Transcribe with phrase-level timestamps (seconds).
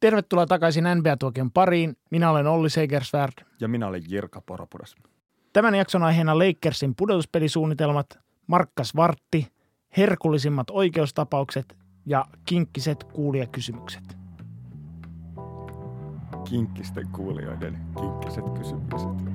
[0.00, 1.96] Tervetuloa takaisin NBA-tuokion pariin.
[2.10, 3.32] Minä olen Olli Segersvärd.
[3.60, 4.96] Ja minä olen Jirka Poropudas.
[5.52, 9.46] Tämän jakson aiheena Lakersin pudotuspelisuunnitelmat, Markkas Vartti,
[9.96, 11.76] herkullisimmat oikeustapaukset
[12.06, 14.18] ja kinkkiset kuulijakysymykset.
[16.48, 19.28] Kinkkisten kuulijoiden kinkkiset kysymykset.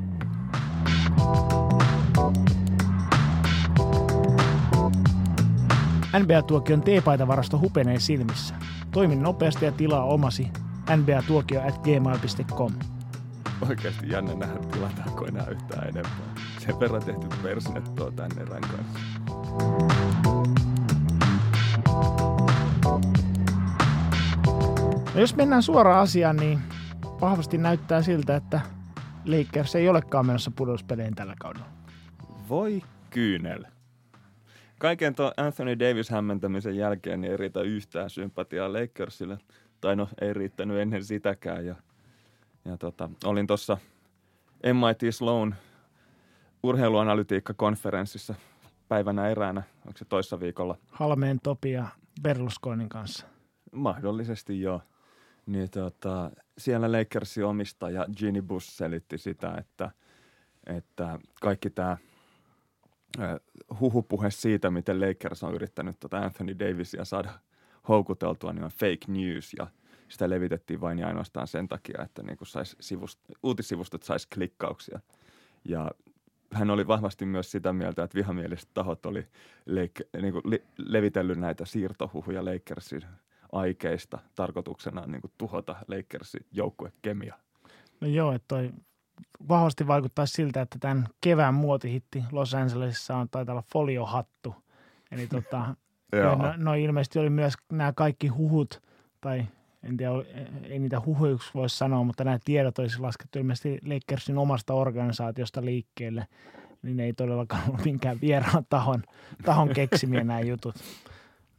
[6.20, 8.56] NBA-tuokion teepaitavarasto hupenee silmissä.
[8.94, 10.48] Toimin nopeasti ja tilaa omasi
[10.96, 12.74] nba-tuokio at gmail.com.
[13.70, 16.36] Oikeasti jännä nähdä, tilataanko enää yhtään enempää.
[16.60, 19.00] Sen verran tehty persnettoa tänne erän kanssa.
[25.14, 26.60] No jos mennään suoraan asiaan, niin
[27.22, 28.62] vahvasti näyttää siltä, että
[29.26, 31.68] Lakers ei olekaan menossa pudotuspeleihin tällä kaudella.
[32.50, 33.64] Voi kyynel.
[34.84, 39.38] Kaiken tuon Anthony Davis hämmentämisen jälkeen niin ei riitä yhtään sympatiaa Lakersille.
[39.82, 41.66] Tai no, ei riittänyt ennen sitäkään.
[41.66, 41.76] Ja,
[42.66, 43.78] ja tota, olin tuossa
[44.64, 45.56] MIT Sloan
[46.64, 48.36] urheiluanalytiikka-konferenssissa
[48.88, 50.78] päivänä eräänä, onko se toissa viikolla?
[50.88, 51.88] Halmeen Topi ja
[52.22, 53.28] Berlusconin kanssa.
[53.72, 54.82] Mahdollisesti joo.
[55.46, 59.92] Niin tota, siellä Lakersin omistaja Ginny Bush selitti sitä, että,
[60.68, 61.98] että kaikki tämä
[63.80, 67.30] huhupuhe siitä, miten Lakers on yrittänyt tota Anthony Davisia saada
[67.90, 69.68] houkuteltua, niin on fake news ja
[70.10, 75.00] sitä levitettiin vain ja ainoastaan sen takia, että niin sais sivust, uutissivustot saisi klikkauksia.
[75.66, 75.92] Ja
[76.54, 79.28] hän oli vahvasti myös sitä mieltä, että vihamieliset tahot oli
[79.66, 83.02] leik- niin kuin li- levitellyt näitä siirtohuhuja Lakersin
[83.52, 87.36] aikeista tarkoituksena niin kuin tuhota Lakersin joukkuekemia.
[88.02, 88.72] No joo, että toi
[89.50, 94.56] vahvasti vaikuttaa siltä, että tämän kevään muotihitti Los Angelesissa on taitaa olla foliohattu.
[95.12, 95.60] Eli tota,
[96.38, 98.82] no, no, ilmeisesti oli myös nämä kaikki huhut,
[99.22, 99.46] tai
[99.84, 100.12] en tiedä,
[100.64, 106.28] ei niitä huhuiksi voi sanoa, mutta nämä tiedot olisi laskettu ilmeisesti Lakersin omasta organisaatiosta liikkeelle,
[106.82, 109.04] niin ei todellakaan ollut minkään vieraan tahon,
[109.46, 110.76] tahon keksimiä nämä jutut.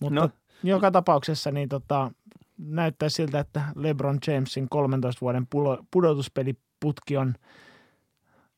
[0.01, 0.31] Mutta no.
[0.63, 2.11] joka tapauksessa niin tota,
[2.59, 5.47] näyttää siltä, että LeBron Jamesin 13 vuoden
[6.85, 7.35] pudotuspeliputki on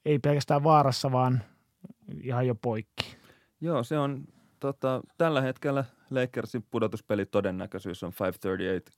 [0.04, 1.42] ei pelkästään vaarassa, vaan
[2.22, 3.16] ihan jo poikki.
[3.60, 4.25] Joo, se on
[4.60, 8.97] tota, tällä hetkellä Lakersin pudotuspeli todennäköisyys on 538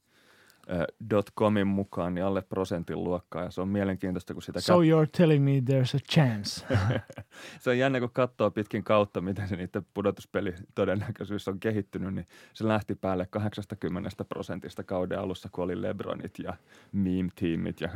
[1.39, 4.61] comin mukaan niin alle prosentin luokkaa ja se on mielenkiintoista, kun sitä...
[4.61, 6.67] So kat- you're telling me there's a chance.
[7.61, 12.27] se on jännä, kun katsoo pitkin kautta, miten se niiden pudotuspeli todennäköisyys on kehittynyt, niin
[12.55, 16.55] se lähti päälle 80 prosentista kauden alussa, kun oli Lebronit ja
[16.93, 17.89] meme-tiimit ja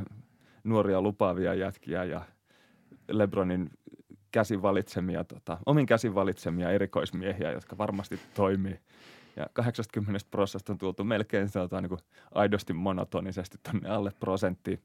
[0.64, 2.22] nuoria lupaavia jätkiä ja
[3.08, 3.70] Lebronin
[4.32, 8.80] käsin valitsemia, tota, omin käsin valitsemia erikoismiehiä, jotka varmasti toimii.
[9.36, 12.00] Ja 80 prosentista on tultu melkein sanotaan niin kuin
[12.34, 14.82] aidosti monotonisesti tuonne alle prosenttiin.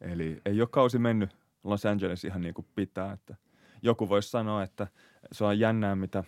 [0.00, 1.30] Eli ei ole kausi mennyt
[1.64, 3.12] Los Angeles ihan niin kuin pitää.
[3.12, 3.36] Että
[3.82, 4.86] joku voisi sanoa, että
[5.32, 6.24] se on jännää, mitä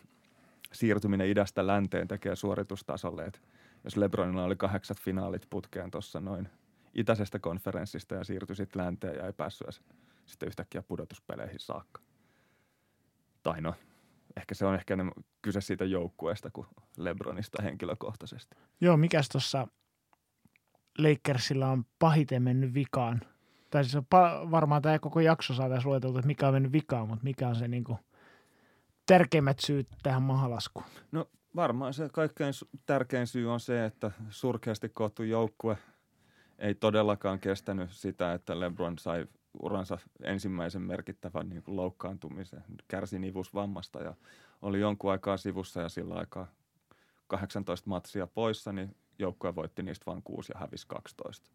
[0.72, 3.24] siirtyminen idästä länteen tekee suoritustasolle.
[3.24, 3.40] Että
[3.84, 6.48] jos Lebronilla oli kahdeksat finaalit putkeen tuossa noin
[6.94, 9.82] itäisestä konferenssista ja siirtyi sitten länteen ja ei päässyt
[10.26, 12.00] sitten yhtäkkiä pudotuspeleihin saakka.
[13.42, 13.74] Tai no,
[14.36, 14.96] ehkä se on ehkä
[15.42, 16.66] kyse siitä joukkueesta kuin
[16.96, 18.56] Lebronista henkilökohtaisesti.
[18.80, 19.68] Joo, mikäs tuossa
[20.98, 23.20] Lakersilla on pahiten mennyt vikaan?
[23.70, 27.08] Tai siis on pa- varmaan tämä koko jakso saataisiin lueteltu, että mikä on mennyt vikaan,
[27.08, 27.98] mutta mikä on se niinku
[29.06, 30.86] tärkeimmät syyt tähän mahalaskuun?
[31.12, 32.52] No varmaan se kaikkein
[32.86, 35.78] tärkein syy on se, että surkeasti koottu joukkue
[36.58, 39.26] ei todellakaan kestänyt sitä, että LeBron sai
[39.62, 44.14] uransa ensimmäisen merkittävän niin kuin loukkaantumisen, kärsi nivusvammasta ja
[44.62, 46.46] oli jonkun aikaa sivussa ja sillä aikaa
[47.26, 51.50] 18 matsia poissa, niin joukkue voitti niistä vain 6 ja hävisi 12.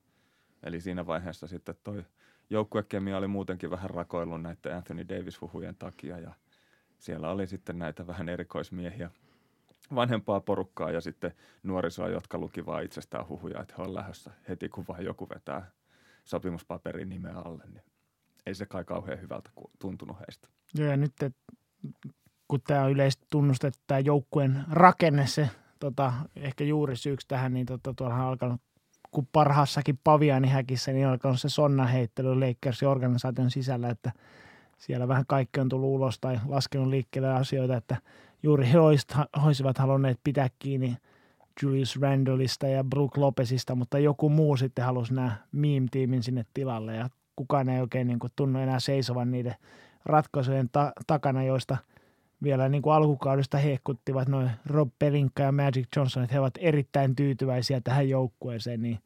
[0.63, 2.05] Eli siinä vaiheessa sitten toi
[2.49, 6.33] joukkuekemia oli muutenkin vähän rakoillut näiden Anthony Davis-huhujen takia ja
[6.97, 9.11] siellä oli sitten näitä vähän erikoismiehiä,
[9.95, 11.33] vanhempaa porukkaa ja sitten
[11.63, 15.71] nuorisoa, jotka luki vaan itsestään huhuja, että he on lähdössä heti, kun vaan joku vetää
[16.23, 17.83] sopimuspaperin nimeä alle, niin
[18.45, 19.49] ei se kai kauhean hyvältä
[19.79, 20.47] tuntunut heistä.
[20.75, 21.13] Joo, ja nyt
[22.47, 25.49] kun tämä on yleisesti tunnustettu, tämä joukkueen rakenne, se
[25.79, 28.61] tota, ehkä juuri syyksi tähän, niin tota, tuolla on alkanut,
[29.11, 34.11] kun parhaassakin Paviani-häkissä, niin alkanut se sonna heittely Lakersin organisaation sisällä, että
[34.77, 37.97] siellä vähän kaikki on tullut ulos tai laskenut liikkeelle asioita, että
[38.43, 40.97] juuri he olisivat halunneet pitää kiinni
[41.63, 47.09] Julius Randallista ja Brook Lopesista, mutta joku muu sitten halusi nämä meme-tiimin sinne tilalle ja
[47.35, 49.55] kukaan ei oikein niin kuin tunnu enää seisovan niiden
[50.05, 51.77] ratkaisujen ta- takana, joista
[52.43, 57.15] vielä niin kuin alkukaudesta hehkuttivat noin Rob Pelinka ja Magic Johnson, että he ovat erittäin
[57.15, 58.99] tyytyväisiä tähän joukkueeseen, niin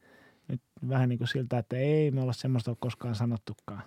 [0.48, 3.82] Nyt vähän niin kuin siltä, että ei me olla semmoista koskaan sanottukaan.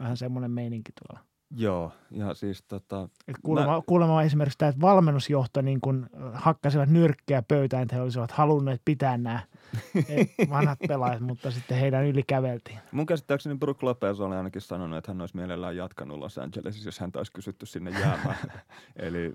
[0.00, 1.29] Vähän semmoinen meininki tuolla.
[1.56, 3.08] Joo, ja siis tota...
[3.28, 3.82] Et kuulemma, mä...
[3.86, 9.18] kuulemma esimerkiksi tämä, että valmennusjohto niin kun hakkasivat nyrkkeä pöytään, että he olisivat halunneet pitää
[9.18, 9.40] nämä
[10.50, 12.78] vanhat pelaajat, mutta sitten heidän yli käveltiin.
[12.92, 16.98] Mun käsittääkseni Brook Lopez oli ainakin sanonut, että hän olisi mielellään jatkanut Los Angelesissa, jos
[16.98, 18.38] hän olisi kysytty sinne jäämään.
[18.96, 19.34] Eli,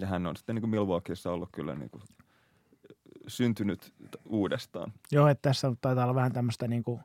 [0.00, 2.02] ja hän on sitten niin kuin Milwaukeeissa ollut kyllä niin kuin
[3.26, 3.92] syntynyt
[4.28, 4.92] uudestaan.
[5.12, 7.00] Joo, että tässä taitaa olla vähän tämmöistä niin kuin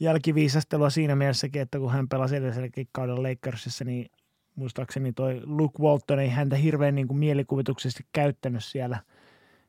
[0.00, 4.10] jälkiviisastelua siinä mielessäkin, että kun hän pelasi edelliselläkin kaudella Lakersissa, niin
[4.54, 8.98] muistaakseni toi Luke Walton ei häntä hirveän niin kuin mielikuvituksesti käyttänyt siellä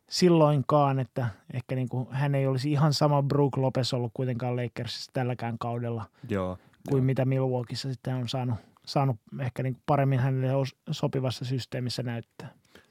[0.10, 5.12] silloinkaan, että ehkä niin kuin hän ei olisi ihan sama Brook Lopez ollut kuitenkaan Lakersissa
[5.14, 6.58] tälläkään kaudella Joo,
[6.90, 7.06] kuin joo.
[7.06, 8.56] mitä Milwaukeeissa sitten on saanut,
[8.86, 12.50] saanut ehkä niin kuin paremmin hänelle sopivassa systeemissä näyttää.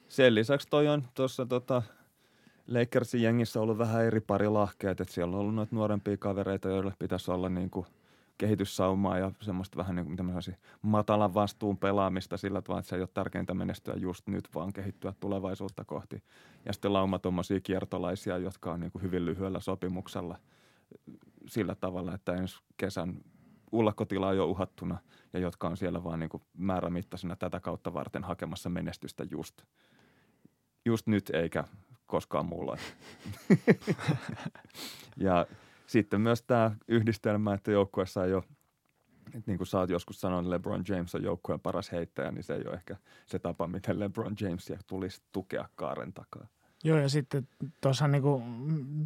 [0.09, 1.83] Sen lisäksi toi on tuossa tota,
[2.71, 6.93] Lakersin jengissä ollut vähän eri pari lahkeet, että siellä on ollut noita nuorempia kavereita, joille
[6.99, 7.87] pitäisi olla niin kuin
[8.39, 10.33] kehityssaumaa ja semmoista vähän niin kuin,
[10.83, 15.15] matalan vastuun pelaamista sillä tavalla, että se ei ole tärkeintä menestyä just nyt, vaan kehittyä
[15.21, 16.23] tulevaisuutta kohti.
[16.67, 20.39] Ja sitten lauma tuommoisia kiertolaisia, jotka on niin kuin hyvin lyhyellä sopimuksella
[21.47, 23.15] sillä tavalla, että ensi kesän
[23.73, 24.99] ullakkotila on jo uhattuna
[25.33, 29.63] ja jotka on siellä vaan niin kuin määrämittaisena tätä kautta varten hakemassa menestystä just,
[30.85, 31.65] just nyt eikä
[32.11, 32.77] koskaan muulla.
[35.17, 35.47] ja
[35.87, 38.43] sitten myös tämä yhdistelmä, että joukkueessa ei ole,
[39.47, 42.65] niin kuin sä oot joskus sanonut, LeBron James on joukkueen paras heittäjä, niin se ei
[42.67, 42.97] ole ehkä
[43.27, 46.47] se tapa, miten LeBron Jamesia tulisi tukea kaaren takaa.
[46.85, 47.49] Joo, ja sitten
[47.81, 48.43] tuossa niinku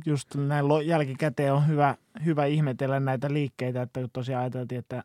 [0.06, 5.04] just näin jälkikäteen on hyvä, hyvä ihmetellä näitä liikkeitä, että tosiaan ajateltiin, että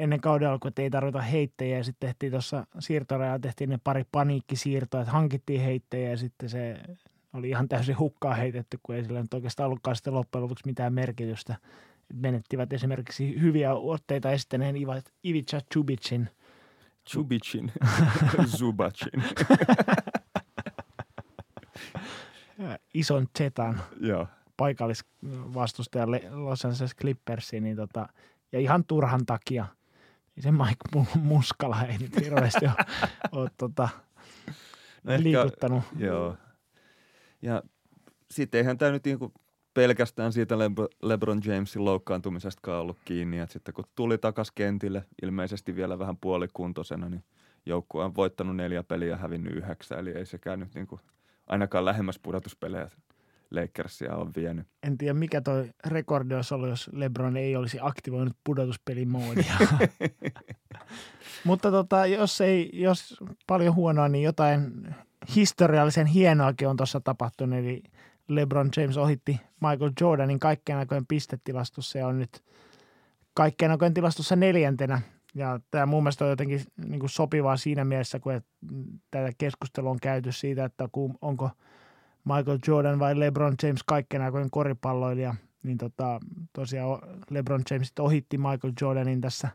[0.00, 4.04] ennen kauden alkua, että ei tarvita heittäjiä, ja sitten tehtiin tuossa siirtorajalla, tehtiin ne pari
[4.12, 6.76] paniikkisiirtoa, että hankittiin heittäjiä, ja sitten se
[7.32, 10.94] oli ihan täysin hukkaa heitetty, kun ei sillä nyt oikeastaan ollutkaan sitten loppujen lopuksi mitään
[10.94, 11.56] merkitystä.
[12.14, 14.76] Menettivät esimerkiksi hyviä otteita estäneen
[15.24, 16.28] Ivica Chubicin.
[17.08, 17.72] Chubicin,
[18.58, 19.22] Zubacin.
[22.94, 24.26] Ison Zetan Joo.
[24.56, 28.08] paikallisvastustaja Los Angeles Clippersiin, niin tota,
[28.52, 29.66] ja ihan turhan takia.
[30.40, 32.74] Se Mike Muskala ei nyt hirveästi ole,
[33.32, 33.88] ole tota,
[35.04, 35.84] no ehkä, liikuttanut.
[35.98, 36.36] Joo,
[37.42, 37.62] ja
[38.30, 39.32] sitten eihän tämä nyt niinku
[39.74, 40.58] pelkästään siitä
[41.02, 47.08] LeBron Jamesin loukkaantumisesta ollut kiinni, että sitten kun tuli takas kentille, ilmeisesti vielä vähän puolikuntoisena,
[47.08, 47.24] niin
[47.66, 51.00] joukkue on voittanut neljä peliä ja hävinnyt yhdeksän, eli ei sekään nyt niinku
[51.46, 52.90] ainakaan lähemmäs pudotuspelejä
[53.50, 54.66] Lakersia on vienyt.
[54.82, 59.54] En tiedä, mikä toi rekordi olisi ollut, jos LeBron ei olisi aktivoinut pudotuspelimoodia.
[61.44, 63.16] Mutta tota, jos ei, jos
[63.46, 64.86] paljon huonoa, niin jotain
[65.36, 67.82] historiallisen hienoakin on tuossa tapahtunut, eli
[68.28, 72.44] LeBron James ohitti Michael Jordanin kaikkien aikojen pistetilastossa ja on nyt
[73.34, 75.00] kaikkien aikojen tilastossa neljäntenä.
[75.34, 78.40] Ja tämä mun mielestä on jotenkin niin kuin sopivaa siinä mielessä, kun
[79.10, 80.88] tätä keskustelua on käyty siitä, että
[81.20, 81.50] onko
[82.24, 85.34] Michael Jordan vai LeBron James kaikkien aikojen koripalloilija.
[85.62, 86.20] Niin tota,
[86.52, 86.98] tosiaan
[87.30, 89.48] LeBron James ohitti Michael Jordanin tässä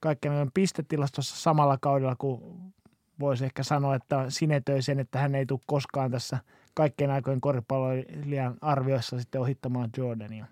[0.00, 2.60] kaikkien aikojen pistetilastossa samalla kaudella, kun
[3.20, 6.38] voisi ehkä sanoa, että sinetöi sen, että hän ei tule koskaan tässä
[6.74, 10.46] kaikkien aikojen koripalloilijan arvioissa sitten ohittamaan Jordania.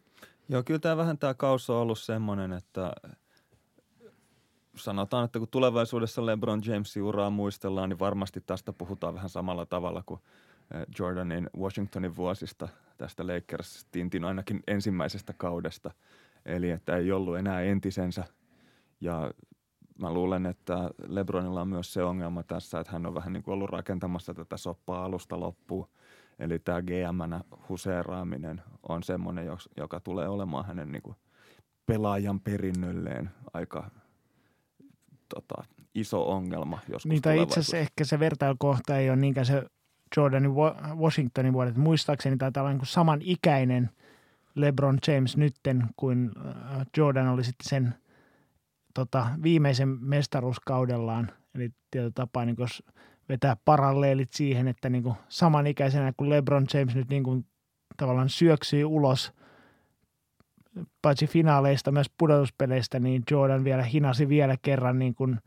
[0.48, 2.92] Joo, kyllä tämä vähän tämä kaus on ollut semmoinen, että
[4.76, 10.02] sanotaan, että kun tulevaisuudessa LeBron Jamesin uraa muistellaan, niin varmasti tästä puhutaan vähän samalla tavalla
[10.06, 10.20] kuin
[10.98, 15.90] Jordanin Washingtonin vuosista tästä Lakers-tintin ainakin ensimmäisestä kaudesta.
[16.46, 18.24] Eli että ei ollut enää entisensä
[19.00, 19.30] ja
[19.98, 23.52] mä luulen, että Lebronilla on myös se ongelma tässä, että hän on vähän niin kuin
[23.52, 25.88] ollut rakentamassa tätä soppaa alusta loppuun.
[26.38, 29.46] Eli tämä gm huseeraaminen on semmoinen,
[29.76, 31.16] joka tulee olemaan hänen niin kuin
[31.86, 33.90] pelaajan perinnölleen aika
[35.34, 39.62] tota, iso ongelma joskus Niin tai itse asiassa ehkä se vertailukohta ei ole niinkään se
[40.16, 40.54] Jordanin
[40.96, 41.76] Washingtonin vuodet.
[41.76, 43.90] Muistaakseni taitaa olla niin saman ikäinen
[44.54, 47.94] LeBron James nytten kuin äh, Jordan oli sitten sen–
[48.96, 51.30] tota, viimeisen mestaruuskaudellaan.
[51.54, 52.82] Eli tietyllä tapaa, niin jos
[53.28, 57.46] vetää paralleelit siihen, että niin kuin samanikäisenä kuin LeBron James nyt niin kuin
[57.96, 59.32] tavallaan syöksyy ulos
[61.02, 65.40] paitsi finaaleista myös pudotuspeleistä, niin Jordan vielä hinasi vielä kerran niin kuin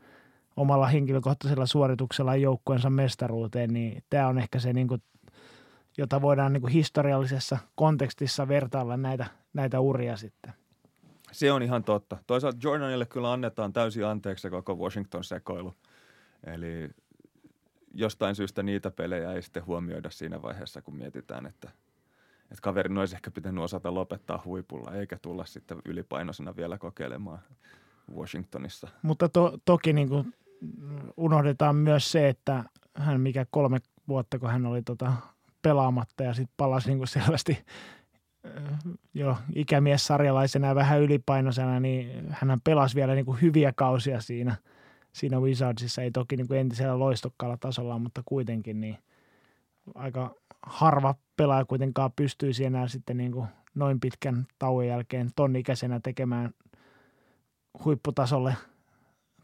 [0.56, 5.02] omalla henkilökohtaisella suorituksella joukkueensa mestaruuteen, niin tämä on ehkä se, niin kuin,
[5.98, 10.52] jota voidaan niin kuin historiallisessa kontekstissa vertailla näitä, näitä uria sitten.
[11.32, 12.16] Se on ihan totta.
[12.26, 15.74] Toisaalta Jordanille kyllä annetaan täysin anteeksi koko Washington-sekoilu.
[16.44, 16.90] Eli
[17.94, 21.70] jostain syystä niitä pelejä ei sitten huomioida siinä vaiheessa, kun mietitään, että,
[22.42, 27.38] että kaverin olisi ehkä pitänyt osata lopettaa huipulla, eikä tulla sitten ylipainoisena vielä kokeilemaan
[28.16, 28.88] Washingtonissa.
[29.02, 30.34] Mutta to, toki niin kuin
[31.16, 32.64] unohdetaan myös se, että
[32.96, 35.12] hän mikä kolme vuotta, kun hän oli tota
[35.62, 37.64] pelaamatta ja sitten palasi niin kuin selvästi
[39.14, 44.56] jo ikämies sarjalaisena ja vähän ylipainoisena, niin hän pelasi vielä niin kuin hyviä kausia siinä,
[45.12, 46.02] siinä Wizardsissa.
[46.02, 48.98] Ei toki niin kuin entisellä loistokkaalla tasolla, mutta kuitenkin niin
[49.94, 56.00] aika harva pelaaja kuitenkaan pystyisi enää sitten niin kuin noin pitkän tauon jälkeen ton ikäisenä
[56.02, 56.50] tekemään
[57.84, 58.56] huipputasolle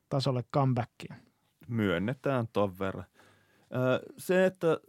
[0.08, 1.14] tasolle comebackia.
[1.68, 3.04] Myönnetään ton verran.
[4.18, 4.80] Se, että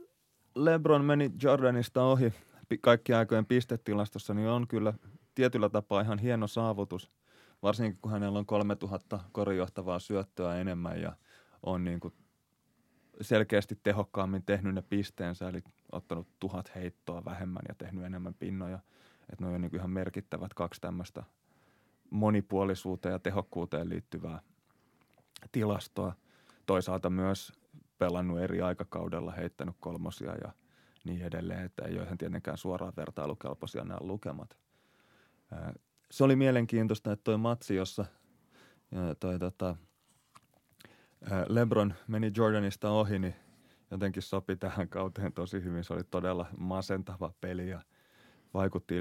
[0.55, 2.33] LeBron meni Jordanista ohi
[2.81, 4.93] kaikki aikojen pistetilastossa, niin on kyllä
[5.35, 7.11] tietyllä tapaa ihan hieno saavutus,
[7.63, 11.13] varsinkin kun hänellä on 3000 korijohtavaa syöttöä enemmän ja
[11.63, 12.13] on niin kuin
[13.21, 15.59] selkeästi tehokkaammin tehnyt ne pisteensä, eli
[15.91, 18.79] ottanut tuhat heittoa vähemmän ja tehnyt enemmän pinnoja.
[19.31, 21.23] Että ne on niin ihan merkittävät kaksi tämmöistä
[22.09, 24.41] monipuolisuuteen ja tehokkuuteen liittyvää
[25.51, 26.13] tilastoa.
[26.65, 27.53] Toisaalta myös
[27.97, 30.51] pelannut eri aikakaudella, heittänyt kolmosia ja
[31.03, 34.57] niin edelleen, että ei ole tietenkään suoraan vertailukelpoisia nämä lukemat.
[36.11, 38.05] Se oli mielenkiintoista, että toi matsi, jossa
[39.19, 39.75] toi tota,
[41.47, 43.35] Lebron meni Jordanista ohi, niin
[43.91, 45.83] jotenkin sopi tähän kauteen tosi hyvin.
[45.83, 47.81] Se oli todella masentava peli ja
[48.53, 48.95] vaikutti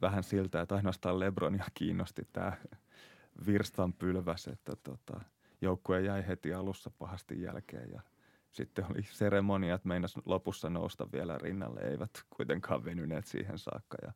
[0.00, 2.52] vähän siltä, että ainoastaan Lebronia kiinnosti tämä
[3.46, 5.20] virstan pylväs, että tota,
[5.60, 8.00] joukkue jäi heti alussa pahasti jälkeen ja
[8.50, 14.12] sitten oli seremoniat, meinas lopussa nousta vielä rinnalle, eivät kuitenkaan venyneet siihen saakka ja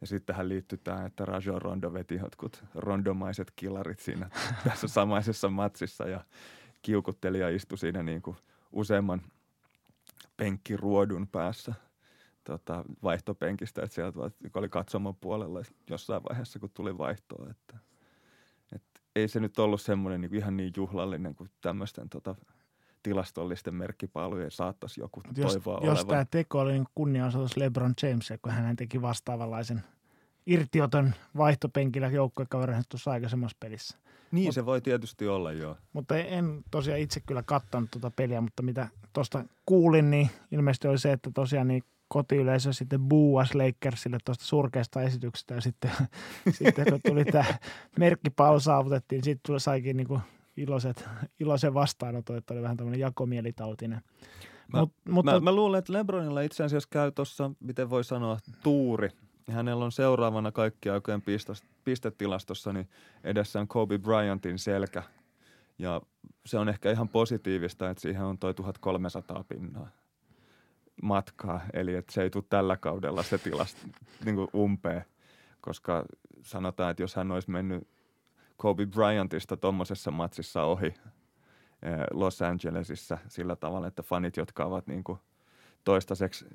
[0.00, 4.30] ja sitten tähän liittyy tämä, että Rajo Rondo veti jotkut rondomaiset kilarit siinä
[4.64, 6.24] tässä samaisessa matsissa ja
[6.82, 8.36] kiukutteli ja istui siinä niin kuin
[8.72, 9.22] useamman
[10.36, 11.74] penkkiruodun päässä
[12.44, 14.20] tota, vaihtopenkistä, että sieltä
[14.54, 17.78] oli katsomon puolella jossain vaiheessa, kun tuli vaihtoa, että,
[18.72, 22.34] että ei se nyt ollut semmoinen niin ihan niin juhlallinen kuin tämmöisten tota,
[23.02, 26.06] tilastollisten merkkipaalujen saattaisi joku jos, toivoa Jos olevan.
[26.06, 29.82] tämä teko oli niin kunnianosoitus LeBron James, kun hän teki vastaavanlaisen
[30.46, 33.98] irtioton vaihtopenkillä joukkuekaverin tuossa aikaisemmassa pelissä.
[34.30, 35.76] Niin Mut, se voi tietysti olla, joo.
[35.92, 40.98] Mutta en tosiaan itse kyllä katsonut tuota peliä, mutta mitä tuosta kuulin, niin ilmeisesti oli
[40.98, 45.90] se, että tosiaan niin kotiyleisö sitten buuas Lakersille tuosta surkeasta esityksestä ja sitten,
[46.58, 47.44] sitten kun tuli tämä
[47.98, 50.20] merkkipaalu saavutettiin, sitten tuli saikin niin kuin
[50.56, 51.08] iloiset,
[51.40, 54.02] iloisen vastaanoton, että oli vähän tämmöinen jakomielitautinen.
[54.72, 58.38] Mä, Mut, mutta, mä, mä luulen, että Lebronilla itse asiassa käy tuossa, miten voi sanoa,
[58.62, 59.08] tuuri–
[59.52, 61.22] hänellä on seuraavana kaikki aikojen
[61.84, 62.88] pistetilastossa niin
[63.24, 65.02] edessään Kobe Bryantin selkä.
[65.78, 66.00] Ja
[66.46, 69.88] se on ehkä ihan positiivista, että siihen on toi 1300 pinnaa
[71.02, 71.60] matkaa.
[71.72, 73.88] Eli että se ei tule tällä kaudella se tilasta
[74.24, 75.04] niin umpeen,
[75.60, 76.04] koska
[76.42, 77.88] sanotaan, että jos hän olisi mennyt
[78.56, 80.94] Kobe Bryantista tuommoisessa matsissa ohi eh,
[82.10, 85.18] Los Angelesissa sillä tavalla, että fanit, jotka ovat niin kuin
[85.84, 86.46] toistaiseksi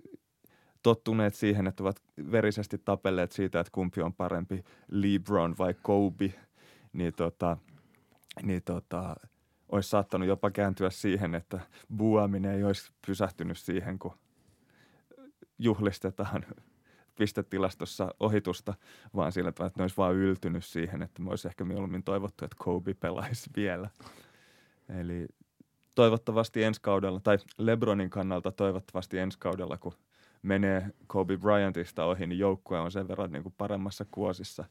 [0.84, 6.34] tottuneet siihen, että ovat verisesti tapelleet siitä, että kumpi on parempi, LeBron vai Kobe,
[6.94, 7.58] niin, tota,
[8.44, 9.16] niin tota,
[9.70, 11.60] olisi saattanut jopa kääntyä siihen, että
[11.98, 14.14] buaminen ei olisi pysähtynyt siihen, kun
[15.60, 16.46] juhlistetaan
[17.20, 18.74] pistetilastossa ohitusta,
[19.16, 22.46] vaan sillä tavalla, että ne olisi vaan yltynyt siihen, että me olisi ehkä mieluummin toivottu,
[22.46, 23.90] että Kobe pelaisi vielä.
[25.00, 25.28] Eli
[25.96, 29.94] toivottavasti ensi kaudella, tai Lebronin kannalta toivottavasti ensi kaudella, kun–
[30.42, 34.66] menee Kobe Bryantista ohi, niin joukkue on sen verran niin kuin paremmassa kuosissa,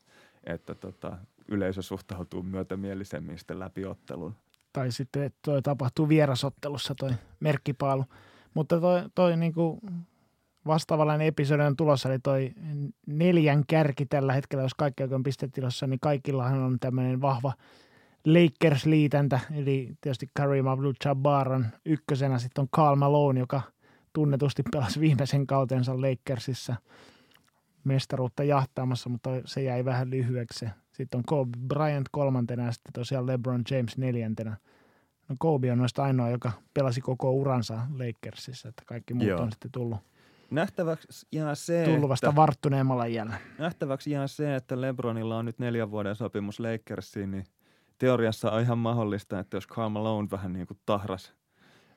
[0.45, 1.19] että tota,
[1.49, 4.35] yleisö suhtautuu myötämielisemmin sitten läpi ottelun.
[4.73, 8.05] Tai sitten toi tapahtuu vierasottelussa toi merkkipaalu.
[8.55, 9.81] Mutta toi, toi niin kuin
[10.67, 12.53] vastaavallainen episodi on tulossa, eli toi
[13.07, 17.53] neljän kärki tällä hetkellä, jos kaikki on pistetilassa, niin kaikillahan on tämmöinen vahva
[18.27, 23.63] Lakers-liitäntä, eli tietysti Kareem Abdul-Jabbar on ykkösenä, sitten on Karl Malone, joka–
[24.19, 26.77] tunnetusti pelasi viimeisen kautensa Lakersissa
[27.85, 30.67] mestaruutta jahtaamassa, mutta se jäi vähän lyhyeksi.
[30.93, 34.57] Sitten on Kobe Bryant kolmantena ja sitten tosiaan LeBron James neljäntenä.
[35.29, 39.43] No Kobe on noista ainoa, joka pelasi koko uransa Lakersissa, että kaikki muut Joo.
[39.43, 39.99] on sitten tullut
[40.51, 43.39] Nähtäväksi jää se, Tullut vasta että, varttuneemmalla iällä.
[43.59, 47.45] Nähtäväksi jää se, että LeBronilla on nyt neljän vuoden sopimus Lakersiin, niin
[47.99, 51.35] teoriassa on ihan mahdollista, että jos Karl Malone vähän niin kuin tahras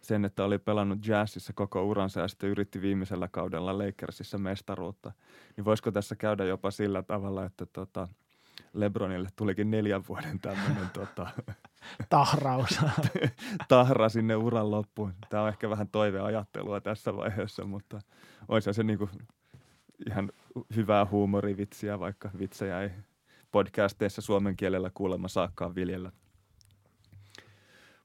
[0.02, 5.12] sen, että oli pelannut jazzissa koko uransa ja sitten yritti viimeisellä kaudella Lakersissa mestaruutta.
[5.58, 8.08] Niin voisiko tässä käydä jopa sillä tavalla, että tota,
[8.74, 11.28] Lebronille tulikin neljän vuoden tämmöinen tota,
[12.10, 12.80] tahraus.
[13.68, 15.14] tahra sinne uran loppuun.
[15.30, 18.00] Tämä on ehkä vähän toiveajattelua tässä vaiheessa, mutta
[18.48, 19.10] olisi se niin kuin
[20.10, 20.32] ihan
[20.76, 22.90] hyvää huumorivitsiä, vaikka vitsejä ei
[23.52, 26.12] podcasteissa suomen kielellä kuulemma saakkaan viljellä.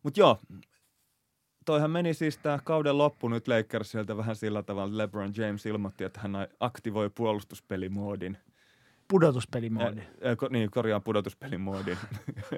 [0.03, 0.39] Mutta joo,
[1.65, 6.21] toihan meni siis tämä kauden loppu nyt Lakersilta vähän sillä tavalla, LeBron James ilmoitti, että
[6.21, 8.39] hän aktivoi puolustuspelimoodin.
[9.09, 10.05] Pudotuspelimoodin.
[10.25, 11.99] Ä, ä, niin, korjaan pudotuspelimoodin.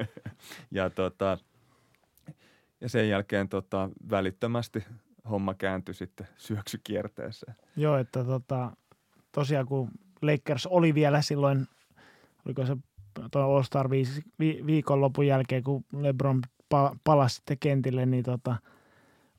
[0.70, 1.38] ja, tota,
[2.80, 4.84] ja sen jälkeen tota, välittömästi
[5.30, 7.54] homma kääntyi sitten syöksykierteeseen.
[7.76, 8.76] Joo, että tota,
[9.32, 9.90] tosiaan kun
[10.22, 11.66] Lakers oli vielä silloin,
[12.46, 12.76] oliko se
[13.30, 18.56] tuo All-Star vi, viikonlopun jälkeen, kun LeBron pa, palasi sitten kentille, niin tota,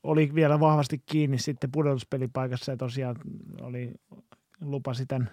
[0.02, 3.16] oli vielä vahvasti kiinni sitten pudotuspelipaikassa ja tosiaan
[3.60, 3.94] oli,
[4.60, 5.30] lupasi tämän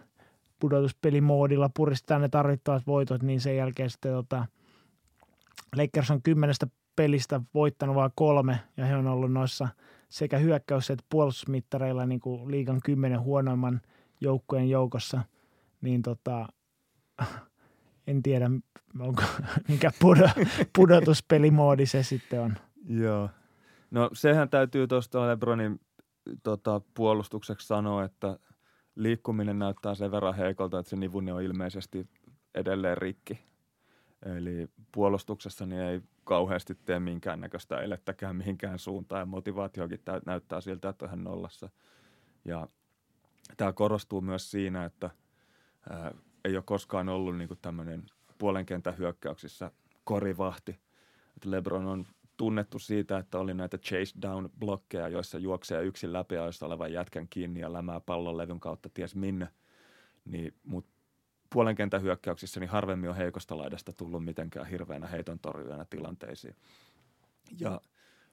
[0.59, 4.45] pudotuspelimoodilla puristaa ne tarvittavat voitot, niin sen jälkeen sitten tota,
[5.75, 9.67] Lakers on kymmenestä pelistä voittanut vain kolme ja he on ollut noissa
[10.09, 13.81] sekä hyökkäys- että puolustusmittareilla niin kuin liigan kymmenen huonoimman
[14.21, 15.21] joukkojen joukossa,
[15.81, 16.47] niin tota,
[18.07, 18.49] en tiedä,
[18.99, 19.23] onko,
[19.69, 19.91] mikä
[20.75, 22.55] pudotuspelimoodi se sitten on.
[22.89, 23.29] Joo.
[23.91, 25.79] No sehän täytyy tuosta Lebronin
[26.43, 28.39] tota, puolustukseksi sanoa, että
[28.97, 32.07] liikkuminen näyttää sen verran heikolta, että se nivunne on ilmeisesti
[32.55, 33.39] edelleen rikki.
[34.25, 41.05] Eli puolustuksessa niin ei kauheasti tee minkäännäköistä elettäkään mihinkään suuntaan ja motivaatiokin näyttää siltä, että
[41.05, 41.69] on ihan nollassa.
[42.45, 42.67] Ja
[43.57, 45.09] tämä korostuu myös siinä, että
[45.89, 46.11] ää,
[46.45, 48.03] ei ole koskaan ollut niin tämmöinen
[48.37, 49.71] puolen kentän hyökkäyksissä
[50.03, 50.71] korivahti.
[51.37, 52.05] Että LeBron on
[52.37, 57.27] tunnettu siitä, että oli näitä chase down blokkeja, joissa juoksee yksin läpi joissa olevan jätkän
[57.27, 59.47] kiinni ja lämää pallon levyn kautta ties minne.
[60.25, 60.91] Niin, Mutta
[61.53, 66.55] puolen kentän hyökkäyksissä niin harvemmin on heikosta laidasta tullut mitenkään hirveänä heiton torjujana tilanteisiin.
[67.59, 67.81] Ja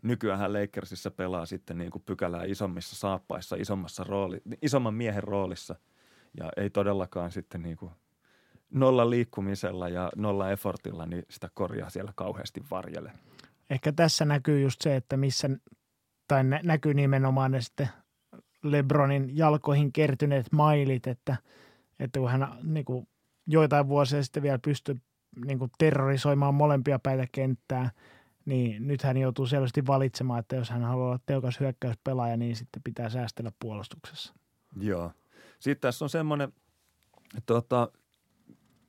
[0.03, 5.75] nykyään Lakersissa pelaa sitten niin kuin pykälää isommissa saappaissa, isommassa rooli, isomman miehen roolissa
[6.39, 7.93] ja ei todellakaan sitten niin kuin
[8.71, 13.13] nolla liikkumisella ja nolla effortilla niin sitä korjaa siellä kauheasti varjele.
[13.71, 15.51] Ehkä tässä näkyy just se, että missä,
[16.29, 17.89] tai näkyy nimenomaan ne sitten
[18.63, 21.37] Lebronin jalkoihin kertyneet mailit, että,
[21.99, 23.09] että kun hän niin kuin
[23.47, 24.97] joitain vuosia sitten vielä pystyi
[25.45, 27.91] niin kuin terrorisoimaan molempia päitä kenttää,
[28.45, 32.83] niin nyt hän joutuu selvästi valitsemaan, että jos hän haluaa olla teokas hyökkäyspelaaja, niin sitten
[32.83, 34.35] pitää säästellä puolustuksessa.
[34.81, 35.13] Joo.
[35.61, 36.53] Sitten tässä on semmoinen,
[37.47, 37.89] tota,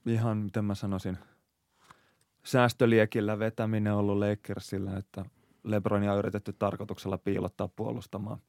[0.06, 1.18] ihan miten mä sanoisin,
[2.46, 5.26] säästöliekillä vetäminen on ollut Lakersilla, että
[5.64, 8.40] Lebronia on yritetty tarkoituksella piilottaa puolustamaan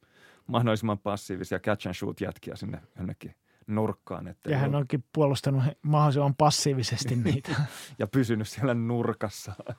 [0.47, 3.35] mahdollisimman passiivisia catch and shoot jätkiä sinne jonnekin–
[3.67, 4.27] nurkkaan.
[4.27, 4.77] Että ja hän ole...
[4.77, 7.55] onkin puolustanut mahdollisimman passiivisesti niitä.
[7.99, 9.53] ja pysynyt siellä nurkassa.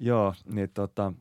[0.00, 1.12] Joo, niin tota,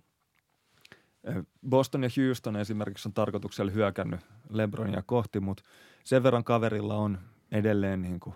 [1.70, 5.64] Boston ja Houston esimerkiksi on tarkoituksella hyökännyt Lebronia kohti, mutta
[6.04, 7.20] sen verran kaverilla on
[7.52, 8.36] edelleen niin kuin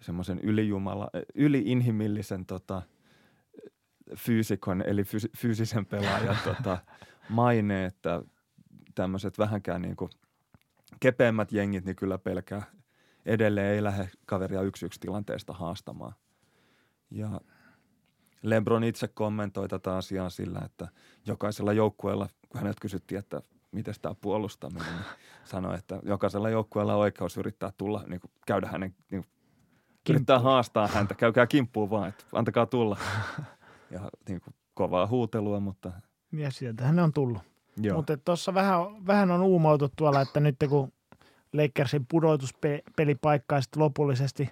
[0.00, 2.82] semmoisen ylijumala, yliinhimillisen tota,
[4.16, 6.78] fyysikon eli fyys- fyysisen pelaajan tota,
[7.28, 8.22] maine, että
[8.94, 10.10] tämmöiset vähänkään niin kuin
[11.00, 12.62] kepeämmät jengit niin kyllä pelkää
[13.26, 16.12] edelleen ei lähde kaveria yksi yksi tilanteesta haastamaan.
[17.10, 17.40] Ja
[18.42, 20.88] Lebron itse kommentoi tätä asiaa sillä, että
[21.26, 25.04] jokaisella joukkueella, kun hänet kysyttiin, että miten tämä puolustaminen, niin
[25.44, 29.32] sanoi, että jokaisella joukkueella on oikeus yrittää tulla, niin kuin käydä hänen, niin kuin,
[30.10, 32.98] yrittää haastaa häntä, käykää kimppuun vaan, että antakaa tulla.
[33.90, 35.92] Ja niin kuin, kovaa huutelua, mutta...
[36.32, 37.42] Ja sieltä hän on tullut.
[37.94, 40.92] Mutta tuossa vähän, vähän on uumoutu tuolla, että nyt kun
[41.52, 44.50] Lakersin pudotuspelipaikkaa sitten lopullisesti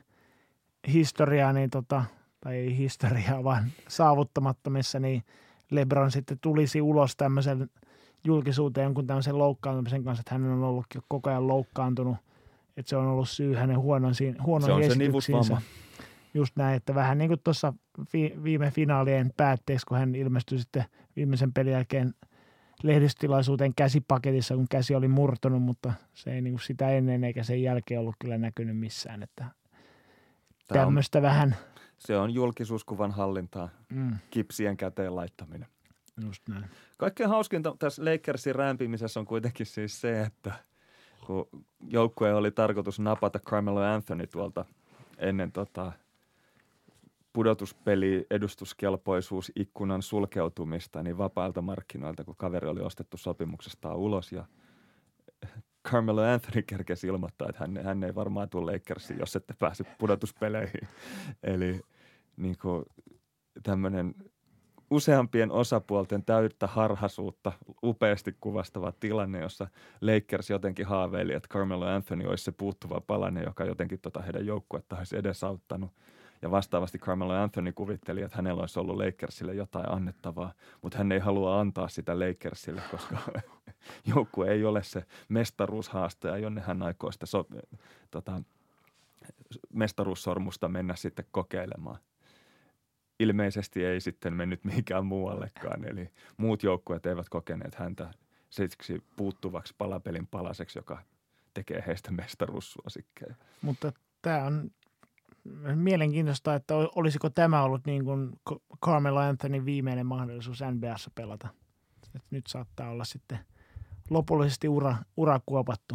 [0.93, 2.05] historiaa, niin tota,
[2.41, 5.23] tai ei historiaa, vaan saavuttamattomissa, niin
[5.71, 7.71] LeBron sitten tulisi ulos tämmöisen
[8.25, 12.17] julkisuuteen jonkun tämmöisen loukkaantumisen kanssa, että hän on ollut koko ajan loukkaantunut,
[12.77, 15.63] että se on ollut syy hänen huonon, huonon esityksiinsä.
[16.35, 17.73] Just näin, että vähän niin kuin tuossa
[18.45, 20.85] viime finaalien päätteeksi, kun hän ilmestyi sitten
[21.17, 22.15] viimeisen pelin jälkeen–
[22.83, 27.63] lehdistilaisuuteen käsipaketissa, kun käsi oli murtunut, mutta se ei niin kuin sitä ennen eikä sen
[27.63, 29.23] jälkeen ollut kyllä näkynyt missään.
[29.23, 29.47] Että
[30.69, 31.57] tämmöistä vähän.
[31.99, 34.17] Se on julkisuuskuvan hallintaa, mm.
[34.31, 35.69] kipsien käteen laittaminen.
[36.25, 36.65] Just näin.
[36.97, 40.53] Kaikkein hauskinta tässä Lakersin rämpimisessä on kuitenkin siis se, että
[41.27, 41.49] kun
[41.89, 44.65] joukkue oli tarkoitus napata Carmelo Anthony tuolta
[45.19, 45.93] ennen tota–
[47.39, 54.45] pudotuspeli edustuskelpoisuus ikkunan sulkeutumista niin vapailta markkinoilta, kun kaveri oli ostettu sopimuksestaan ulos ja
[55.89, 60.89] Carmelo Anthony kerkesi ilmoittaa, että hän, hän ei varmaan tule Lakersiin, jos ette pääse pudotuspeleihin.
[61.43, 61.81] Eli
[62.37, 62.57] niin
[63.63, 64.15] tämmöinen
[64.91, 67.53] useampien osapuolten täyttä harhasuutta
[67.85, 69.69] upeasti kuvastava tilanne, jossa
[70.01, 74.97] Lakers jotenkin haaveili, että Carmelo Anthony olisi se puuttuva palanen, joka jotenkin tota heidän joukkuetta
[74.97, 75.91] olisi edesauttanut.
[76.43, 81.19] Ja vastaavasti Carmelo Anthony kuvitteli, että hänellä olisi ollut Lakersille jotain annettavaa, mutta hän ei
[81.19, 83.17] halua antaa sitä Lakersille, koska
[84.15, 87.47] joukkue ei ole se mestaruushaastaja, jonne hän aikoo sitä so,
[88.11, 88.43] tota,
[89.73, 91.99] mestaruussormusta mennä sitten kokeilemaan
[93.21, 95.85] ilmeisesti ei sitten mennyt mihinkään muuallekaan.
[95.85, 98.11] Eli muut joukkueet eivät kokeneet häntä
[98.51, 101.03] siksi puuttuvaksi palapelin palaseksi, joka
[101.55, 103.35] tekee heistä mestaruussuosikkeja.
[103.63, 104.71] Mutta tämä on
[105.75, 108.31] mielenkiintoista, että olisiko tämä ollut niin kuin
[108.85, 111.49] Carmelo Anthony viimeinen mahdollisuus NBAssa pelata.
[112.15, 113.39] Et nyt saattaa olla sitten
[114.11, 115.95] lopullisesti ura, ura kuopattu.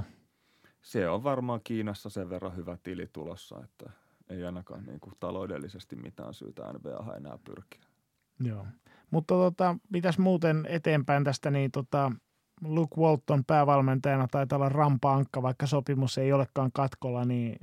[0.81, 3.89] Se on varmaan Kiinassa sen verran hyvä tili tulossa, että–
[4.29, 7.81] ei ainakaan niin kuin taloudellisesti mitään syytä NBA enää pyrkiä.
[8.39, 8.67] Joo,
[9.11, 12.11] mutta tota, mitäs muuten eteenpäin tästä, niin tota,
[12.61, 17.55] Luke Walton päävalmentajana taitaa olla rampa-ankka, vaikka sopimus ei olekaan katkolla, niin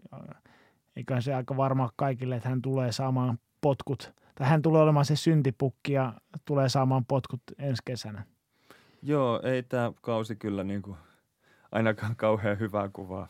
[1.01, 5.17] eiköhän se aika varma kaikille, että hän tulee saamaan potkut, tai hän tulee olemaan se
[5.17, 8.25] syntipukki ja tulee saamaan potkut ensi kesänä.
[9.03, 10.97] Joo, ei tämä kausi kyllä niin kuin
[11.73, 13.29] ainakaan kauhean hyvää kuvaa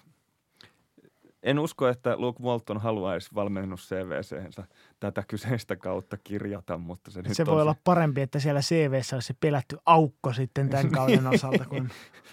[1.43, 4.65] en usko, että Luke Walton haluaisi valmennus CVCensä
[5.01, 7.63] tätä kyseistä kautta kirjata, mutta se, se voi se...
[7.63, 11.65] olla parempi, että siellä CVssä olisi pelätty aukko sitten tämän kauden osalta.
[11.65, 11.89] Kun...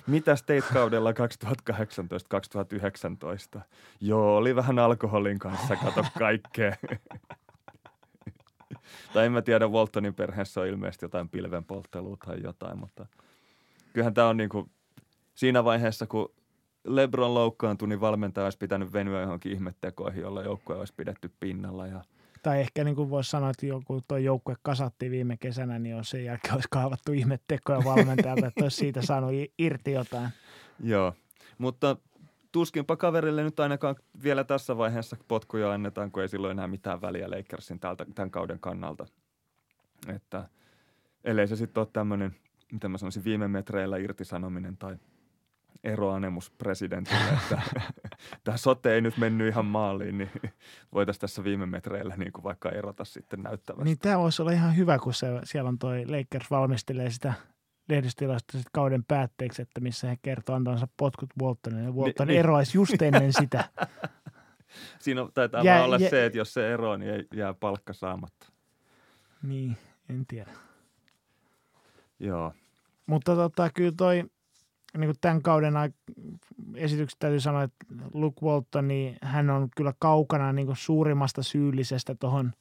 [0.07, 1.15] Mitäs teit kaudella 2018-2019?
[4.01, 6.75] Joo, oli vähän alkoholin kanssa, kato kaikkea.
[9.13, 13.05] tai en mä tiedä, Waltonin perheessä on ilmeisesti jotain pilvenpolttelua tai jotain, mutta
[13.93, 14.71] kyllähän tämä on niin kuin
[15.35, 16.31] siinä vaiheessa, kun
[16.87, 21.87] Lebron loukkaantui, niin valmentaja olisi pitänyt venyä johonkin ihmettekoihin, jolla joukkue olisi pidetty pinnalla.
[21.87, 22.01] Ja...
[22.43, 26.09] Tai ehkä niin kuin voisi sanoa, että joku tuo joukkue kasattiin viime kesänä, niin jos
[26.09, 30.29] sen jälkeen olisi kaavattu ihmettekoja valmentajalta, että olisi siitä saanut irti jotain.
[30.83, 31.13] Joo,
[31.57, 31.97] mutta
[32.51, 37.31] tuskinpa kaverille nyt ainakaan vielä tässä vaiheessa potkuja annetaan, kun ei silloin enää mitään väliä
[37.31, 39.05] Lakersin tältä, tämän kauden kannalta.
[40.15, 40.49] Että
[41.23, 42.35] ellei se sitten ole tämmöinen,
[42.71, 44.97] mitä mä sanoisin, viime metreillä irtisanominen tai–
[45.83, 47.61] eroanemus presidentille, että
[48.43, 50.31] tämä sote ei nyt mennyt ihan maaliin, niin
[50.93, 53.83] voitaisiin tässä viime metreillä niin kuin vaikka erota sitten näyttävästi.
[53.83, 57.33] Niin tämä voisi olla ihan hyvä, kun se, siellä on toi Lakers valmistelee sitä
[57.89, 61.83] lehdistilasta kauden päätteeksi, että missä he kertoo antavansa potkut Waltonille.
[61.83, 63.69] Ja Walton niin, eroaisi just ennen sitä.
[64.99, 67.93] Siinä on, taitaa jää, olla jää, se, että jos se eroaa, niin ei, jää palkka
[67.93, 68.51] saamatta.
[69.43, 69.77] Niin,
[70.09, 70.51] en tiedä.
[72.19, 72.53] Joo.
[73.05, 74.23] Mutta tota, kyllä toi–
[74.97, 75.73] niin kuin tämän kauden
[76.75, 82.15] esityksestä täytyy sanoa, että Luke Walton, niin hän on kyllä kaukana niin kuin suurimmasta syyllisestä
[82.15, 82.53] tuohon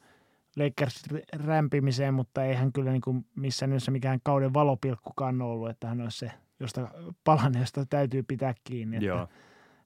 [0.57, 5.89] Lakers rämpimiseen, mutta ei hän kyllä niin kuin missään nimessä mikään kauden valopilkkukaan ollut, että
[5.89, 6.89] hän olisi se, josta
[7.25, 8.97] palanen, josta täytyy pitää kiinni.
[8.97, 9.29] Että, Joo.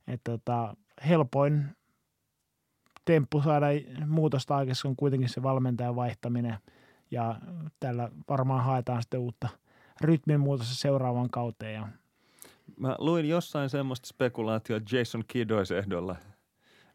[0.06, 0.74] Että, että
[1.08, 1.64] helpoin
[3.04, 3.66] temppu saada
[4.06, 6.56] muutosta aikaisemmin on kuitenkin se valmentajan vaihtaminen
[7.10, 7.40] ja
[7.80, 9.48] tällä varmaan haetaan sitten uutta
[10.00, 11.88] rytmin muutosta seuraavaan kauteen ja
[12.80, 16.16] Mä luin jossain semmoista spekulaatiota, Jason Kidd olisi ehdolla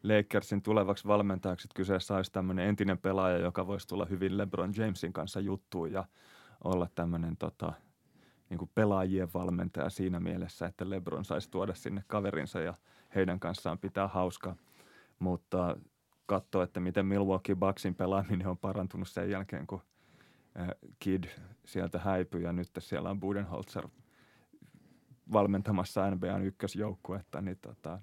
[0.02, 1.68] Lakersin tulevaksi valmentajaksi.
[1.74, 6.04] Kyseessä olisi tämmöinen entinen pelaaja, joka voisi tulla hyvin LeBron Jamesin kanssa juttuun ja
[6.64, 7.72] olla tämmöinen tota,
[8.50, 12.74] niin kuin pelaajien valmentaja siinä mielessä, että LeBron saisi tuoda sinne kaverinsa ja
[13.14, 14.56] heidän kanssaan pitää hauskaa.
[15.18, 15.76] Mutta
[16.26, 19.82] katsoa, että miten Milwaukee Bucksin pelaaminen on parantunut sen jälkeen, kun
[20.98, 21.24] Kid
[21.64, 23.88] sieltä häipyi ja nyt siellä on Budenholzer–
[25.32, 27.98] valmentamassa NBAn ykkösjoukkuetta, niin tota,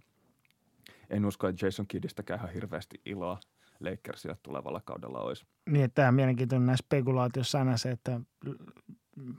[1.10, 3.40] en usko, että Jason Kiddistäkään ihan hirveästi iloa
[3.80, 5.46] Lakersille tulevalla kaudella olisi.
[5.70, 8.22] Niin, tämä on mielenkiintoinen näissä spekulaatioissa aina se, että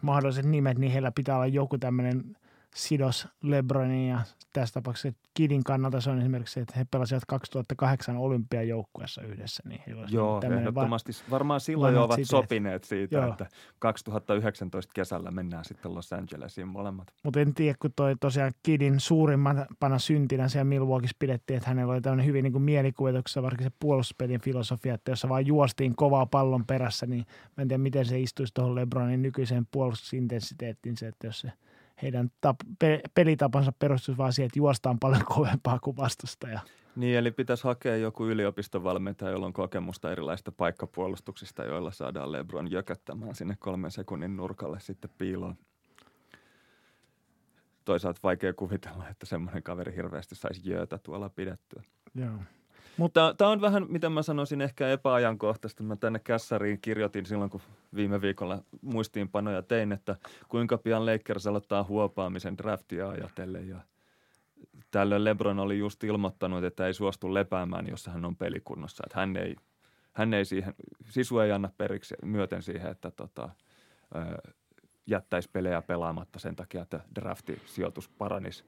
[0.03, 2.37] mahdolliset nimet, niin heillä pitää olla joku tämmöinen
[2.75, 4.21] sidos Lebronin ja
[4.53, 9.63] tässä tapauksessa Kidin kannalta se on esimerkiksi että he pelasivat 2008 olympiajoukkueessa yhdessä.
[9.69, 11.13] Niin Joo, ehdottomasti.
[11.13, 12.29] Va- varmaan silloin jo ovat siteet.
[12.29, 13.29] sopineet siitä, Joo.
[13.29, 13.47] että
[13.79, 17.15] 2019 kesällä mennään sitten Los Angelesiin molemmat.
[17.23, 22.01] Mutta en tiedä, kun toi tosiaan Kidin suurimpana syntinä siellä Milwaukeeissa pidettiin, että hänellä oli
[22.01, 26.65] tämmöinen hyvin niin kuin mielikuvituksessa, varsinkin se puolustuspelin filosofia, että jos vaan juostiin kovaa pallon
[26.67, 31.41] perässä, niin mä en tiedä, miten se istuisi tuohon Lebronin nykyiseen puolustusintensiteettiin se, että jos
[31.41, 31.53] se–
[32.03, 36.61] heidän tap- pe- pelitapansa perustus vaan siihen, että juostaan paljon kovempaa kuin vastustaja.
[36.97, 43.35] Niin, eli pitäisi hakea joku yliopistovalmentaja, jolla on kokemusta erilaisista paikkapuolustuksista, joilla saadaan Lebron jököttämään
[43.35, 45.57] sinne kolmen sekunnin nurkalle sitten piiloon.
[47.85, 51.83] Toisaalta vaikea kuvitella, että semmoinen kaveri hirveästi saisi jöötä tuolla pidettyä.
[52.15, 52.39] Joo.
[52.97, 55.83] Mutta tämä on vähän, mitä mä sanoisin, ehkä epäajankohtaista.
[55.83, 57.61] Mä tänne kässariin kirjoitin silloin, kun
[57.95, 60.17] viime viikolla muistiinpanoja tein, että
[60.49, 63.69] kuinka pian Lakers aloittaa huopaamisen draftia ajatellen.
[63.69, 63.81] Ja
[64.91, 69.05] tällöin LeBron oli just ilmoittanut, että ei suostu lepäämään, jos hän on pelikunnossa.
[69.07, 69.57] Että hän ei,
[70.13, 70.75] hän ei siihen,
[71.09, 73.51] sisu ei anna periksi myöten siihen, että tota,
[75.07, 78.65] jättäisi pelejä pelaamatta sen takia, että drafti-sijoitus paranisi.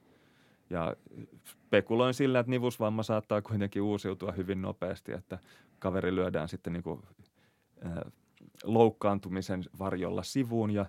[0.70, 0.96] Ja
[1.44, 5.38] spekuloin sillä, että nivusvamma saattaa kuitenkin uusiutua hyvin nopeasti, että
[5.79, 7.02] kaveri lyödään sitten niin kuin,
[7.87, 7.92] äh,
[8.64, 10.70] loukkaantumisen varjolla sivuun.
[10.70, 10.87] Ja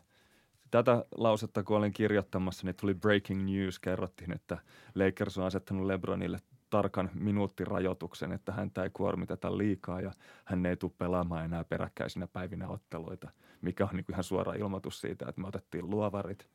[0.72, 3.80] tätä lausetta, kun olin kirjoittamassa, niin tuli breaking news.
[3.80, 4.58] Kerrottiin, että
[4.96, 10.12] Lakers on asettanut LeBronille tarkan minuuttirajoituksen, että häntä ei kuormiteta liikaa ja
[10.46, 15.26] hän ei tule pelaamaan enää peräkkäisinä päivinä otteluita, mikä on niin ihan suora ilmoitus siitä,
[15.30, 16.48] että me otettiin luovarit.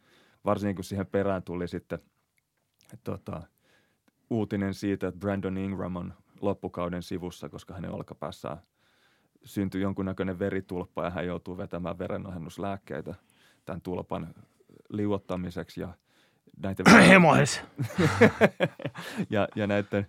[0.45, 1.99] Varsinkin kun siihen perään tuli sitten
[3.05, 3.43] tota,
[4.31, 8.59] uutinen siitä, että Brandon Ingram on loppukauden sivussa, koska hänen olkapäässään
[9.45, 13.15] syntyi jonkunnäköinen veritulppa ja hän joutuu vetämään verenohennuslääkkeitä
[13.65, 14.35] tämän tulpan
[14.89, 15.89] liuottamiseksi ja–
[16.63, 16.87] näiden
[19.31, 20.07] ja, ja näiden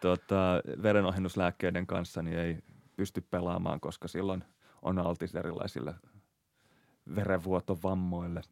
[0.00, 2.58] tota, verenohennuslääkkeiden kanssa niin ei
[2.96, 4.44] pysty pelaamaan, koska silloin
[4.82, 5.94] on altis erilaisille
[7.14, 8.42] verenvuotovammoille.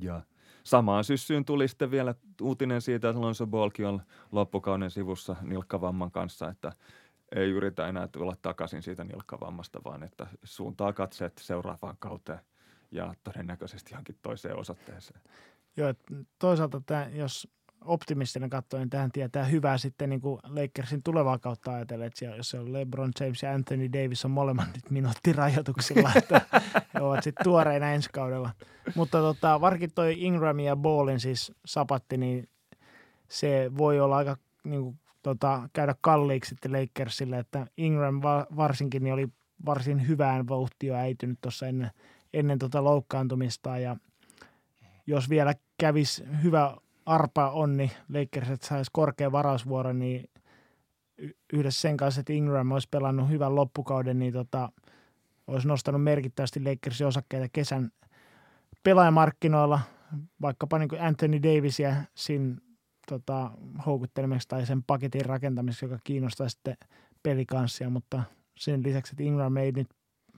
[0.00, 0.22] Ja
[0.68, 4.02] samaan syssyyn tuli sitten vielä uutinen siitä, että Alonso Bolki on
[4.32, 6.72] loppukauden sivussa nilkkavamman kanssa, että
[7.34, 12.40] ei yritä enää tulla takaisin siitä nilkkavammasta, vaan että suuntaa katseet seuraavaan kauteen
[12.90, 15.20] ja todennäköisesti johonkin toiseen osoitteeseen.
[15.76, 15.94] Joo,
[16.38, 17.48] toisaalta tämä, jos
[17.88, 22.54] optimistinen katsoo, niin tähän tietää hyvää sitten niin kuin Lakersin tulevaa kautta ajatellen, että jos
[22.54, 26.40] on LeBron James ja Anthony Davis on molemmat nyt minuuttirajoituksilla, että
[26.94, 28.50] he ovat sitten tuoreina ensi kaudella.
[28.94, 32.48] Mutta tota, varsinkin toi Ingram ja Ballin siis sapatti, niin
[33.28, 39.04] se voi olla aika niin kuin, tota, käydä kalliiksi sitten Lakersille, että Ingram va- varsinkin
[39.04, 39.28] niin oli
[39.66, 41.90] varsin hyvään vauhtioon äitynyt tuossa ennen,
[42.32, 43.96] ennen tota loukkaantumista ja–
[45.08, 46.76] jos vielä kävisi hyvä
[47.08, 50.30] arpa onni, Lakers, että saisi korkean varausvuoron, niin
[51.52, 54.72] yhdessä sen kanssa, että Ingram olisi pelannut hyvän loppukauden, niin tota,
[55.46, 57.90] olisi nostanut merkittävästi Lakersin osakkeita kesän
[58.82, 59.80] pelaajamarkkinoilla,
[60.42, 62.56] vaikkapa niin kuin Anthony Davisia siinä
[63.08, 63.50] tota,
[63.86, 66.76] houkuttelemiseksi tai sen paketin rakentamiseksi, joka kiinnostaa sitten
[67.22, 68.22] pelikanssia, mutta
[68.58, 69.88] sen lisäksi, että Ingram ei nyt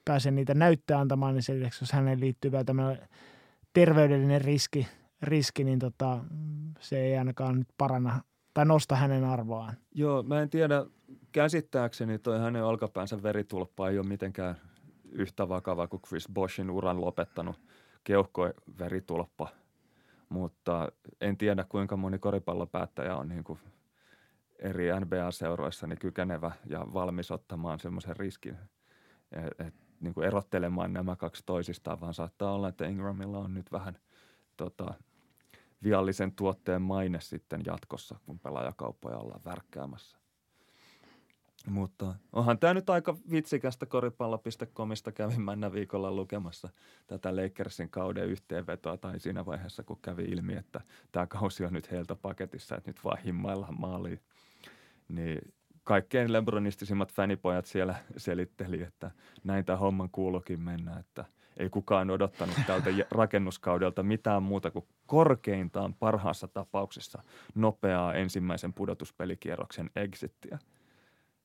[0.04, 2.96] pääse niitä näyttöä antamaan, niin sen lisäksi, jos häneen liittyy vielä
[3.72, 4.86] terveydellinen riski,
[5.22, 6.24] riski niin tota,
[6.80, 8.20] se ei ainakaan nyt paranna
[8.54, 9.76] tai nosta hänen arvoaan.
[9.94, 10.86] Joo, mä en tiedä,
[11.32, 14.56] käsittääkseni toi hänen olkapäänsä veritulppa ei ole mitenkään
[15.12, 17.60] yhtä vakava kuin Chris Boschin uran lopettanut
[18.04, 19.48] keuhkoveritulppa,
[20.28, 23.58] mutta en tiedä kuinka moni koripallopäättäjä on niin kuin
[24.58, 28.58] eri NBA-seuroissa niin kykenevä ja valmis ottamaan semmoisen riskin,
[29.58, 33.98] että niin kuin erottelemaan nämä kaksi toisistaan, vaan saattaa olla, että Ingramilla on nyt vähän
[34.56, 34.94] tota,
[35.82, 40.20] viallisen tuotteen maine sitten jatkossa, kun pelaajakauppoja ollaan värkkäämässä.
[41.66, 46.68] Mutta onhan tämä nyt aika vitsikästä koripallo.comista kävin männä viikolla lukemassa
[47.06, 50.80] tätä Lakersin kauden yhteenvetoa tai siinä vaiheessa, kun kävi ilmi, että
[51.12, 54.20] tämä kausi on nyt heiltä paketissa, että nyt vaan himmaillaan maaliin.
[55.08, 55.52] Niin
[55.84, 59.10] kaikkein Lebronistisimmat fanipojat siellä selitteli, että
[59.44, 61.24] näin tämä homman kuulukin mennä, että
[61.56, 67.22] ei kukaan odottanut tältä rakennuskaudelta mitään muuta kuin korkeintaan parhaassa tapauksessa
[67.54, 70.58] nopeaa ensimmäisen pudotuspelikierroksen exittiä.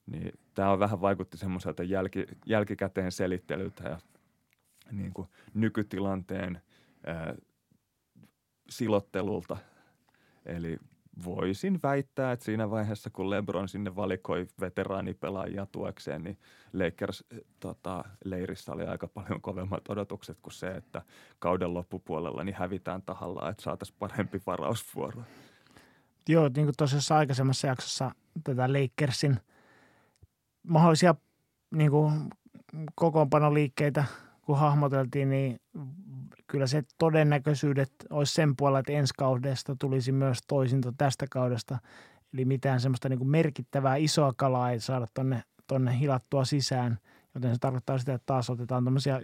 [0.06, 3.98] Niin tämä on vähän vaikutti semmoiselta jälki, jälkikäteen selittelyltä ja
[4.92, 6.62] niin kuin nykytilanteen
[7.06, 7.36] ää,
[8.70, 9.58] silottelulta.
[10.46, 10.78] Eli
[11.26, 16.38] voisin väittää, että siinä vaiheessa, kun LeBron sinne valikoi veteraanipelaajia tuekseen, niin
[16.74, 17.24] Lakers
[17.60, 21.02] tota, leirissä oli aika paljon kovemmat odotukset kuin se, että
[21.40, 25.24] kauden loppupuolella niin hävitään tahallaan, että saataisiin parempi varausvuoro.
[26.30, 28.12] Joo, niin kuin tuossa aikaisemmassa jaksossa
[28.44, 29.38] tätä Lakersin
[30.68, 31.16] mahdollisia
[31.72, 32.30] niin kuin
[32.96, 34.06] kokoonpanoliikkeitä,
[34.46, 35.60] kun hahmoteltiin, niin
[36.48, 41.78] kyllä se todennäköisyydet olisi sen puolella, että ensi kaudesta tulisi myös toisinto tästä kaudesta.
[42.34, 46.98] Eli mitään semmoista niin kuin merkittävää isoa kalaa ei saada tonne, tonne hilattua sisään,
[47.36, 49.22] joten se tarkoittaa sitä, että taas otetaan tämmöisiä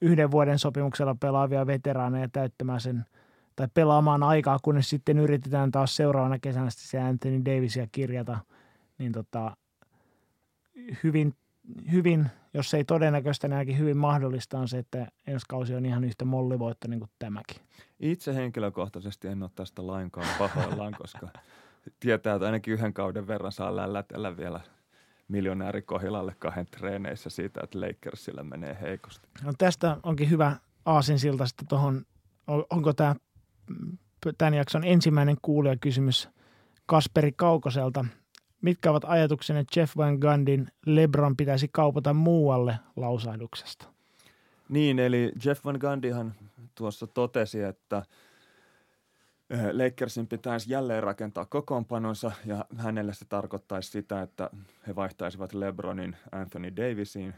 [0.00, 3.04] yhden vuoden sopimuksella pelaavia veteraaneja täyttämään sen
[3.56, 8.38] tai pelaamaan aikaa, kunnes sitten yritetään taas seuraavana kesänä se Anthony Davisia kirjata,
[8.98, 9.56] niin tota,
[11.02, 11.34] hyvin
[11.92, 16.04] hyvin, jos ei todennäköistä, niin ainakin hyvin mahdollista on se, että ensi kausi on ihan
[16.04, 17.56] yhtä mollivoitto niin kuin tämäkin.
[18.00, 21.28] Itse henkilökohtaisesti en ole tästä lainkaan pahoillaan, koska
[22.00, 24.60] tietää, että ainakin yhden kauden verran saa lällätellä vielä
[25.28, 29.28] miljonääri Kohilalle kahden treeneissä siitä, että Lakersilla menee heikosti.
[29.44, 32.06] No tästä onkin hyvä aasinsilta sitten tuohon,
[32.70, 33.14] onko tämä
[34.38, 36.28] tämän jakson ensimmäinen kuulijakysymys
[36.86, 38.04] Kasperi Kaukoselta.
[38.62, 43.86] Mitkä ovat ajatuksenne Jeff Van Gundin LeBron pitäisi kaupata muualle lausahduksesta?
[44.68, 46.34] Niin, eli Jeff Van Gundihan
[46.74, 48.02] tuossa totesi, että
[49.50, 54.50] eh, Lakersin pitäisi jälleen rakentaa kokoonpanonsa ja hänelle se tarkoittaisi sitä, että
[54.86, 57.34] he vaihtaisivat LeBronin Anthony Davisiin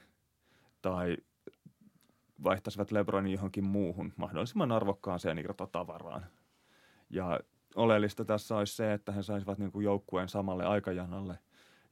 [0.82, 1.16] tai
[2.44, 6.26] vaihtaisivat LeBronin johonkin muuhun mahdollisimman arvokkaaseen irtotavaraan.
[7.10, 7.40] Ja
[7.74, 11.38] oleellista tässä olisi se, että he saisivat niin kuin joukkueen samalle aikajanalle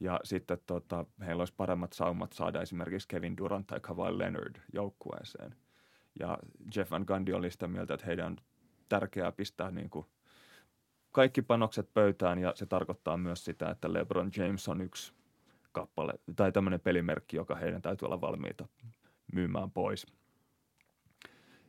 [0.00, 5.54] ja sitten tota, heillä olisi paremmat saumat saada esimerkiksi Kevin Durant tai Kawhi Leonard joukkueeseen.
[6.20, 6.38] Ja
[6.76, 8.36] Jeff Van Gundy oli sitä mieltä, että heidän on
[8.88, 10.06] tärkeää pistää niin kuin
[11.12, 15.12] kaikki panokset pöytään ja se tarkoittaa myös sitä, että LeBron James on yksi
[15.72, 18.68] kappale tai tämmöinen pelimerkki, joka heidän täytyy olla valmiita
[19.32, 20.06] myymään pois.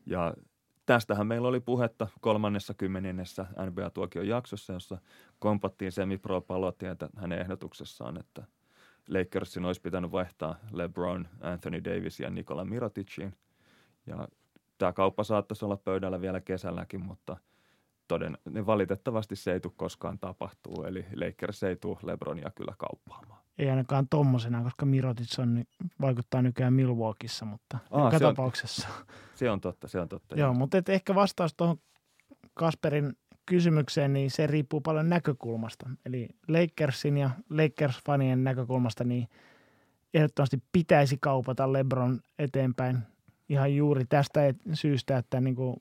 [0.06, 0.34] Ja
[0.86, 4.98] Tästähän meillä oli puhetta kolmannessa kymmenennessä NBA-tuokion jaksossa, jossa
[5.40, 8.44] kompattiin Semi-Pro Palotietä hänen ehdotuksessaan, että
[9.10, 13.34] Lakersin olisi pitänyt vaihtaa LeBron, Anthony Davis ja Nikola Miroticin.
[14.06, 14.28] Ja
[14.78, 17.38] tämä kauppa saattaisi olla pöydällä vielä kesälläkin, mutta
[18.12, 20.84] toden, niin valitettavasti se ei tule koskaan tapahtuu.
[20.84, 23.42] Eli Lakers ei tule LeBronia kyllä kauppaamaan.
[23.58, 25.64] Ei ainakaan tommosena, koska Mirotic on,
[26.02, 28.88] vaikuttaa nykyään Milwaukeeissa, mutta Aa, joka se tapauksessa.
[29.00, 30.36] On, se on totta, se on totta.
[30.36, 31.78] Joo, mutta et ehkä vastaus tuohon
[32.54, 33.14] Kasperin
[33.46, 35.90] kysymykseen, niin se riippuu paljon näkökulmasta.
[36.06, 39.28] Eli Lakersin ja Lakers-fanien näkökulmasta, niin
[40.14, 42.98] ehdottomasti pitäisi kaupata LeBron eteenpäin
[43.50, 45.76] ihan juuri tästä syystä, että niin kuin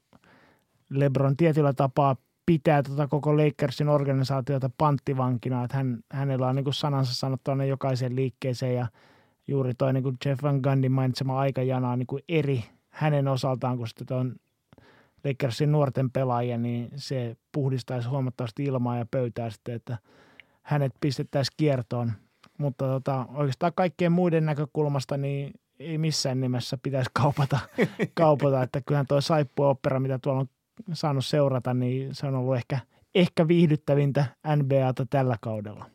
[0.90, 6.74] LeBron tietyllä tapaa pitää tota koko Lakersin organisaatiota panttivankina, että hän, hänellä on niin kuin
[6.74, 8.86] sanansa sanottuna jokaisen liikkeeseen ja
[9.48, 13.76] juuri toi niin kuin Jeff Van Gundy mainitsema aikajana on niin kuin eri hänen osaltaan,
[13.76, 14.34] kun sitten on
[15.24, 19.98] Lakersin nuorten pelaajia, niin se puhdistaisi huomattavasti ilmaa ja pöytää sitten, että
[20.62, 22.12] hänet pistettäisiin kiertoon.
[22.58, 27.58] Mutta tota, oikeastaan kaikkien muiden näkökulmasta niin ei missään nimessä pitäisi kaupata,
[28.14, 30.48] kaupata että kyllähän tuo saippua-opera, mitä tuolla on
[30.92, 32.78] saanut seurata, niin se on ollut ehkä,
[33.14, 34.24] ehkä viihdyttävintä
[34.56, 35.90] NBAta tällä kaudella.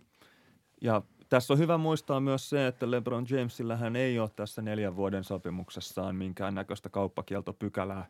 [0.82, 5.24] Ja tässä on hyvä muistaa myös se, että LeBron Jamesillähän ei ole tässä neljän vuoden
[5.24, 8.06] sopimuksessaan minkäännäköistä kauppakieltopykälää.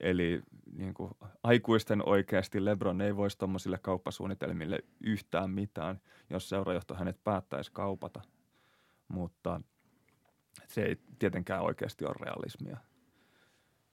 [0.00, 0.42] Eli
[0.76, 1.10] niin kuin,
[1.42, 8.20] aikuisten oikeasti LeBron ei voisi tuommoisille kauppasuunnitelmille yhtään mitään, jos seurajohto hänet päättäisi kaupata.
[9.08, 9.60] Mutta
[10.68, 12.76] se ei tietenkään oikeasti ole realismia.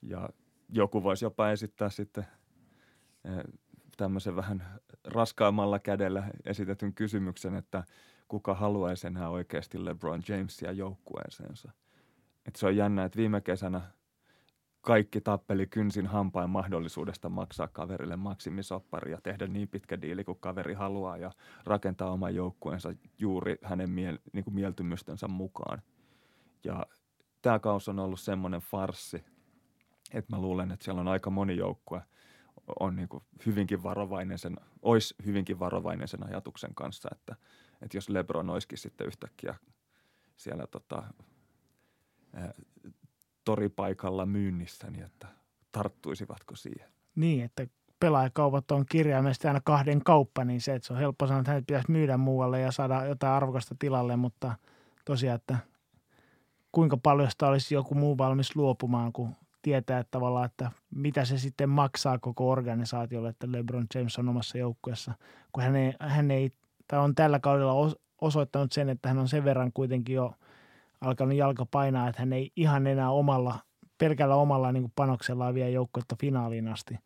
[0.01, 0.29] Ja
[0.69, 2.25] joku voisi jopa esittää sitten
[3.25, 3.43] eh,
[3.97, 7.83] tämmöisen vähän raskaammalla kädellä esitetyn kysymyksen, että
[8.27, 11.71] kuka haluaisi enää oikeasti LeBron Jamesia joukkueeseensa.
[12.45, 13.81] Et se on jännä, että viime kesänä
[14.81, 20.73] kaikki tappeli kynsin hampain mahdollisuudesta maksaa kaverille maksimisoppari ja tehdä niin pitkä diili kuin kaveri
[20.73, 21.31] haluaa ja
[21.65, 25.81] rakentaa oman joukkueensa juuri hänen miel, niin kuin mieltymystensä mukaan.
[26.63, 26.85] Ja
[27.41, 29.25] tämä kaus on ollut semmoinen farssi,
[30.13, 32.01] että mä luulen, että siellä on aika moni joukkue
[32.79, 33.09] on niin
[33.45, 37.35] hyvinkin varovainen sen, olisi hyvinkin varovainen sen ajatuksen kanssa, että,
[37.81, 39.55] että jos LeBron olisikin sitten yhtäkkiä
[40.37, 41.03] siellä tota,
[42.33, 42.53] ää,
[43.45, 45.27] toripaikalla myynnissä, niin että
[45.71, 46.89] tarttuisivatko siihen.
[47.15, 47.67] Niin, että
[47.99, 51.67] pelaajakaupat on kirjaimesti aina kahden kauppa, niin se, että se on helppo sanoa, että hänet
[51.67, 54.55] pitäisi myydä muualle ja saada jotain arvokasta tilalle, mutta
[55.05, 55.57] tosiaan, että
[56.71, 61.37] kuinka paljon sitä olisi joku muu valmis luopumaan, kun tietää että tavallaan, että mitä se
[61.37, 65.13] sitten maksaa koko organisaatiolle, että LeBron James on omassa joukkueessa,
[65.51, 66.51] kun hän ei, hän ei
[66.87, 70.33] tai on tällä kaudella osoittanut sen, että hän on sen verran kuitenkin jo
[71.01, 73.59] alkanut jalka painaa, että hän ei ihan enää omalla,
[73.97, 76.99] pelkällä omalla niin kuin panoksellaan vie joukkuetta finaaliin asti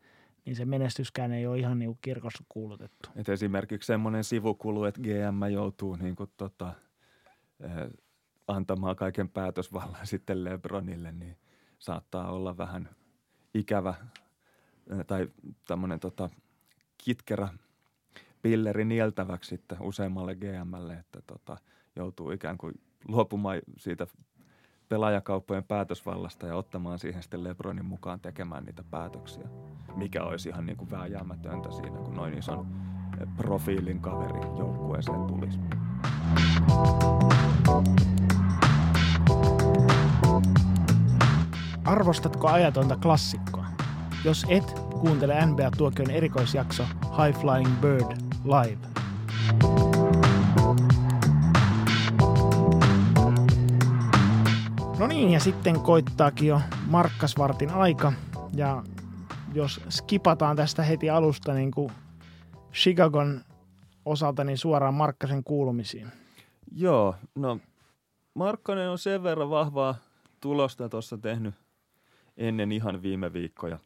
[0.44, 3.08] niin se menestyskään ei ole ihan niin kuin kirkossa kuulutettu.
[3.16, 6.72] Et esimerkiksi semmoinen sivukulu, että GM joutuu niin kuin tota,
[7.60, 7.70] eh,
[8.46, 11.36] antamaan kaiken päätösvallan sitten Lebronille, niin–
[11.78, 12.88] saattaa olla vähän
[13.54, 13.94] ikävä
[15.06, 15.28] tai
[15.66, 16.30] tämmöinen tota,
[17.04, 17.48] kitkerä
[18.42, 21.56] pilleri nieltäväksi sitten useammalle GMlle, että tota,
[21.96, 22.74] joutuu ikään kuin
[23.08, 24.06] luopumaan siitä
[24.88, 29.48] pelaajakauppojen päätösvallasta ja ottamaan siihen sitten Lebronin mukaan tekemään niitä päätöksiä,
[29.96, 32.66] mikä olisi ihan niin kuin vääjäämätöntä siinä, kun noin ison
[33.36, 35.58] profiilin kaveri joukkueeseen tulisi.
[41.84, 43.66] Arvostatko ajatonta klassikkoa?
[44.24, 48.78] Jos et, kuuntele NBA Tuokion erikoisjakso High Flying Bird Live.
[54.98, 58.12] No niin, ja sitten koittaakin jo Markkasvartin aika.
[58.54, 58.82] Ja
[59.54, 61.92] jos skipataan tästä heti alusta niin kuin
[62.74, 63.40] Chicagon
[64.04, 66.08] osalta, niin suoraan Markkasen kuulumisiin.
[66.72, 67.58] Joo, no
[68.34, 69.94] Markkanen on sen verran vahvaa
[70.40, 71.54] tulosta tuossa tehnyt
[72.38, 73.78] ennen ihan viime viikkoja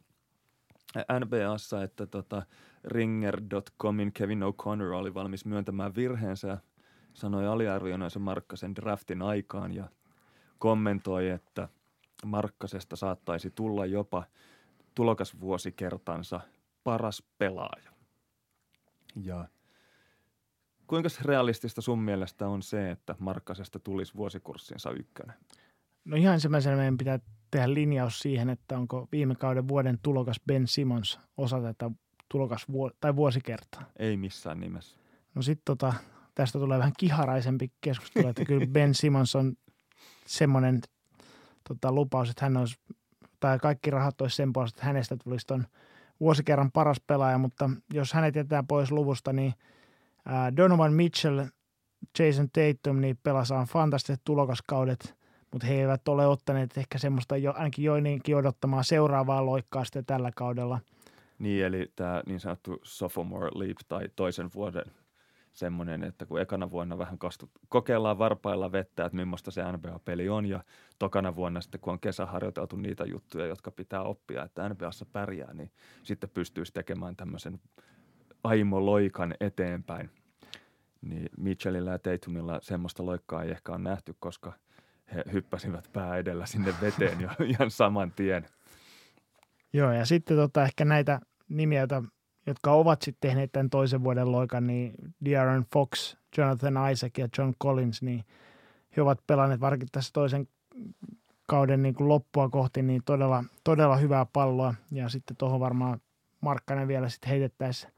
[1.19, 2.45] NBAssa, että tota
[2.83, 6.57] Ringer.comin Kevin O'Connor oli valmis myöntämään virheensä ja
[7.13, 9.89] sanoi aliarvioineensa Markkasen draftin aikaan ja
[10.59, 11.69] kommentoi, että
[12.25, 14.23] Markkasesta saattaisi tulla jopa
[14.95, 16.39] tulokasvuosikertansa
[16.83, 17.91] paras pelaaja.
[19.23, 19.47] Ja
[20.87, 25.35] kuinka realistista sun mielestä on se, että Markkasesta tulisi vuosikurssinsa ykkönen?
[26.05, 27.19] No ihan ensimmäisenä meidän pitää
[27.53, 31.91] tehdä linjaus siihen, että onko viime kauden vuoden tulokas Ben Simmons osa tätä
[32.29, 33.83] tulokas vuo- tai vuosikertaa.
[33.99, 34.97] Ei missään nimessä.
[35.35, 35.93] No sitten tota,
[36.35, 39.53] tästä tulee vähän kiharaisempi keskustelu, että kyllä Ben Simmons on
[40.25, 40.81] semmoinen
[41.67, 42.75] tota, lupaus, että hän olisi,
[43.39, 45.67] tai kaikki rahat olisi sen puolesta, että hänestä tulisi ton
[46.19, 49.53] vuosikerran paras pelaaja, mutta jos hänet jätetään pois luvusta, niin
[50.25, 51.45] ää, Donovan Mitchell,
[52.19, 55.15] Jason Tatum, niin pelasaan fantastiset tulokaskaudet,
[55.53, 60.31] mutta he eivät ole ottaneet ehkä semmoista jo, ainakin joidenkin odottamaa seuraavaa loikkaa sitten tällä
[60.35, 60.79] kaudella.
[61.39, 64.85] Niin, eli tämä niin sanottu sophomore leap tai toisen vuoden
[65.53, 70.45] semmoinen, että kun ekana vuonna vähän kastut, kokeillaan varpailla vettä, että millaista se NBA-peli on
[70.45, 70.63] ja
[70.99, 75.71] tokana vuonna sitten, kun on kesäharjoiteltu niitä juttuja, jotka pitää oppia, että NBAssa pärjää, niin
[76.03, 77.59] sitten pystyisi tekemään tämmöisen
[78.43, 80.09] aimo-loikan eteenpäin.
[81.01, 84.53] Niin Mitchellillä ja Tatumilla semmoista loikkaa ei ehkä ole nähty, koska
[85.15, 88.45] he hyppäsivät pää edellä sinne veteen jo ihan saman tien.
[89.73, 91.87] Joo, ja sitten tota, ehkä näitä nimiä,
[92.45, 94.93] jotka ovat sitten tehneet tämän toisen vuoden loikan, niin
[95.25, 98.25] De'Aaron Fox, Jonathan Isaac ja John Collins, niin
[98.97, 100.47] he ovat pelanneet varsinkin tässä toisen
[101.47, 104.73] kauden niin kuin loppua kohti, niin todella, todella hyvää palloa.
[104.91, 106.01] Ja sitten tuohon varmaan
[106.41, 107.93] Markkanen vielä sitten heitettäisiin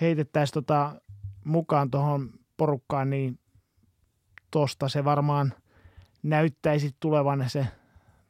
[0.00, 1.00] heitettäisi tota
[1.44, 3.38] mukaan tuohon porukkaan, niin
[4.50, 5.52] tosta se varmaan
[6.28, 7.66] näyttäisi tulevan se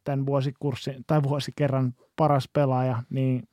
[0.04, 3.48] tämän vuosikurssin tai vuosikerran paras pelaaja, niin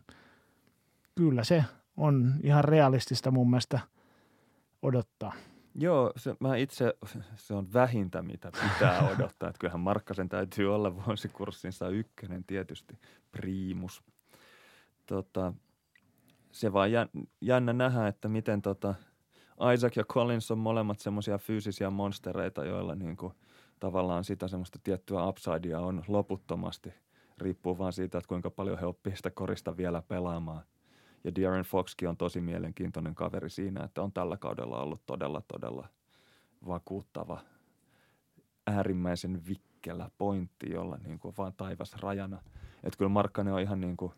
[1.15, 1.63] kyllä se
[1.97, 3.79] on ihan realistista mun mielestä
[4.81, 5.33] odottaa.
[5.75, 6.93] Joo, se, mä itse,
[7.35, 9.49] se on vähintä, mitä pitää odottaa.
[9.49, 12.99] Että kyllähän Markkasen täytyy olla vuosikurssinsa ykkönen tietysti,
[13.31, 14.03] priimus.
[15.05, 15.53] Tota,
[16.51, 16.89] se vaan
[17.41, 18.95] jännä nähdä, että miten tota
[19.73, 23.33] Isaac ja Collins on molemmat semmoisia fyysisiä monstereita, joilla niin kuin
[23.79, 26.93] tavallaan sitä semmoista tiettyä upsidea on loputtomasti.
[27.37, 30.63] Riippuu vaan siitä, että kuinka paljon he oppii sitä korista vielä pelaamaan–
[31.23, 35.87] ja Darren Foxkin on tosi mielenkiintoinen kaveri siinä, että on tällä kaudella ollut todella, todella
[36.67, 37.39] vakuuttava,
[38.67, 42.41] äärimmäisen vikkelä pointti, jolla niin kuin vaan taivas rajana.
[42.83, 44.13] Että kyllä Markkanen on ihan niin kuin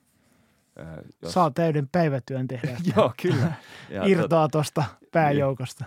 [0.79, 1.33] Äh, jos...
[1.33, 2.77] Saa täyden päivätyön tehdä.
[2.95, 3.53] Joo, kyllä.
[3.89, 5.85] Ja Irtoaa tuosta pääjoukosta.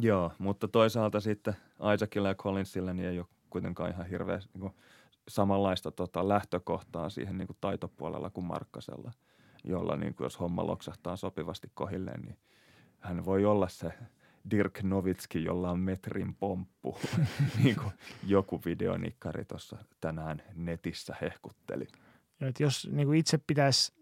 [0.00, 1.56] Joo, mutta toisaalta sitten
[1.94, 4.74] Isaacilla ja Collinsilla niin ei ole kuitenkaan ihan hirveä niin kuin,
[5.28, 9.12] samanlaista tota, lähtökohtaa siihen niin kuin taitopuolella kuin Markkasella–
[9.64, 12.38] jolla niin kuin jos homma loksahtaa sopivasti kohilleen, niin
[13.00, 13.92] hän voi olla se
[14.50, 16.98] Dirk Novitski, jolla on metrin pomppu,
[17.62, 17.92] niin kuin
[18.26, 21.86] joku videonikkari tuossa tänään netissä hehkutteli.
[22.40, 23.92] Ja että jos niin kuin itse pitäisi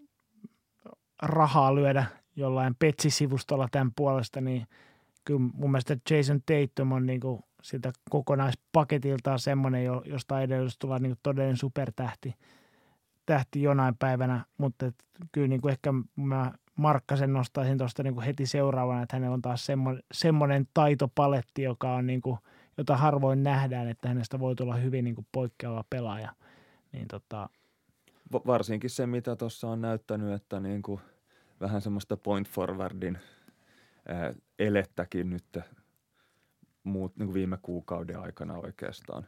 [1.22, 2.06] rahaa lyödä
[2.36, 4.66] jollain Petsi-sivustolla tämän puolesta, niin
[5.24, 11.16] kyllä mun mielestä Jason Tatum on niin kuin siltä kokonaispaketiltaan semmoinen, josta edellytys tulla niin
[11.22, 12.34] todellinen supertähti–
[13.30, 14.94] tähti jonain päivänä, mutta et,
[15.32, 19.66] kyllä niin kuin ehkä mä Markkasen nostaisin tuosta niin heti seuraavana, että hänellä on taas
[19.66, 22.38] semmoinen, semmoinen taitopaletti, joka on niin kuin,
[22.78, 26.32] jota harvoin nähdään, että hänestä voi tulla hyvin niin kuin poikkeava pelaaja.
[26.92, 27.48] Niin tota...
[28.32, 31.00] Varsinkin se, mitä tuossa on näyttänyt, että niin kuin
[31.60, 33.18] vähän semmoista point forwardin
[34.58, 35.58] elettäkin nyt
[36.84, 39.26] muut, niin kuin viime kuukauden aikana oikeastaan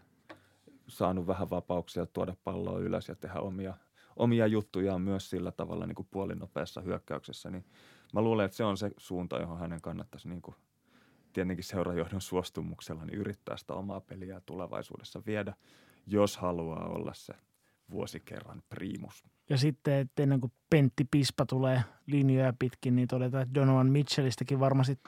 [0.89, 3.75] saanut vähän vapauksia tuoda palloa ylös ja tehdä omia–
[4.17, 7.65] omia juttujaan myös sillä tavalla niin kuin puolinopeassa hyökkäyksessä, niin
[8.13, 10.57] mä luulen, että se on se suunta, johon hänen kannattaisi niin kuin
[11.33, 15.55] tietenkin seurajohdon suostumuksella niin yrittää sitä omaa peliä tulevaisuudessa viedä,
[16.07, 17.35] jos haluaa olla se
[17.93, 19.25] vuosikerran priimus.
[19.51, 24.61] Ja sitten, että ennen kuin Pentti Pispa tulee linjoja pitkin, niin todetaan, että Donovan Mitchellistäkin
[24.61, 24.99] varmasti,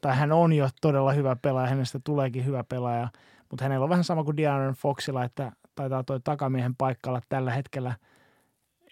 [0.00, 3.08] tai hän on jo todella hyvä pelaaja, hänestä tuleekin hyvä pelaaja,
[3.50, 7.50] mutta hänellä on vähän sama kuin De'Aaron Foxilla, että taitaa toi takamiehen paikka olla tällä
[7.50, 7.96] hetkellä–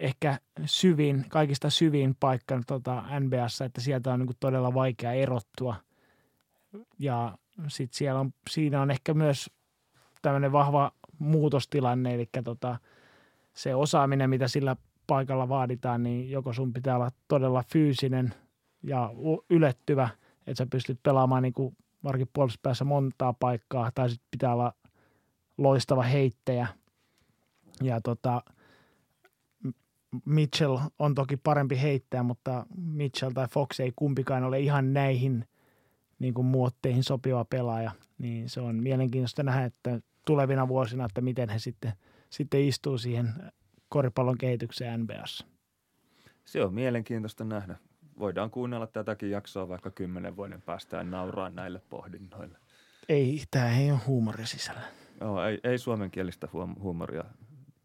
[0.00, 5.76] ehkä syvin, kaikista syvin paikka tota NBAssa, että sieltä on niin todella vaikea erottua.
[6.98, 7.38] Ja
[7.68, 9.50] sitten siellä on, siinä on ehkä myös
[10.22, 12.78] tämmöinen vahva muutostilanne, eli tota,
[13.54, 14.76] se osaaminen, mitä sillä
[15.06, 18.34] paikalla vaaditaan, niin joko sun pitää olla todella fyysinen
[18.82, 19.10] ja
[19.50, 20.08] ylettyvä,
[20.46, 24.72] että sä pystyt pelaamaan niin kuin varsinkin puolustuspäässä montaa paikkaa, tai sitten pitää olla
[25.58, 26.66] loistava heittäjä.
[27.82, 28.42] Ja tota,
[30.24, 35.44] Mitchell on toki parempi heittäjä, mutta Mitchell tai Fox ei kumpikaan ole ihan näihin
[36.18, 37.90] niin kuin muotteihin sopiva pelaaja.
[38.18, 41.92] Niin se on mielenkiintoista nähdä, että tulevina vuosina, että miten he sitten,
[42.30, 43.52] sitten istuu siihen
[43.88, 45.46] koripallon kehitykseen NBAssa.
[46.44, 47.76] Se on mielenkiintoista nähdä.
[48.18, 52.58] Voidaan kuunnella tätäkin jaksoa vaikka kymmenen vuoden päästä ja nauraa näille pohdinnoille.
[53.08, 54.80] Ei, tämä ei ole huumoria sisällä.
[55.20, 56.48] Joo, ei, ei suomenkielistä
[56.80, 57.24] huumoria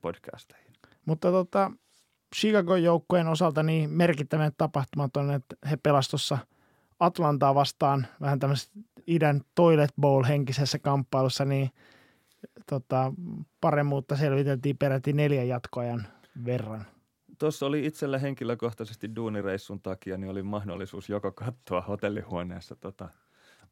[0.01, 0.73] podcasteihin.
[1.05, 1.71] Mutta tota,
[2.35, 6.37] Chicago joukkojen osalta niin merkittävän tapahtumat on, että he pelastossa
[6.99, 11.69] Atlantaa vastaan vähän tämmöisessä idän toilet bowl henkisessä kamppailussa, niin
[12.69, 13.13] tota,
[13.61, 16.07] paremmuutta selviteltiin peräti neljän jatkoajan
[16.45, 16.85] verran.
[17.39, 23.09] Tuossa oli itsellä henkilökohtaisesti duunireissun takia, niin oli mahdollisuus joko katsoa hotellihuoneessa tota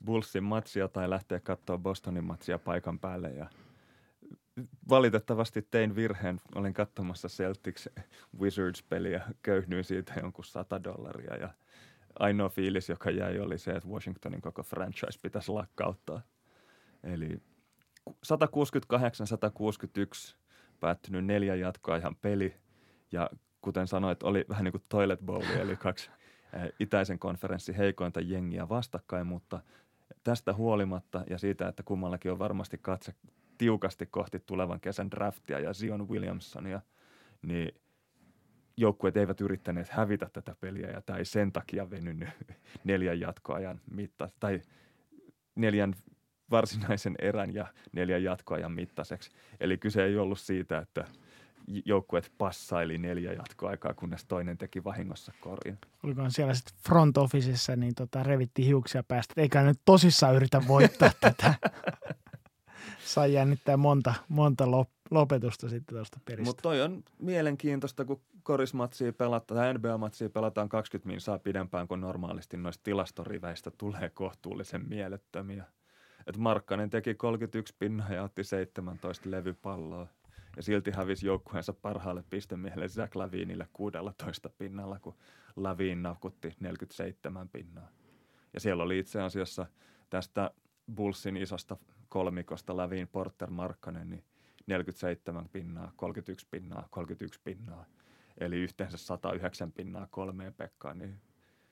[0.05, 3.29] Bullsin matsia tai lähteä katsoa Bostonin matsia paikan päälle.
[3.29, 3.49] Ja
[4.89, 6.41] valitettavasti tein virheen.
[6.55, 7.89] Olin katsomassa Celtics
[8.39, 11.49] Wizards-peliä, köyhnyin siitä jonkun 100 dollaria ja
[12.19, 16.21] ainoa fiilis, joka jäi, oli se, että Washingtonin koko franchise pitäisi lakkauttaa.
[17.03, 17.41] Eli
[18.09, 18.13] 168-161
[20.79, 22.55] päättynyt neljä jatkoajan peli.
[23.11, 23.29] Ja
[23.61, 26.11] kuten sanoit, oli vähän niin kuin toilet bowl, eli kaksi
[26.79, 29.59] itäisen konferenssin heikointa jengiä vastakkain, mutta
[30.23, 33.13] tästä huolimatta ja siitä, että kummallakin on varmasti katse
[33.57, 36.81] tiukasti kohti tulevan kesän draftia ja Zion Williamsonia,
[37.41, 37.71] niin
[38.77, 42.29] joukkueet eivät yrittäneet hävitä tätä peliä ja tämä ei sen takia venynyt
[42.83, 44.61] neljän jatkoajan mitta tai
[45.55, 45.95] neljän
[46.51, 49.31] varsinaisen erän ja neljän jatkoajan mittaiseksi.
[49.59, 51.05] Eli kyse ei ollut siitä, että
[51.85, 55.77] joukkueet passaili neljä jatkoaikaa, kunnes toinen teki vahingossa korin.
[56.03, 61.11] Olikohan siellä sitten front officeissa, niin tota, revitti hiuksia päästä, eikä nyt tosissaan yritä voittaa
[61.21, 61.53] tätä.
[63.05, 64.65] Sai jännittää monta, monta
[65.11, 66.49] lopetusta sitten tuosta peristä.
[66.49, 72.57] Mutta toi on mielenkiintoista, kun korismatsia pelataan tai NBA-matsia pelataan 20 minsaa pidempään kuin normaalisti
[72.57, 75.65] noista tilastoriveistä tulee kohtuullisen mielettömiä.
[76.27, 80.07] Et Markkanen teki 31 pinnaa ja otti 17 levypalloa.
[80.55, 85.15] Ja silti hävisi joukkueensa parhaalle pistemiehelle Zach Lavinille 16 pinnalla, kun
[85.55, 87.87] Lavin nakutti 47 pinnaa.
[88.53, 89.65] Ja siellä oli itse asiassa
[90.09, 90.51] tästä
[90.95, 91.77] Bullsin isosta
[92.09, 94.23] kolmikosta Lavin, Porter, Markkanen, niin
[94.67, 97.85] 47 pinnaa, 31 pinnaa, 31 pinnaa.
[98.37, 101.21] Eli yhteensä 109 pinnaa kolmeen Pekkaan, niin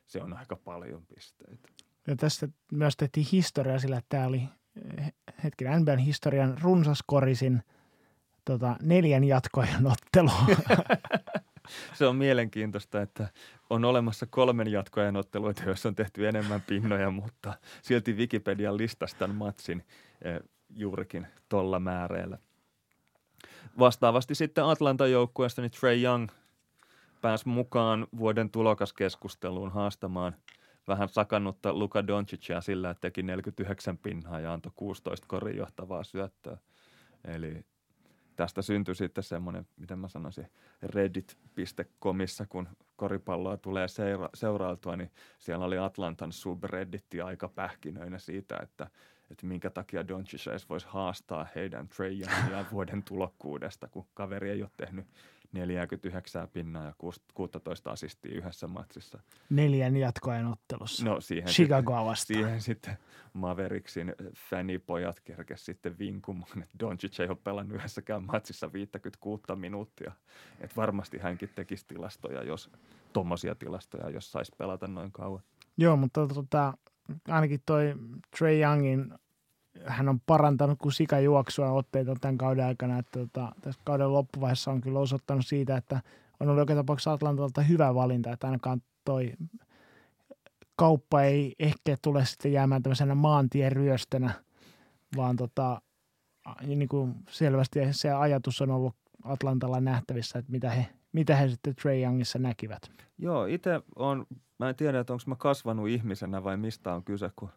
[0.07, 1.69] se on aika paljon pisteitä.
[2.11, 4.43] Ja tästä myös tehtiin historia sillä, että tämä oli
[5.43, 7.63] hetken NBAn historian runsaskorisin
[8.45, 10.31] tota, neljän jatkoajan ottelu.
[11.97, 13.27] se on mielenkiintoista, että
[13.69, 19.83] on olemassa kolmen jatkoajan otteluita, joissa on tehty enemmän pinnoja, mutta silti Wikipedian listasta matsin
[20.21, 20.39] eh,
[20.69, 22.37] juurikin tolla määreellä.
[23.79, 26.27] Vastaavasti sitten Atlantan joukkueesta niin Trey Young
[27.21, 30.35] pääsi mukaan vuoden tulokaskeskusteluun haastamaan
[30.87, 36.57] vähän sakannutta Luka Doncicia sillä, että teki 49 pinnaa ja antoi 16 korin johtavaa syöttöä.
[37.25, 37.65] Eli
[38.35, 40.47] tästä syntyi sitten semmoinen, miten mä sanoisin,
[40.83, 48.87] reddit.comissa, kun koripalloa tulee seura- seurailtua, niin siellä oli Atlantan subredditti aika pähkinöinä siitä, että,
[49.31, 52.11] että minkä takia Doncic voisi haastaa heidän Trey
[52.71, 55.05] vuoden tulokkuudesta, kun kaveri ei ole tehnyt
[55.51, 56.93] 49 pinnaa ja
[57.33, 59.19] 16 asistia yhdessä matsissa.
[59.49, 61.05] Neljän jatkoajan ottelussa.
[61.05, 62.39] No siihen Chicagoa vastaan.
[62.39, 62.97] Siihen sitten
[63.33, 64.15] Mavericksin
[64.49, 70.11] fanipojat kerkes sitten vinkumaan, että Doncic ei ole pelannut yhdessäkään matsissa 56 minuuttia.
[70.61, 72.69] Että varmasti hänkin tekisi tilastoja, jos
[73.13, 75.43] tommosia tilastoja, jos saisi pelata noin kauan.
[75.77, 76.73] Joo, mutta tota,
[77.27, 77.95] ainakin toi
[78.37, 79.13] Trey Youngin
[79.85, 82.99] hän on parantanut kuin sikajuoksua otteita tämän kauden aikana.
[82.99, 86.01] Että tota, tässä kauden loppuvaiheessa on kyllä osoittanut siitä, että
[86.39, 89.33] on ollut joka tapauksessa Atlantalta hyvä valinta, että ainakaan toi
[90.75, 94.33] kauppa ei ehkä tule sitten jäämään tämmöisenä maantieryöstönä,
[95.17, 95.81] vaan tota,
[96.65, 101.75] niin kuin selvästi se ajatus on ollut Atlantalla nähtävissä, että mitä he, mitä he sitten
[101.75, 102.91] Trey Youngissa näkivät.
[103.17, 104.25] Joo, itse on,
[104.59, 107.49] mä en tiedä, että onko mä kasvanut ihmisenä vai mistä on kyse, kun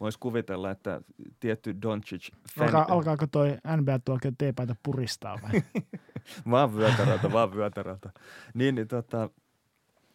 [0.00, 1.00] voisi kuvitella, että
[1.40, 2.28] tietty Doncic...
[2.58, 2.66] Fan...
[2.66, 5.62] Alka, alkaako toi NBA tuokio teepaita puristaa vai?
[6.50, 8.10] vaan vyötärältä, vaan vyötärältä.
[8.54, 9.30] Niin, niin tota,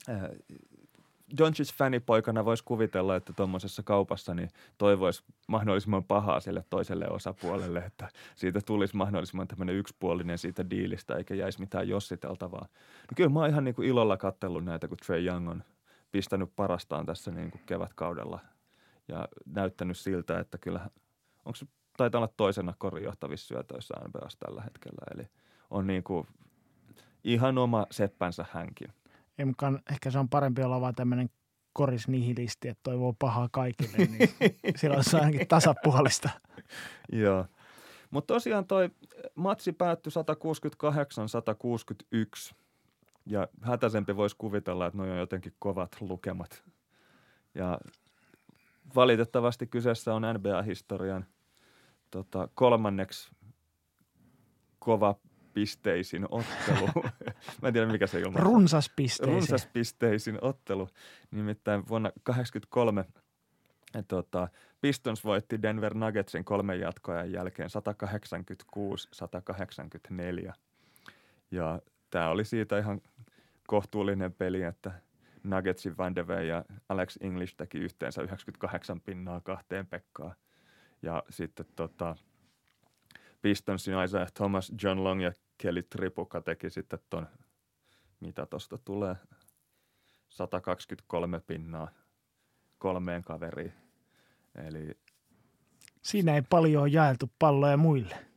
[0.09, 0.21] äh,
[1.37, 8.09] Doncic fanipoikana voisi kuvitella, että tuommoisessa kaupassa niin toivoisi mahdollisimman pahaa sille toiselle osapuolelle, että
[8.35, 12.67] siitä tulisi mahdollisimman tämmöinen yksipuolinen siitä diilistä, eikä jäisi mitään jossiteltavaa.
[13.01, 15.63] No kyllä mä oon ihan niin kuin ilolla kattellut näitä, kun Trey Young on
[16.11, 18.39] pistänyt parastaan tässä niin kuin kevätkaudella
[19.09, 20.89] ja näyttänyt siltä, että kyllä,
[21.45, 21.65] onko se
[21.97, 25.29] taitaa olla toisena korijohtavissa syötöissä NBAs tällä hetkellä, eli
[25.69, 26.27] on niin kuin
[27.23, 28.93] ihan oma seppänsä hänkin.
[29.37, 31.29] Ei mukaan, ehkä se on parempi olla vaan tämmöinen
[31.73, 34.29] korisnihilisti, että toivoo pahaa kaikille, niin
[34.75, 36.29] silloin se on ainakin tasapuolista.
[37.11, 37.45] Joo.
[38.11, 38.89] Mutta tosiaan toi
[39.35, 40.11] matsi päättyi
[42.51, 42.55] 168-161
[43.25, 46.63] ja hätäisempi voisi kuvitella, että noin on jotenkin kovat lukemat.
[47.55, 47.79] Ja
[48.95, 51.25] valitettavasti kyseessä on NBA-historian
[52.11, 53.31] tota, kolmanneksi
[54.79, 55.15] kova
[55.53, 56.87] pisteisin ottelu.
[57.61, 58.39] Mä en tiedä, mikä se ilma.
[58.39, 59.33] Runsaspisteisin.
[59.35, 60.89] Runsaspisteisin ottelu.
[61.31, 63.05] Nimittäin vuonna 1983
[64.07, 64.47] tota,
[64.81, 67.69] Pistons voitti Denver Nuggetsin kolmen jatkoajan jälkeen
[70.49, 70.53] 186-184.
[71.51, 73.01] Ja tämä oli siitä ihan
[73.67, 74.91] kohtuullinen peli, että
[75.43, 80.35] Nuggetsin Van de ja Alex English teki yhteensä 98 pinnaa kahteen Pekkaan.
[81.01, 82.15] Ja sitten tota,
[83.41, 87.27] Pistonsin Isaiah Thomas, John Long ja Kelly Tripuka teki sitten ton,
[88.19, 89.15] mitä tosta tulee,
[90.29, 91.91] 123 pinnaa
[92.77, 93.73] kolmeen kaveriin.
[94.55, 94.97] Eli
[96.01, 98.28] Siinä ei paljon jaeltu palloja muille.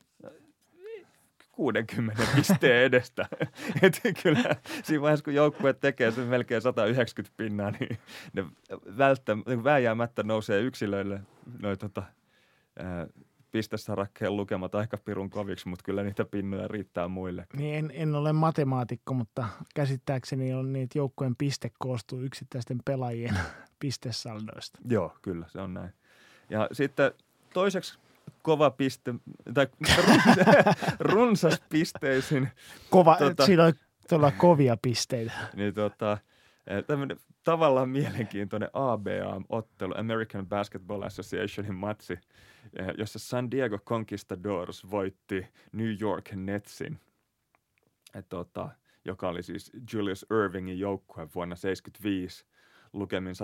[1.52, 3.28] 60 pisteen edestä.
[3.82, 7.98] Et kyllä siinä vaiheessa, kun joukkue tekee sen melkein 190 pinnaa, niin
[8.32, 8.44] ne
[8.98, 11.20] välttä, vääjäämättä nousee yksilöille
[11.62, 12.02] noin tota,
[13.52, 17.46] pistesarakkeen lukemat aika pirun koviksi, mutta kyllä niitä pinnoja riittää muille.
[17.56, 23.38] Niin en, en ole matemaatikko, mutta käsittääkseni on niitä joukkueen piste koostuu yksittäisten pelaajien
[23.80, 24.78] pistesaldoista.
[24.88, 25.90] Joo, kyllä se on näin.
[26.50, 27.12] Ja sitten
[27.54, 27.98] toiseksi
[28.42, 29.14] kova piste,
[29.54, 29.66] tai
[31.12, 32.48] runsas pisteisin.
[32.90, 33.72] Kova, tota, siinä on
[34.08, 35.32] todella kovia pisteitä.
[35.54, 36.18] Niin tota,
[36.86, 42.18] tämmöinen tavallaan mielenkiintoinen ABA-ottelu, American Basketball Associationin matsi,
[42.98, 47.00] jossa San Diego Conquistadors voitti New York Netsin,
[48.14, 48.68] Et tota,
[49.04, 52.46] joka oli siis Julius Irvingin joukkue vuonna 1975
[52.92, 53.34] lukemin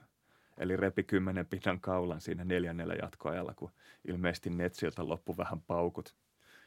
[0.00, 0.04] 176-166.
[0.58, 3.70] Eli repi kymmenen pinnan kaulan siinä neljännellä jatkoajalla, kun
[4.08, 6.16] ilmeisesti Netsiltä loppu vähän paukut.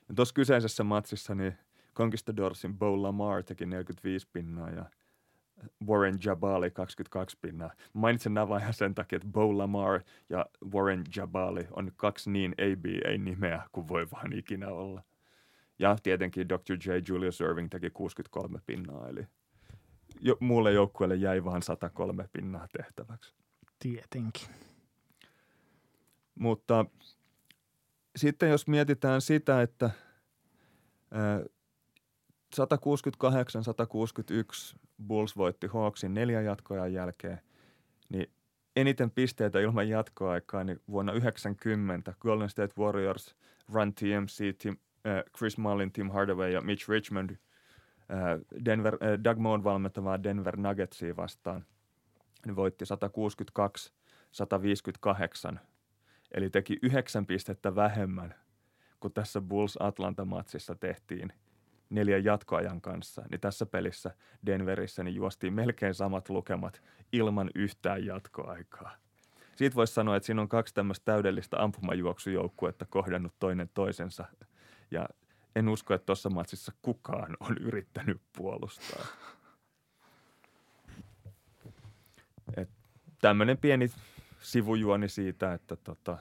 [0.09, 1.57] Ja tuossa kyseisessä matsissa niin
[1.95, 4.85] Conquistadorsin Bo Lamar teki 45 pinnaa ja
[5.87, 7.71] Warren Jabali 22 pinnaa.
[7.93, 13.61] Mainitsen nämä vain sen takia, että Bo Lamar ja Warren Jabali on kaksi niin ABA-nimeä
[13.71, 15.03] kuin voi vaan ikinä olla.
[15.79, 16.73] Ja tietenkin Dr.
[16.85, 16.91] J.
[17.07, 19.27] Julius Irving teki 63 pinnaa, eli
[20.19, 23.35] jo, muulle joukkueelle jäi vain 103 pinnaa tehtäväksi.
[23.79, 24.47] Tietenkin.
[26.35, 26.85] Mutta
[28.15, 29.89] sitten jos mietitään sitä, että
[32.55, 32.59] 168-161
[35.07, 37.41] Bulls voitti Hawksin neljän jatkoajan jälkeen,
[38.09, 38.31] niin
[38.75, 43.35] eniten pisteitä ilman jatkoaikaa niin vuonna 90 Golden State Warriors,
[43.73, 47.37] Run TMC, Tim, äh, Chris Mullin, Tim Hardaway ja Mitch Richmond äh,
[48.65, 51.65] Denver, äh, Doug Moon valmentavaa Denver Nuggetsia vastaan–
[52.47, 52.85] niin voitti
[55.53, 55.57] 162-158,
[56.31, 58.35] eli teki yhdeksän pistettä vähemmän
[58.99, 61.33] kuin tässä Bulls-Atlanta-matsissa tehtiin
[61.89, 64.11] neljän jatkoajan kanssa, niin tässä pelissä
[64.45, 66.81] Denverissä niin juostiin melkein samat lukemat
[67.11, 68.95] ilman yhtään jatkoaikaa.
[69.55, 74.25] Siitä voisi sanoa, että siinä on kaksi tämmöistä täydellistä ampumajuoksujoukkuetta kohdannut toinen toisensa.
[74.91, 75.09] Ja
[75.55, 79.05] en usko, että tuossa matsissa kukaan on yrittänyt puolustaa.
[83.21, 83.91] Tämmöinen pieni
[84.41, 86.17] sivujuoni siitä, että tota,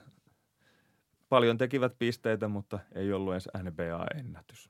[1.29, 4.69] paljon tekivät pisteitä, mutta ei ollut edes NBA-ennätys.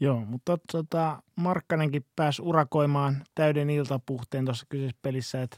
[0.00, 5.56] Joo, mutta tota, Markkanenkin pääsi urakoimaan täyden iltapuhteen tuossa kyseisessä pelissä, että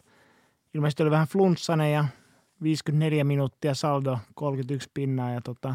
[0.74, 2.04] ilmeisesti oli vähän flunssainen ja
[2.62, 5.74] 54 minuuttia saldo, 31 pinnaa ja tota,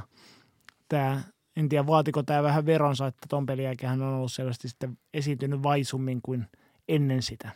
[0.90, 1.22] tämä,
[1.56, 4.98] en tiedä vaatiko tämä vähän veronsa, että ton pelin jälkeen hän on ollut selvästi sitten
[5.14, 6.48] esiintynyt vaisummin kuin
[6.88, 7.52] ennen sitä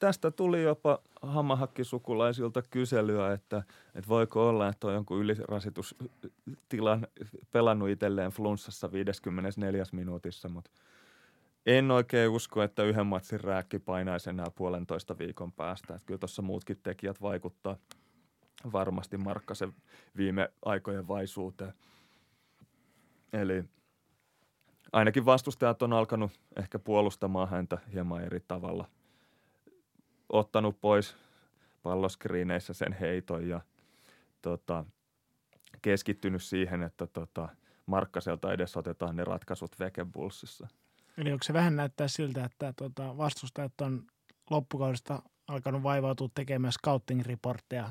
[0.00, 3.62] tästä tuli jopa hamahakki-sukulaisilta kyselyä, että,
[3.94, 7.06] että voiko olla, että on jonkun ylirasitustilan
[7.52, 10.70] pelannut itselleen flunssassa 54 minuutissa, mutta
[11.66, 15.94] en oikein usko, että yhden matsin rääkki painaisi enää puolentoista viikon päästä.
[15.94, 17.76] Että kyllä tuossa muutkin tekijät vaikuttaa
[18.72, 19.72] varmasti Markkasen
[20.16, 21.72] viime aikojen vaisuuteen.
[23.32, 23.64] Eli
[24.92, 28.84] ainakin vastustajat on alkanut ehkä puolustamaan häntä hieman eri tavalla–
[30.32, 31.16] ottanut pois
[31.82, 33.60] palloskriineissä sen heiton ja
[34.42, 34.84] tota,
[35.82, 37.48] keskittynyt siihen, että tota,
[37.86, 40.68] Markkaselta edes otetaan ne ratkaisut Vekebulsissa.
[41.18, 44.06] Eli onko se vähän näyttää siltä, että tota, vastustajat on
[44.50, 47.88] loppukaudesta alkanut vaivautua tekemään scouting-reportteja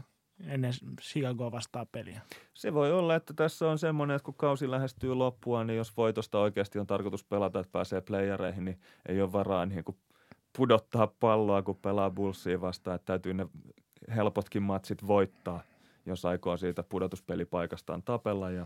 [0.47, 2.21] ennen Chicagoa vastaa peliä.
[2.53, 6.39] Se voi olla, että tässä on semmoinen, että kun kausi lähestyy loppua, niin jos voitosta
[6.39, 9.97] oikeasti on tarkoitus pelata, että pääsee playereihin, niin ei ole varaa niin kuin
[10.57, 13.47] pudottaa palloa, kun pelaa Bullsia vastaan, että täytyy ne
[14.15, 15.61] helpotkin matsit voittaa,
[16.05, 18.65] jos aikoo siitä pudotuspelipaikastaan tapella ja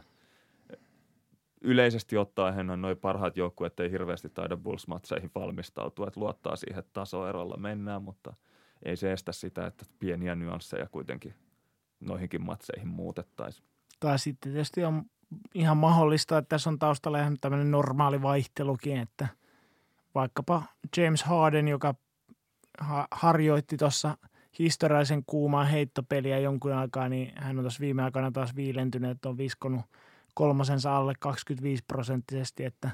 [1.62, 6.94] yleisesti ottaen on noin parhaat joukkueet ei hirveästi taida Bulls-matseihin valmistautua, että luottaa siihen, että
[6.94, 8.34] tasoerolla mennään, mutta
[8.86, 11.34] ei se estä sitä, että pieniä nyansseja kuitenkin
[12.00, 13.68] noihinkin matseihin muutettaisiin.
[14.00, 15.04] Tai sitten tietysti on
[15.54, 19.28] ihan mahdollista, että tässä on taustalla ihan tämmöinen normaali vaihtelukin, että
[20.16, 20.64] vaikkapa
[20.98, 21.96] James Harden, joka
[22.80, 24.18] ha- harjoitti tuossa
[24.60, 29.38] historiallisen kuumaa heittopeliä jonkun aikaa, niin hän on tuossa viime aikoina taas viilentynyt, että on
[29.38, 29.82] viskonut
[30.34, 32.90] kolmosensa alle 25 prosenttisesti, että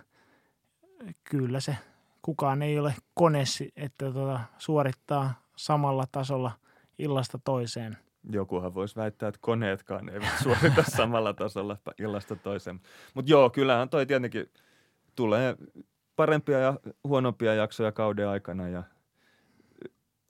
[1.23, 1.77] kyllä se
[2.21, 6.51] kukaan ei ole konessi, että tuota, suorittaa samalla tasolla
[6.97, 7.97] illasta toiseen–
[8.31, 12.79] jokuhan voisi väittää, että koneetkaan eivät suorita samalla tasolla illasta toiseen.
[13.13, 14.51] Mutta joo, kyllähän toi tietenkin
[15.15, 15.55] tulee
[16.19, 18.83] parempia ja huonompia jaksoja kauden aikana ja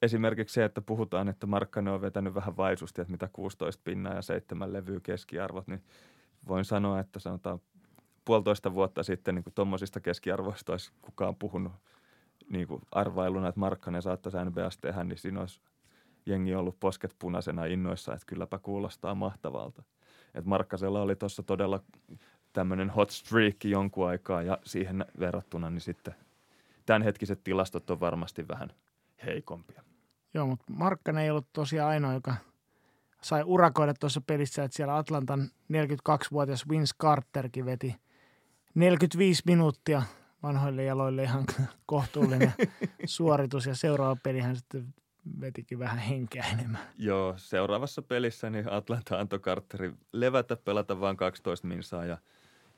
[0.02, 4.22] esimerkiksi se, että puhutaan, että Markkanen on vetänyt vähän vaisusti, että mitä 16 pinnaa ja
[4.22, 5.82] 7 levyä keskiarvot, niin
[6.48, 7.60] voin sanoa, että sanotaan
[8.24, 11.72] puolitoista vuotta sitten niin tuommoisista keskiarvoista olisi kukaan puhunut
[12.50, 15.60] niin kuin arvailuna, että Markkanen saattaisi NBS tehdä, niin siinä olisi
[16.26, 19.82] jengi ollut posket punaisena innoissa, että kylläpä kuulostaa mahtavalta.
[20.34, 21.80] Et Markkasella oli tuossa todella
[22.52, 26.14] tämmöinen hot streak jonkun aikaa ja siihen verrattuna niin sitten
[26.86, 28.72] tämänhetkiset tilastot on varmasti vähän
[29.26, 29.82] heikompia.
[30.34, 32.34] Joo, mutta Markkanen ei ollut tosiaan ainoa, joka
[33.22, 37.96] sai urakoida tuossa pelissä, että siellä Atlantan 42-vuotias Vince Carterkin veti
[38.74, 40.02] 45 minuuttia
[40.42, 41.44] vanhoille jaloille ihan
[41.86, 42.52] kohtuullinen
[43.04, 44.94] suoritus ja seuraava pelihän sitten
[45.40, 46.80] vetikin vähän henkeä enemmän.
[46.98, 52.18] Joo, seuraavassa pelissä niin Atlanta antoi Carterin levätä, pelata vain 12 minsaa ja,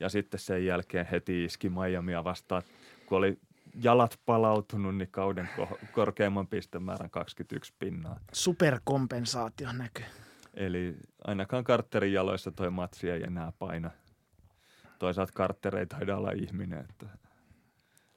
[0.03, 2.62] ja sitten sen jälkeen heti iski Miamia vastaan,
[3.07, 3.38] kun oli
[3.82, 8.20] jalat palautunut, niin kauden ko- korkeimman pistemäärän 21 pinnaa.
[8.32, 10.05] Superkompensaatio näkyy.
[10.55, 13.90] Eli ainakaan Carterin jaloissa toi matsi ei enää paina.
[14.98, 17.07] Toisaalta Carter ei taida olla ihminen, että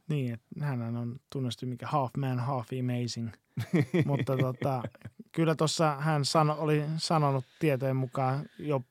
[0.09, 3.31] niin, että hän on tunnettu mikä half man, half amazing.
[4.05, 4.83] Mutta tota,
[5.35, 8.81] kyllä tuossa hän sano, oli sanonut tietojen mukaan jo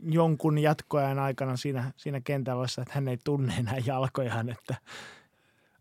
[0.00, 4.74] jonkun jatkoajan aikana siinä, siinä kentällä, että hän ei tunne enää jalkojaan, että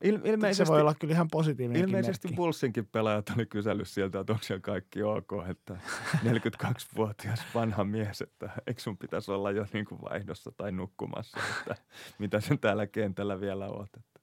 [0.02, 2.84] Il, ilmeisesti, se voi olla kyllä ihan positiivinen Ilmeisesti merkki.
[2.92, 5.78] Pelaajat oli kysellyt sieltä, että onko siellä kaikki ok, että
[6.34, 11.76] 42-vuotias vanha mies, että eikö sun pitäisi olla jo niin kuin vaihdossa tai nukkumassa, että
[12.20, 13.90] mitä sen täällä kentällä vielä oot.
[13.98, 14.17] Että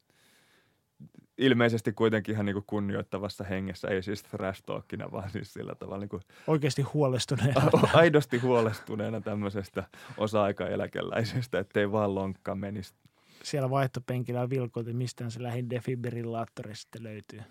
[1.38, 6.00] ilmeisesti kuitenkin ihan niin kuin kunnioittavassa hengessä, ei siis trash talkina, vaan siis sillä tavalla
[6.00, 7.62] niin kuin Oikeasti huolestuneena.
[7.92, 9.84] Aidosti huolestuneena tämmöisestä
[10.16, 12.94] osa-aikaeläkeläisestä, ettei vaan lonkka menisi.
[13.42, 17.42] Siellä vaihtopenkillä vilkoilti, mistä se lähin defibrillaattori sitten löytyy,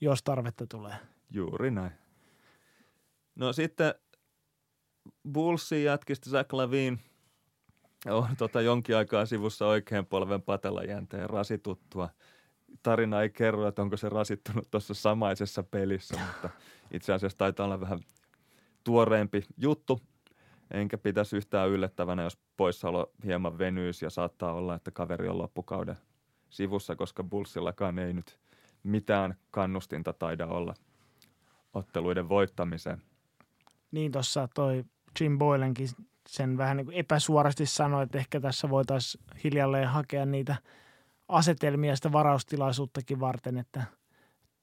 [0.00, 0.94] jos tarvetta tulee.
[1.30, 1.92] Juuri näin.
[3.34, 3.94] No sitten
[5.32, 7.00] Bullsin jätkistä Zach Lavin
[8.06, 10.42] on tota jonkin aikaa sivussa oikein polven
[10.88, 12.08] jänteen rasituttua–
[12.86, 16.50] tarina ei kerro, että onko se rasittunut tuossa samaisessa pelissä, mutta
[16.90, 17.98] itse asiassa taitaa olla vähän
[18.84, 20.00] tuoreempi juttu.
[20.70, 25.96] Enkä pitäisi yhtään yllättävänä, jos poissaolo hieman venyisi ja saattaa olla, että kaveri on loppukauden
[26.50, 28.38] sivussa, koska Bullsillakaan ei nyt
[28.82, 30.74] mitään kannustinta taida olla
[31.74, 33.02] otteluiden voittamiseen.
[33.90, 34.84] Niin tuossa toi
[35.20, 35.88] Jim Boylenkin
[36.28, 40.56] sen vähän niin kuin epäsuorasti sanoi, että ehkä tässä voitaisiin hiljalleen hakea niitä–
[41.28, 43.82] asetelmia sitä varaustilaisuuttakin varten, että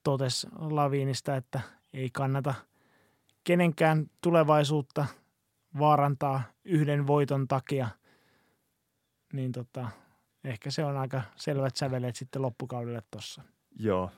[0.02, 1.60] totes Laviinista, että
[1.92, 2.54] ei kannata
[3.44, 5.06] kenenkään tulevaisuutta
[5.78, 7.88] vaarantaa yhden voiton takia,
[9.32, 9.88] niin tota,
[10.44, 13.42] ehkä se on aika selvät säveleet sitten loppukaudelle tuossa.
[13.78, 14.10] Joo.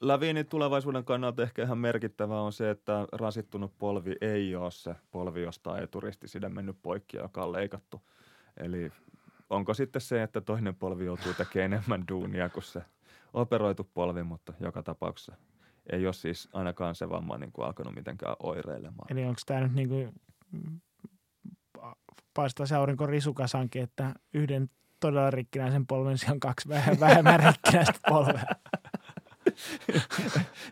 [0.00, 5.42] Laviinin tulevaisuuden kannalta ehkä ihan merkittävä on se, että rasittunut polvi ei ole se polvi,
[5.42, 8.02] josta eturisti sitä mennyt poikki, joka on leikattu.
[8.56, 8.92] Eli
[9.50, 12.82] onko sitten se, että toinen polvi joutuu tekemään enemmän duunia kuin se
[13.32, 15.36] operoitu polvi, mutta joka tapauksessa
[15.92, 19.12] ei ole siis ainakaan se vamma niin kuin alkanut mitenkään oireilemaan.
[19.12, 20.12] Eli onko tämä nyt niin kuin
[22.34, 24.70] paistaa se aurinko risukasankin, että yhden
[25.00, 26.68] todella rikkinäisen polven sijaan kaksi
[27.00, 28.44] vähemmän rikkinäistä polvea.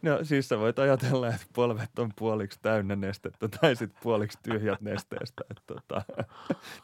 [0.02, 4.80] no siis sä voit ajatella, että polvet on puoliksi täynnä nestettä tai sitten puoliksi tyhjät
[4.80, 5.42] nesteestä.
[5.50, 6.02] Että tota,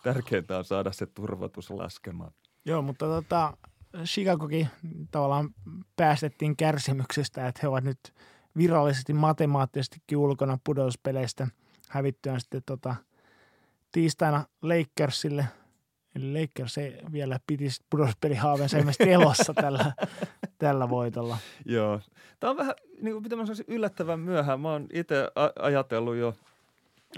[0.02, 2.32] tärkeintä on saada se turvotus laskemaan.
[2.64, 3.56] Joo, mutta tota,
[4.04, 4.68] Chicagokin
[5.10, 5.54] tavallaan
[5.96, 8.14] päästettiin kärsimyksestä, että he ovat nyt
[8.56, 11.48] virallisesti matemaattisestikin ulkona pudotuspeleistä
[11.88, 12.96] hävittyään sitten tota,
[13.92, 15.46] tiistaina Lakersille–
[16.14, 19.92] Eli Lakers ei vielä pitisi pudotuspelihaaveensa ilmeisesti elossa tällä,
[20.60, 21.38] tällä voitolla.
[21.66, 22.00] Joo.
[22.40, 24.60] Tämä on vähän, niin kuin mitä mä sanoisin, yllättävän myöhään.
[24.60, 26.34] Mä oon itse ajatellut jo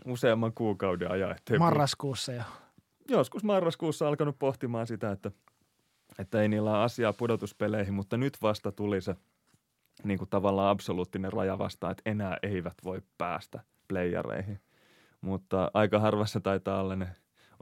[0.05, 1.31] useamman kuukauden ajan.
[1.31, 2.43] Ettei Marraskuussa jo.
[3.09, 5.31] Joskus marraskuussa alkanut pohtimaan sitä, että,
[6.19, 9.17] että ei niillä ole asiaa pudotuspeleihin, mutta nyt vasta tuli se
[10.05, 14.61] niin kuin tavallaan absoluuttinen raja vastaan, että enää eivät voi päästä playereihin.
[15.21, 17.09] Mutta aika harvassa taitaa olla ne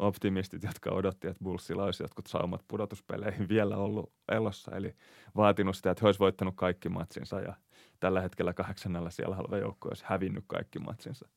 [0.01, 4.77] optimistit, jotka odotti, että Bullsilla olisi jotkut saumat pudotuspeleihin vielä ollut elossa.
[4.77, 4.97] Eli
[5.37, 7.55] vaatinut sitä, että he olisi voittanut kaikki matsinsa ja
[8.01, 11.29] tällä hetkellä kahdeksannella siellä halva joukko olisi hävinnyt kaikki matsinsa.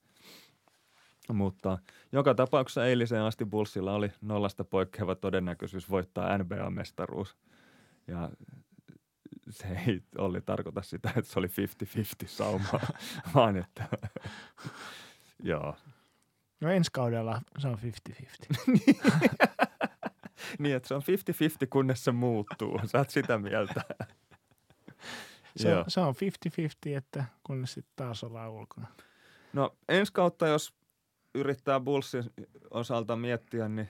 [1.33, 1.77] Mutta
[2.11, 7.37] joka tapauksessa eiliseen asti Bullsilla oli nollasta poikkeava todennäköisyys voittaa NBA-mestaruus.
[8.07, 8.29] Ja
[9.49, 11.51] se ei oli tarkoita sitä, että se oli 50-50
[12.25, 12.79] sauma,
[13.35, 13.87] vaan että
[15.43, 15.75] joo,
[16.63, 17.87] No ensi kaudella se on 50-50.
[20.59, 21.05] niin, että se on 50-50,
[21.69, 22.79] kunnes se muuttuu.
[22.85, 23.81] Sä oot sitä mieltä.
[25.55, 26.15] se, on, se on
[26.91, 28.87] 50-50, että kunnes sitten taas ollaan ulkona.
[29.53, 30.73] No ensi kautta, jos
[31.35, 32.23] yrittää Bullsin
[32.71, 33.89] osalta miettiä, niin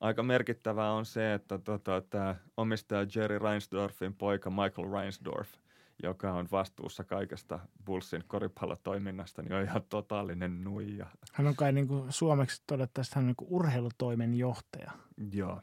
[0.00, 5.48] aika merkittävää on se, että tota, tämä omistaja Jerry Reinsdorfin poika Michael Reinsdorf–
[6.02, 11.06] joka on vastuussa kaikesta Bullsin koripallotoiminnasta, niin on ihan totaalinen nuija.
[11.32, 14.90] Hän on kai niin kuin suomeksi todettaisiin, että hän on niin kuin urheilutoimen johtaja.
[15.32, 15.60] Joo.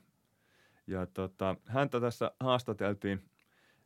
[0.87, 3.23] Ja tota, häntä tässä haastateltiin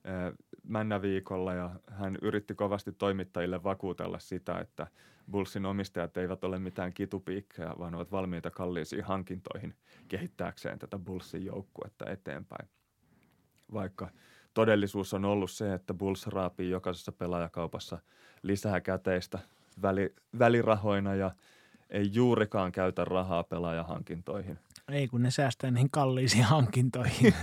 [0.07, 0.33] äh,
[0.63, 4.87] Männäviikolla ja hän yritti kovasti toimittajille vakuutella sitä, että
[5.31, 9.75] Bullsin omistajat eivät ole mitään kitupiikkejä, vaan ovat valmiita kalliisiin hankintoihin
[10.07, 12.69] kehittääkseen tätä Bullsin joukkuetta eteenpäin.
[13.73, 14.09] Vaikka–
[14.53, 17.99] todellisuus on ollut se, että Bulls raapii jokaisessa pelaajakaupassa
[18.43, 19.39] lisää käteistä
[19.81, 21.31] väli, välirahoina ja
[21.89, 24.59] ei juurikaan käytä rahaa pelaajahankintoihin.
[24.91, 27.33] Ei, kun ne säästää niihin kalliisiin hankintoihin.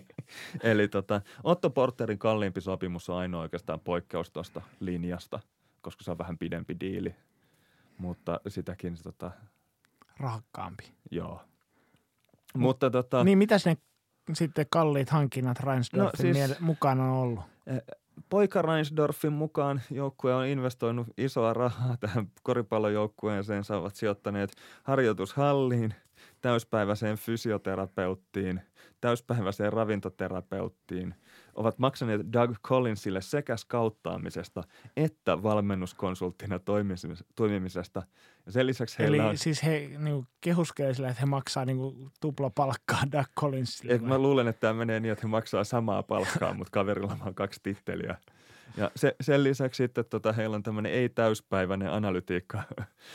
[0.62, 5.40] Eli tota, Otto Porterin kalliimpi sopimus on ainoa oikeastaan poikkeus tuosta linjasta,
[5.80, 7.14] koska se on vähän pidempi diili.
[7.98, 9.30] Mutta sitäkin tota...
[10.20, 10.92] Rahakkaampi.
[11.10, 11.40] Joo.
[12.54, 13.24] Mutta tota...
[13.24, 13.76] Niin mitä ne
[14.34, 17.40] sitten kalliit hankinnat Reinsdorfin no, siis, mukaan on ollut?
[17.66, 17.82] Eh,
[18.28, 23.64] poika Reinsdorfin mukaan joukkue on investoinut isoa rahaa tähän koripallojoukkueeseen.
[23.64, 24.52] Saavat sijoittaneet
[24.82, 25.94] harjoitushalliin,
[26.40, 28.60] täyspäiväiseen fysioterapeuttiin,
[29.00, 31.14] täyspäiväiseen ravintoterapeuttiin–
[31.58, 34.62] ovat maksaneet Doug Collinsille sekä skauttaamisesta
[34.96, 36.60] että valmennuskonsulttina
[37.34, 38.02] toimimisesta.
[38.46, 39.38] Ja sen lisäksi Eli on...
[39.38, 41.78] siis he niin kehuskelee sillä, että he maksaa niin
[42.20, 43.94] tupla palkkaa Doug Collinsille?
[43.94, 47.34] Et mä luulen, että tämä menee niin, että he maksaa samaa palkkaa, mutta kaverilla on
[47.34, 48.16] kaksi titteliä.
[48.76, 52.62] Ja se, sen lisäksi sitten tota, heillä on tämmöinen ei-täyspäiväinen analytiikka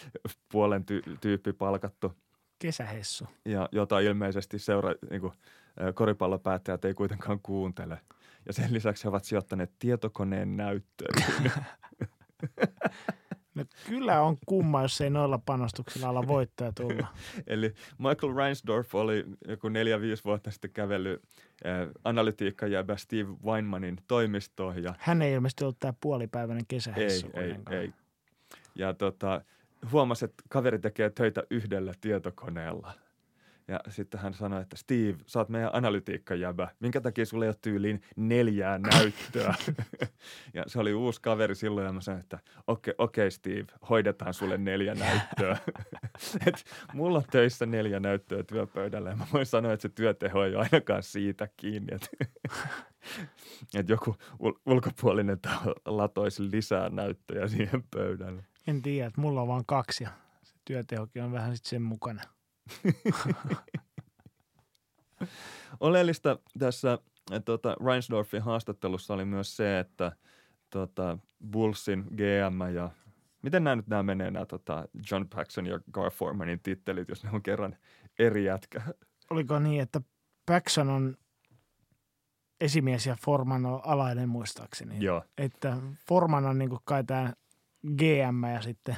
[0.52, 2.14] puolen ty- tyyppi palkattu.
[2.60, 3.28] Kesähessu.
[3.46, 5.34] Ja jota ilmeisesti seura, niin kuin,
[5.94, 7.98] koripallopäättäjät ei kuitenkaan kuuntele.
[8.46, 11.24] Ja sen lisäksi he ovat sijoittaneet tietokoneen näyttöön.
[13.56, 17.08] No kyllä on kumma, jos ei noilla panostuksilla olla voittaja tulla.
[17.48, 21.22] Eli Michael Reinsdorf oli joku neljä-viisi vuotta sitten kävellyt
[21.66, 24.84] äh, analytiikkajäbä Steve Weinmanin toimistoon.
[24.84, 27.30] Ja Hän ei ilmeisesti ollut tämä puolipäiväinen kesähessu.
[27.34, 27.94] Ei, ei, ei.
[28.76, 29.42] Ja tota,
[29.92, 32.94] huomasi, että kaveri tekee töitä yhdellä tietokoneella.
[33.68, 36.68] Ja sitten hän sanoi, että Steve, sä oot meidän analytiikkajäbä.
[36.80, 39.56] Minkä takia sulle ei ole tyyliin neljää näyttöä?
[40.54, 44.34] ja se oli uusi kaveri silloin ja mä sanoin, että okei, okay, okay, Steve, hoidetaan
[44.34, 45.58] sulle neljä näyttöä.
[46.48, 50.56] Et mulla on töissä neljä näyttöä työpöydällä ja mä voin sanoa, että se työteho ei
[50.56, 51.96] ole ainakaan siitä kiinni.
[51.96, 52.08] Että
[53.80, 58.44] et joku ul- ulkopuolinen taho latoisi lisää näyttöjä siihen pöydälle.
[58.68, 60.10] En tiedä, että mulla on vain kaksi ja
[60.44, 62.22] se työtehokin on vähän sitten sen mukana.
[65.80, 66.98] Oleellista tässä
[67.46, 70.12] tota, Reinsdorfin haastattelussa oli myös se, että
[70.70, 71.18] tota,
[71.52, 72.90] Bullsin GM ja
[73.42, 77.30] miten nämä nyt nämä menee nämä tota, John Paxson ja Gar Formanin tittelit, jos ne
[77.34, 77.76] on kerran
[78.20, 78.82] eri jätkä?
[79.30, 80.02] Oliko niin, että
[80.46, 81.18] Paxson on
[82.62, 84.96] esimies ja Forman on alainen muistaakseni?
[85.00, 85.24] Joo.
[85.38, 87.34] Että Forman on niin kai tämä
[87.98, 88.98] GM ja sitten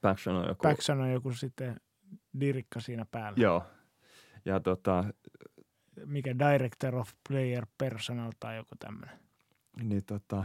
[0.00, 1.80] Paxson on joku, Paxson on joku sitten
[2.40, 3.42] dirikka siinä päällä.
[3.42, 3.64] Joo.
[4.44, 5.04] Ja tota,
[6.04, 9.18] Mikä Director of Player Personal tai joku tämmöinen.
[9.82, 10.44] Niin tota,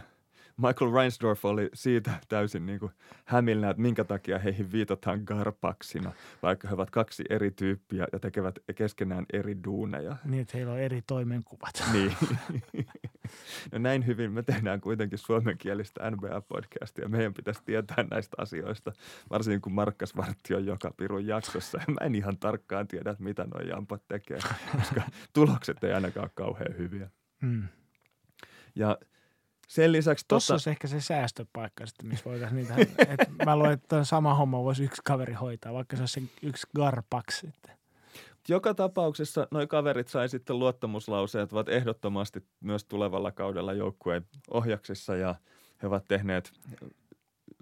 [0.58, 2.92] Michael Reinsdorf oli siitä täysin niin kuin
[3.26, 6.12] hämillä, että minkä takia heihin viitataan garpaksina,
[6.44, 10.16] vaikka he ovat kaksi eri tyyppiä ja tekevät keskenään eri duuneja.
[10.26, 11.84] Niin, että heillä on eri toimenkuvat.
[11.94, 12.16] Niin.
[13.72, 17.08] No näin hyvin me tehdään kuitenkin suomenkielistä NBA-podcastia.
[17.08, 18.92] Meidän pitäisi tietää näistä asioista,
[19.30, 21.78] varsinkin kun Markkas Vartti on joka pirun jaksossa.
[21.88, 24.40] Mä en ihan tarkkaan tiedä, että mitä nuo jampat tekee,
[24.78, 25.02] koska
[25.34, 27.10] tulokset ei ainakaan ole kauhean hyviä.
[27.42, 27.64] Hmm.
[28.76, 28.98] Ja
[29.68, 30.26] sen lisäksi...
[30.28, 30.54] Tuossa tota...
[30.54, 32.76] olisi ehkä se säästöpaikka sitten, missä voitaisiin niitä...
[33.14, 36.68] että mä luulen, että sama homma voisi yksi kaveri hoitaa, vaikka se olisi se yksi
[36.76, 37.76] garpaks sitten.
[38.48, 45.36] Joka tapauksessa nuo kaverit sai sitten luottamuslauseet, ovat ehdottomasti myös tulevalla kaudella joukkueen ohjaksissa ja
[45.82, 46.54] he ovat tehneet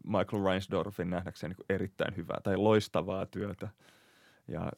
[0.03, 3.67] Michael Reinsdorfin nähdäkseni erittäin hyvää tai loistavaa työtä.
[4.47, 4.71] Ja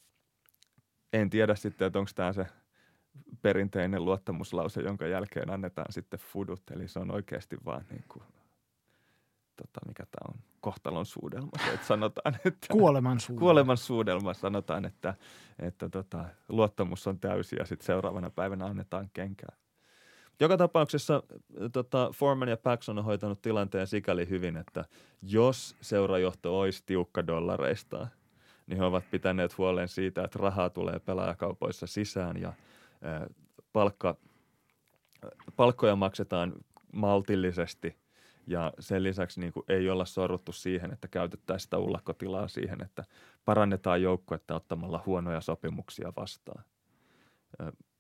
[1.14, 2.46] en tiedä sitten, että onko tämä se
[3.42, 6.62] perinteinen luottamuslause, jonka jälkeen annetaan sitten fudut.
[6.72, 8.24] Eli se on oikeasti vaan niin kuin,
[9.56, 11.52] tota, mikä tämä on, kohtalon suudelma.
[11.66, 13.40] Se, että sanotaan, että, kuoleman suudelma.
[13.40, 15.14] Kuoleman suudelma sanotaan, että,
[15.60, 19.56] että tota, luottamus on täysi ja sitten seuraavana päivänä annetaan kenkää.
[20.40, 21.24] Joka tapauksessa
[21.74, 24.86] tota, Foreman ja Paxson on hoitanut tilanteen sikäli hyvin, että
[25.22, 28.08] jos seurajohto olisi tiukka dollareista,
[28.68, 32.54] niin he ovat pitäneet huolen siitä, että rahaa tulee pelaajakaupoissa sisään ja
[33.74, 34.18] palkka,
[35.56, 36.54] palkkoja maksetaan
[36.94, 37.96] maltillisesti–
[38.48, 43.04] ja sen lisäksi niin kuin ei olla sorruttu siihen, että käytettäisiin sitä ullakkotilaa siihen, että
[43.46, 46.64] parannetaan joukkuetta ottamalla huonoja sopimuksia vastaan.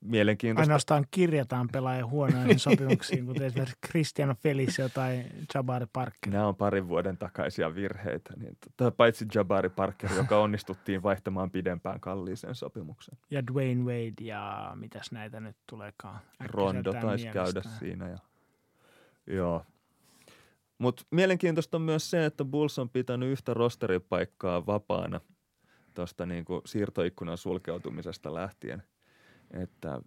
[0.05, 0.71] Mielenkiintoista.
[0.71, 6.33] Ainoastaan kirjataan pelaajia huonoihin sopimuksiin, kuten esimerkiksi Cristiano Felicio tai Jabari Parker.
[6.33, 8.33] Nämä on parin vuoden takaisia virheitä.
[8.37, 8.57] Niin,
[8.97, 13.17] paitsi Jabari Parker, joka onnistuttiin vaihtamaan pidempään kalliiseen sopimuksen.
[13.31, 16.19] Ja Dwayne Wade ja mitäs näitä nyt tuleekaan.
[16.45, 18.09] Rondo taisi käydä siinä.
[18.09, 18.17] Ja,
[19.27, 19.65] joo,
[20.77, 25.21] mutta mielenkiintoista on myös se, että Bulls on pitänyt yhtä rosteripaikkaa vapaana
[25.93, 28.83] tuosta niinku siirtoikkunan sulkeutumisesta lähtien.
[29.55, 30.01] Että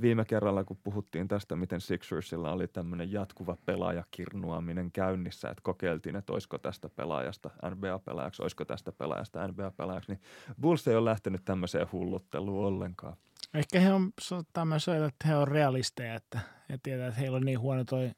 [0.00, 6.32] viime kerralla, kun puhuttiin tästä, miten Sixersilla oli tämmöinen jatkuva pelaajakirnuaminen käynnissä, että kokeiltiin, että
[6.32, 10.20] olisiko tästä pelaajasta NBA-pelaajaksi, olisiko tästä pelaajasta NBA-pelaajaksi, niin
[10.60, 13.16] Bulls ei ole lähtenyt tämmöiseen hullutteluun ollenkaan.
[13.54, 14.12] Ehkä he on
[14.52, 18.10] tämmöisiä, että he on realisteja, että he tietää, että heillä on niin huono toi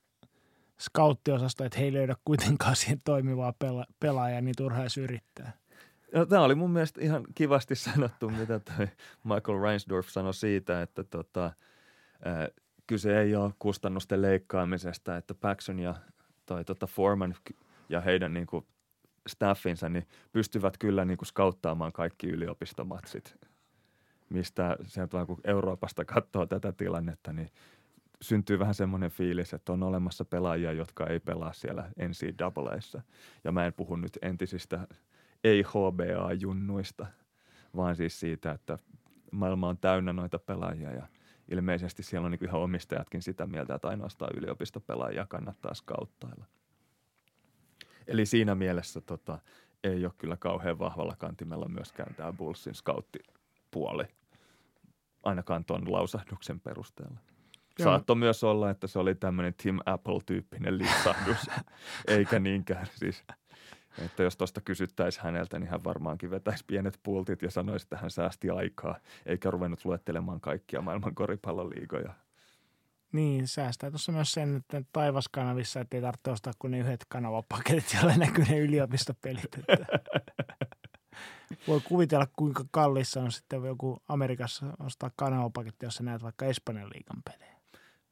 [0.81, 5.53] scouttiosasto, että he ei löydä kuitenkaan siihen toimivaa pela- pelaajaa, niin turha edes yrittää.
[6.15, 8.89] No, tämä oli mun mielestä ihan kivasti sanottu, mitä toi
[9.25, 11.53] Michael Reinsdorf sanoi siitä, että tota,
[12.25, 12.49] ää,
[12.87, 15.95] kyse ei ole kustannusten leikkaamisesta, että Paxson ja
[16.47, 17.35] toi, tota Foreman
[17.89, 18.67] ja heidän niin kuin,
[19.29, 23.37] staffinsa niin pystyvät kyllä niin kuin, skauttaamaan kaikki yliopistomatsit.
[24.29, 27.51] Mistä sieltä kun Euroopasta katsoo tätä tilannetta, niin
[28.23, 33.03] syntyy vähän semmoinen fiilis, että on olemassa pelaajia, jotka ei pelaa siellä NCAAissa.
[33.45, 34.87] Ja mä en puhu nyt entisistä
[35.45, 37.07] ei-HBA-junnuista,
[37.77, 38.79] vaan siis siitä, että
[39.33, 41.07] maailma on täynnä noita pelaajia ja
[41.51, 46.45] ilmeisesti siellä on niin ihan omistajatkin sitä mieltä, että ainoastaan yliopistopelaajia kannattaa skauttailla.
[48.07, 49.39] Eli siinä mielessä tota,
[49.85, 54.05] ei ole kyllä kauhean vahvalla kantimella myöskään tämä Bullsin scouttipuoli,
[55.23, 57.19] ainakaan tuon lausahduksen perusteella.
[57.83, 61.47] Saattoi myös olla, että se oli tämmöinen Tim Apple-tyyppinen lipsahdus,
[62.07, 63.25] eikä niinkään siis.
[63.99, 68.11] Että jos tuosta kysyttäisiin häneltä, niin hän varmaankin vetäisi pienet pultit ja sanoisi, että hän
[68.11, 72.15] säästi aikaa, eikä ruvennut luettelemaan kaikkia maailman koripalloliigoja.
[73.13, 77.93] Niin, säästää tuossa myös sen, että taivaskanavissa, että ei tarvitse ostaa kuin ne yhdet kanavapaketit,
[77.95, 79.59] joilla näkyy ne yliopistopelit.
[79.59, 79.87] Että
[81.69, 86.91] voi kuvitella, kuinka kallissa on sitten joku Amerikassa ostaa kanavapaketti, jos sä näet vaikka Espanjan
[86.95, 87.52] liigan pelejä.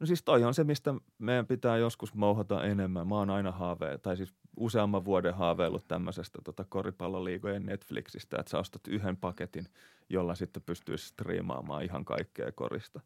[0.01, 3.09] No siis toi on se, mistä meidän pitää joskus mouhata enemmän.
[3.09, 8.59] Mä oon aina haave, tai siis useamman vuoden haaveillut tämmöisestä tota koripalloliigojen Netflixistä, että sä
[8.59, 9.66] ostat yhden paketin,
[10.09, 13.01] jolla sitten pystyisi striimaamaan ihan kaikkea korista.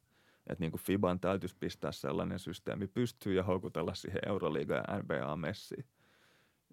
[0.47, 5.85] Että niin kuin Fiban täytyisi pistää sellainen systeemi pystyy ja houkutella siihen Euroliiga ja NBA-messiin.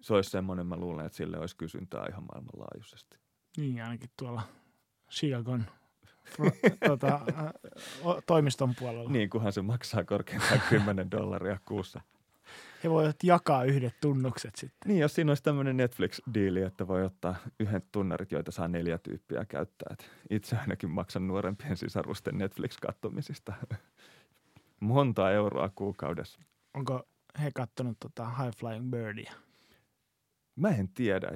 [0.00, 3.18] Se olisi semmoinen, mä luulen, että sille olisi kysyntää ihan maailmanlaajuisesti.
[3.56, 4.42] Niin, ainakin tuolla
[5.10, 5.64] Chicagon–
[6.86, 7.20] tota,
[8.26, 9.10] toimiston puolella.
[9.10, 12.00] Niin, kunhan se maksaa korkeintaan 10 dollaria kuussa.
[12.84, 14.88] He voivat jakaa yhdet tunnukset sitten.
[14.88, 19.44] Niin, jos siinä olisi tämmöinen Netflix-diili, että voi ottaa yhden tunnarit, joita saa neljä tyyppiä
[19.44, 19.88] käyttää.
[19.92, 23.52] Et itse ainakin maksan nuorempien sisarusten Netflix-kattomisista
[24.80, 26.40] monta euroa kuukaudessa.
[26.74, 27.02] Onko
[27.42, 29.30] he kattonut tota High Flying Birdie?
[30.56, 31.28] Mä en tiedä.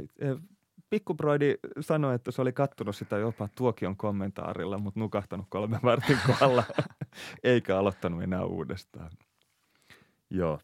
[0.97, 6.65] Pikkubroidi sanoi, että se oli kattonut sitä jopa tuokion kommentaarilla, mutta nukahtanut kolmen vartin kohdalla,
[7.45, 9.11] eikä aloittanut enää uudestaan.
[10.31, 10.59] Joo.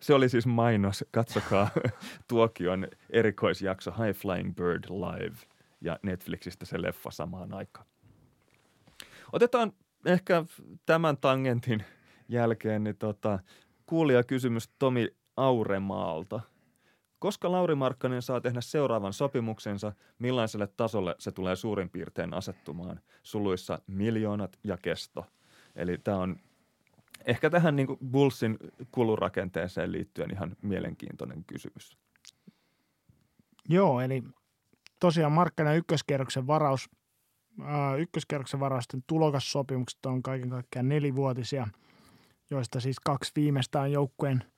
[0.00, 1.04] Se oli siis mainos.
[1.10, 1.68] Katsokaa
[2.28, 5.36] Tuokion erikoisjakso High Flying Bird Live
[5.80, 7.86] ja Netflixistä se leffa samaan aikaan.
[9.32, 9.72] Otetaan
[10.06, 10.44] ehkä
[10.86, 11.84] tämän tangentin
[12.28, 13.38] jälkeen niin tota,
[14.26, 16.40] kysymys Tomi Auremaalta.
[17.22, 23.00] Koska Lauri Markkanen saa tehdä seuraavan sopimuksensa, millaiselle tasolle se tulee suurin piirtein asettumaan?
[23.22, 25.26] Suluissa miljoonat ja kesto.
[25.76, 26.36] Eli tämä on
[27.26, 28.58] ehkä tähän niin Bullsin
[28.90, 31.96] kulurakenteeseen liittyen ihan mielenkiintoinen kysymys.
[33.68, 34.22] Joo, eli
[35.00, 36.90] tosiaan Markkanen ykköskierroksen varaus,
[37.64, 41.68] ää, ykköskierroksen varausten tulokassopimukset on kaiken kaikkiaan nelivuotisia,
[42.50, 44.51] joista siis kaksi viimeistä on joukkueen,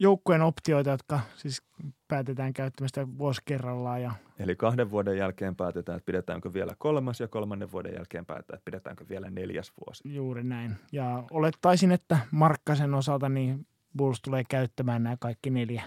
[0.00, 1.62] joukkueen optioita, jotka siis
[2.08, 4.02] päätetään käyttämistä vuosi kerrallaan.
[4.02, 8.56] Ja Eli kahden vuoden jälkeen päätetään, että pidetäänkö vielä kolmas ja kolmannen vuoden jälkeen päätetään,
[8.56, 10.14] että pidetäänkö vielä neljäs vuosi.
[10.14, 10.76] Juuri näin.
[10.92, 15.82] Ja olettaisin, että Markkasen osalta niin Bulls tulee käyttämään nämä kaikki neljä,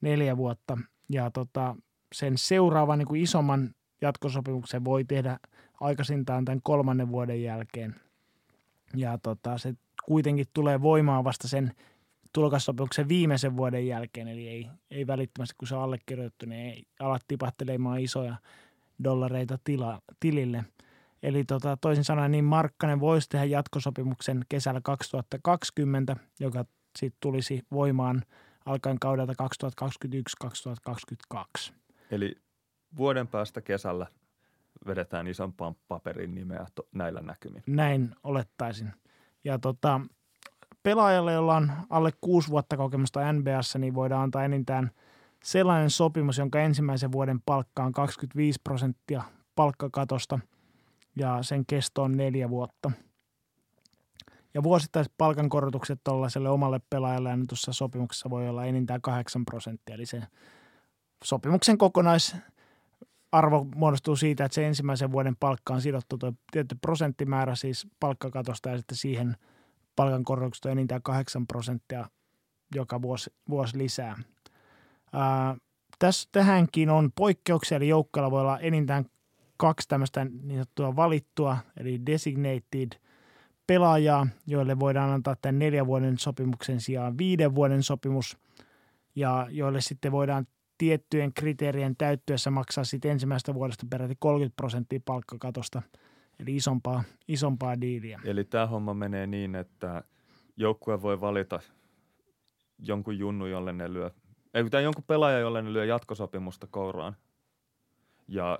[0.00, 0.78] neljä vuotta.
[1.08, 1.76] Ja tota,
[2.12, 5.38] sen seuraavan niin kuin isomman jatkosopimuksen voi tehdä
[5.80, 7.94] aikaisintaan tämän kolmannen vuoden jälkeen.
[8.96, 9.74] Ja tota, se
[10.04, 11.72] kuitenkin tulee voimaan vasta sen
[12.32, 17.18] tulokassopimuksen viimeisen vuoden jälkeen, eli ei, ei välittömästi kun se on allekirjoitettu, niin ei ala
[17.28, 18.36] tipahtelemaan isoja
[19.04, 20.64] dollareita tila, tilille.
[21.22, 26.64] Eli tota, toisin sanoen niin Markkanen voisi tehdä jatkosopimuksen kesällä 2020, joka
[26.98, 28.22] sitten tulisi voimaan
[28.66, 29.32] alkaen kaudelta
[31.68, 31.72] 2021-2022.
[32.10, 32.36] Eli
[32.96, 34.06] vuoden päästä kesällä
[34.86, 37.62] vedetään isompaan paperin nimeä to, näillä näkymin.
[37.66, 38.92] Näin olettaisin.
[39.44, 40.00] Ja tota,
[40.82, 44.90] pelaajalle, jolla on alle kuusi vuotta kokemusta NBAssa, niin voidaan antaa enintään
[45.44, 49.22] sellainen sopimus, jonka ensimmäisen vuoden palkka on 25 prosenttia
[49.54, 50.38] palkkakatosta
[51.16, 52.90] ja sen kesto on neljä vuotta.
[54.54, 60.22] Ja vuosittaiset palkankorotukset tuollaiselle omalle pelaajalle annetussa sopimuksessa voi olla enintään 8 prosenttia, eli se
[61.24, 67.86] sopimuksen kokonaisarvo muodostuu siitä, että se ensimmäisen vuoden palkka on sidottu tuo tietty prosenttimäärä siis
[68.00, 69.36] palkkakatosta ja sitten siihen
[69.96, 72.08] palkankorotukset on enintään 8 prosenttia
[72.74, 74.16] joka vuosi, vuosi lisää.
[75.12, 75.56] Ää,
[75.98, 79.04] tässä, tähänkin on poikkeuksia, eli joukkueella voi olla enintään
[79.56, 83.00] kaksi tämmöistä niin sanottua valittua, eli designated
[83.66, 88.38] pelaajaa, joille voidaan antaa tämän neljän vuoden sopimuksen sijaan viiden vuoden sopimus,
[89.14, 90.46] ja joille sitten voidaan
[90.78, 95.82] tiettyjen kriteerien täyttyessä maksaa sitten ensimmäisestä vuodesta peräti 30 prosenttia palkkakatosta,
[96.42, 98.20] eli isompaa, isompaa diiliä.
[98.24, 100.02] Eli tämä homma menee niin, että
[100.56, 101.60] joukkue voi valita
[102.78, 104.10] jonkun junnu, jolle ne lyö,
[104.54, 107.16] ei tai jonkun pelaaja, jolle ne lyö jatkosopimusta kouraan.
[108.28, 108.58] Ja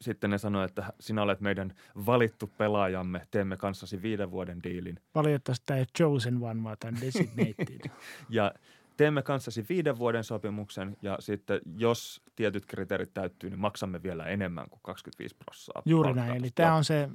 [0.00, 1.74] sitten ne sanoo, että sinä olet meidän
[2.06, 5.00] valittu pelaajamme, teemme kanssasi viiden vuoden diilin.
[5.14, 7.90] Valitettavasti tämä ei chosen one, vaan tämä designated.
[8.30, 8.52] ja
[8.96, 14.70] teemme kanssasi viiden vuoden sopimuksen ja sitten jos tietyt kriteerit täyttyy, niin maksamme vielä enemmän
[14.70, 15.82] kuin 25 prosenttia.
[15.84, 16.36] Juuri näin.
[16.36, 17.08] Eli tämä on se,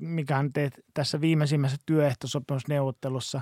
[0.00, 3.40] mikä teet tässä viimeisimmässä työehtosopimusneuvottelussa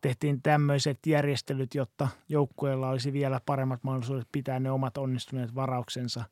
[0.00, 6.24] tehtiin tämmöiset järjestelyt, jotta joukkueella olisi vielä paremmat mahdollisuudet pitää ne omat onnistuneet varauksensa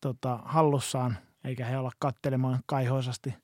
[0.00, 3.34] tota, hallussaan, eikä he olla kattelemaan kaihoisasti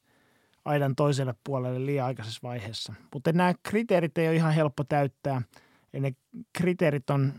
[0.64, 2.94] aidan toiselle puolelle liian aikaisessa vaiheessa.
[3.14, 5.42] Mutta nämä kriteerit ei ole ihan helppo täyttää–
[5.92, 6.12] ja ne
[6.52, 7.32] kriteerit on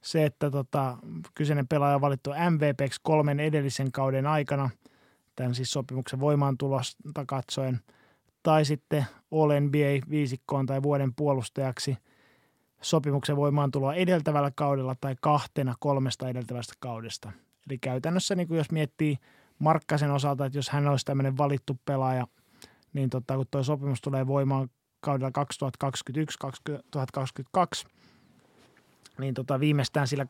[0.00, 0.98] se, että tota,
[1.34, 4.70] kyseinen pelaaja on valittu MVPksi kolmen edellisen kauden aikana,
[5.36, 7.80] tämän siis sopimuksen voimaantulosta katsoen,
[8.42, 11.96] tai sitten All NBA viisikkoon tai vuoden puolustajaksi
[12.82, 17.32] sopimuksen voimaantuloa edeltävällä kaudella tai kahtena kolmesta edeltävästä kaudesta.
[17.68, 19.16] Eli käytännössä niin jos miettii
[19.58, 22.26] Markkasen osalta, että jos hän olisi tämmöinen valittu pelaaja,
[22.92, 24.68] niin tota, kun tuo sopimus tulee voimaan
[25.02, 25.32] kaudella
[27.86, 27.88] 2021-2022,
[29.18, 30.26] niin tota, viimeistään sillä 2020-2021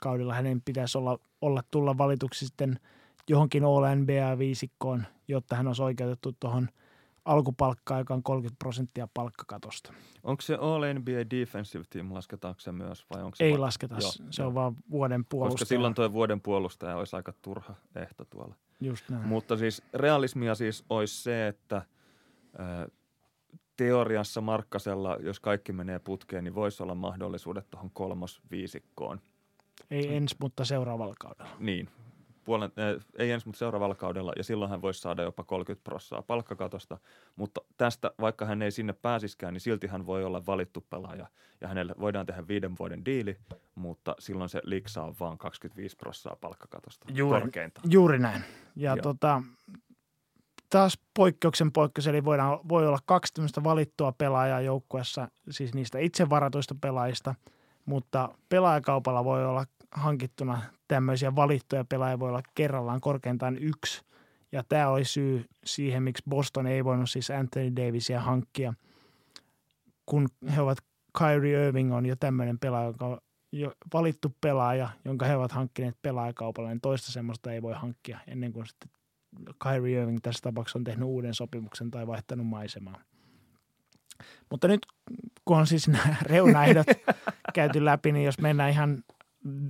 [0.00, 2.80] kaudella hänen pitäisi olla, olla tulla valituksi sitten
[3.28, 6.68] johonkin All NBA-viisikkoon, jotta hän olisi oikeutettu tuohon
[7.24, 9.92] alkupalkkaan, joka on 30 prosenttia palkkakatosta.
[10.22, 13.06] Onko se All NBA Defensive Team, lasketaanko se myös?
[13.14, 14.46] Vai onko se Ei va- lasketa, Joo, se jo.
[14.48, 15.54] on vaan vuoden puolustaja.
[15.54, 18.54] Koska silloin tuo vuoden puolustaja olisi aika turha ehto tuolla.
[18.80, 19.26] Just näin.
[19.28, 21.82] Mutta siis realismia siis olisi se, että
[23.76, 29.20] teoriassa Markkasella, jos kaikki menee putkeen, niin voisi olla mahdollisuudet tuohon kolmosviisikkoon.
[29.90, 31.56] Ei ensi, mutta seuraavalla kaudella.
[31.58, 31.88] Niin,
[32.44, 36.22] puolen, äh, ei ensi, mutta seuraavalla kaudella, ja silloin hän voisi saada jopa 30 prossaa
[36.22, 36.98] palkkakatosta,
[37.36, 41.26] mutta tästä, vaikka hän ei sinne pääsiskään, niin silti hän voi olla valittu pelaaja,
[41.60, 43.36] ja hänelle voidaan tehdä viiden vuoden diili,
[43.74, 47.90] mutta silloin se liksa on vain 25 prossaa palkkakatosta juuri, korkeintaan.
[47.90, 48.42] Juuri näin.
[48.76, 49.42] Ja tota,
[50.70, 56.30] taas poikkeuksen poikkeus, eli voidaan, voi olla kaksi tämmöistä valittua pelaajaa joukkueessa, siis niistä itse
[56.30, 57.34] varatuista pelaajista,
[57.84, 59.64] mutta pelaajakaupalla voi olla
[59.94, 64.02] hankittuna tämmöisiä valittuja pelaajia, voi olla kerrallaan korkeintaan yksi.
[64.52, 68.74] Ja tämä oli syy siihen, miksi Boston ei voinut siis Anthony Davisia hankkia,
[70.06, 70.78] kun he ovat
[71.18, 73.18] Kyrie Irving on jo tämmöinen pelaaja, joka on
[73.52, 78.52] jo valittu pelaaja, jonka he ovat hankkineet pelaajakaupalla, niin toista semmoista ei voi hankkia ennen
[78.52, 78.90] kuin sitten
[79.62, 83.00] Kyrie Irving tässä tapauksessa on tehnyt uuden sopimuksen tai vaihtanut maisemaa.
[84.50, 84.86] Mutta nyt
[85.44, 86.86] kun on siis nämä reunaehdot
[87.54, 89.02] käyty läpi, niin jos mennään ihan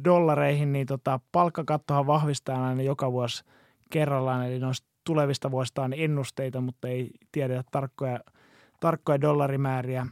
[0.05, 3.45] dollareihin, niin tota, palkkakattohan vahvistaa aina joka vuosi
[3.91, 8.21] kerrallaan, eli noista tulevista vuosista on ennusteita, mutta ei tiedetä tarkkoja,
[8.81, 10.07] tarkkoja dollarimääriä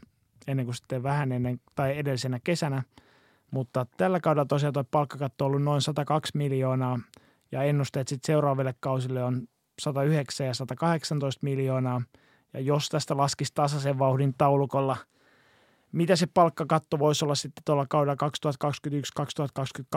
[0.47, 2.83] ennen kuin sitten vähän ennen tai edellisenä kesänä.
[3.51, 7.01] Mutta tällä kaudella tosiaan tuo palkkakatto on ollut noin 102 miljoonaa
[7.53, 9.49] ja ennusteet sitten seuraaville kausille on
[9.81, 12.03] 109 ja 118 miljoonaa.
[12.53, 14.97] Ja jos tästä laskisi tasaisen vauhdin taulukolla,
[15.93, 18.29] mitä se palkkakatto voisi olla sitten tuolla kaudella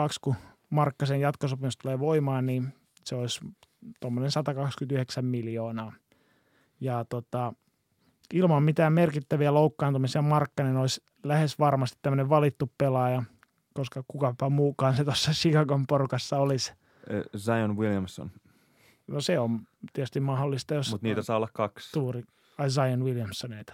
[0.04, 0.34] 2021-2022, kun
[0.70, 2.74] Markkasen jatkosopimus tulee voimaan, niin
[3.04, 3.40] se olisi
[4.00, 5.92] tuommoinen 129 miljoonaa.
[6.80, 7.52] Ja tota,
[8.34, 13.22] ilman mitään merkittäviä loukkaantumisia Markkanen olisi lähes varmasti tämmöinen valittu pelaaja,
[13.74, 16.72] koska kukapa muukaan se tuossa Chicagon porukassa olisi.
[17.36, 18.30] Zion Williamson.
[19.06, 19.60] No se on
[19.92, 20.90] tietysti mahdollista, jos...
[20.90, 21.92] Mutta niitä saa olla kaksi.
[21.92, 22.24] Tuuri.
[22.58, 23.72] Ai Zion Williamsoneita.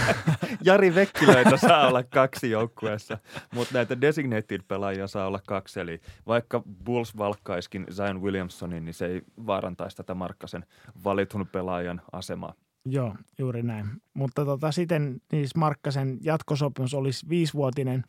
[0.64, 3.18] Jari Vekkilöitä saa olla kaksi joukkueessa,
[3.54, 5.80] mutta näitä designated pelaajia saa olla kaksi.
[5.80, 10.64] Eli vaikka Bulls valkkaiskin Zion Williamsonin, niin se ei vaarantaisi tätä Markkasen
[11.04, 12.54] valitun pelaajan asemaa.
[12.84, 13.86] Joo, juuri näin.
[14.14, 18.04] Mutta tota, sitten niin Markkasen jatkosopimus olisi viisivuotinen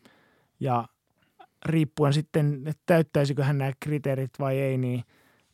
[0.60, 0.88] ja
[1.66, 5.04] riippuen sitten, että täyttäisikö hän nämä kriteerit vai ei, niin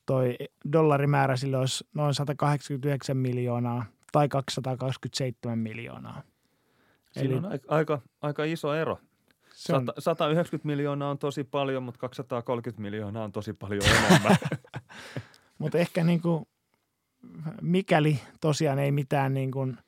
[0.07, 0.37] toi
[0.73, 3.85] dollarimäärä sille olisi noin 189 miljoonaa
[4.15, 6.23] tai 227 miljoonaa.
[7.13, 8.99] Siinä Eli, on aika, aika iso ero.
[9.55, 14.37] Se on, 190 miljoonaa on tosi paljon, mutta 230 miljoonaa on tosi paljon enemmän.
[15.59, 16.47] mutta ehkä niin kuin,
[17.63, 19.79] mikäli tosiaan ei mitään niin kuin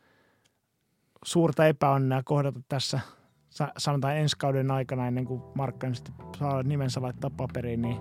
[1.25, 3.01] suurta epäonnea kohdata tässä
[3.79, 5.43] sanotaan ensi kauden aikana ennen kuin
[5.93, 7.97] sitten saa nimensä laittaa paperiin, niin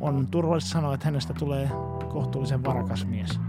[0.00, 1.70] on turvallista sanoa, että hänestä tulee
[2.12, 3.40] kohtuullisen varakas mies.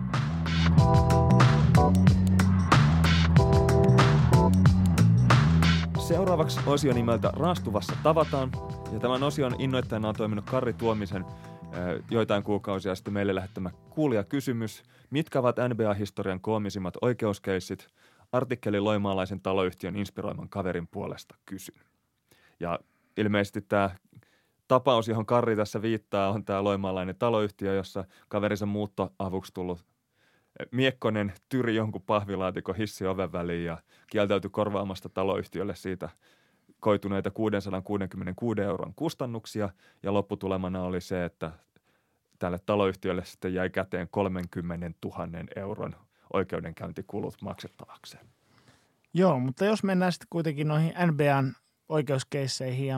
[6.08, 8.52] Seuraavaksi osio nimeltä Raastuvassa tavataan.
[8.92, 11.26] Ja tämän osion innoittajana on toiminut Karri Tuomisen
[12.12, 14.84] joitain kuukausia sitten meille lähettämä kuulija kysymys.
[15.10, 17.88] Mitkä ovat NBA-historian koomisimmat oikeuskeissit?
[18.32, 21.82] Artikkeli loimaalaisen taloyhtiön inspiroiman kaverin puolesta kysyn.
[22.60, 22.80] Ja
[23.18, 23.90] ilmeisesti tämä
[24.68, 29.86] tapaus, johon Karri tässä viittaa, on tämä loimaalainen taloyhtiö, jossa kaverinsa muuttoavuksi tullut
[30.72, 33.78] Miekkonen tyri jonkun pahvilaatikon hissi oven väliin ja
[34.10, 36.10] kieltäytyi korvaamasta taloyhtiölle siitä
[36.80, 39.70] koituneita 666 euron kustannuksia
[40.04, 41.52] ja lopputulemana oli se, että
[42.40, 45.96] tälle taloyhtiölle sitten jäi käteen 30 000 euron
[46.34, 48.26] oikeudenkäyntikulut maksettavakseen.
[49.14, 51.54] Joo, mutta jos mennään sitten kuitenkin noihin NBAn
[51.90, 52.96] oikeuskeisseihin ja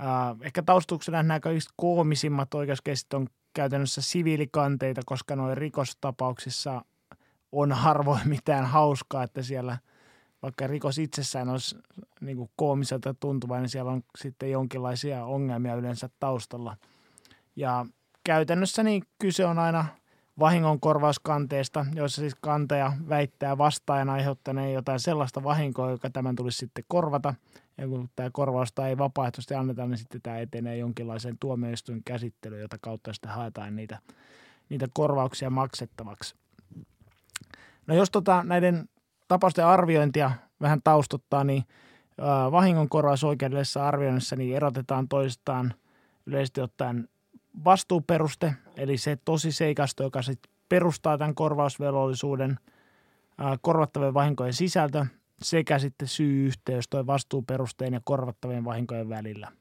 [0.00, 6.84] äh, ehkä taustuksena nämä kaikista koomisimmat oikeuskeissit on käytännössä siviilikanteita, koska noin rikostapauksissa
[7.52, 9.78] on harvoin mitään hauskaa, että siellä
[10.42, 11.78] vaikka rikos itsessään olisi
[12.20, 16.76] niin kuin koomiselta tuntuva, niin siellä on sitten jonkinlaisia ongelmia yleensä taustalla.
[17.56, 17.86] Ja
[18.24, 19.84] käytännössä niin kyse on aina
[20.38, 27.34] vahingonkorvauskanteesta, joissa siis kantaja väittää vastaajan aiheuttaneen jotain sellaista vahinkoa, joka tämän tulisi sitten korvata.
[27.80, 32.76] Ja kun tämä korvausta ei vapaaehtoisesti anneta, niin sitten tämä etenee jonkinlaiseen tuomioistuin käsittelyyn, jota
[32.80, 33.98] kautta sitten haetaan niitä,
[34.68, 36.34] niitä korvauksia maksettavaksi.
[37.86, 38.88] No jos tota, näiden
[39.28, 40.30] tapausten arviointia
[40.60, 41.64] vähän taustottaa, niin
[42.50, 45.74] vahingonkorvausoikeudellisessa arvioinnissa niin erotetaan toistaan
[46.26, 47.08] yleisesti ottaen
[47.64, 50.38] vastuuperuste, eli se tosi seikasto, joka sit
[50.68, 52.58] perustaa tämän korvausvelvollisuuden,
[53.60, 55.06] korvattavien vahinkojen sisältö
[55.42, 59.52] sekä sitten syy-yhteys toi vastuuperusteen ja korvattavien vahinkojen välillä.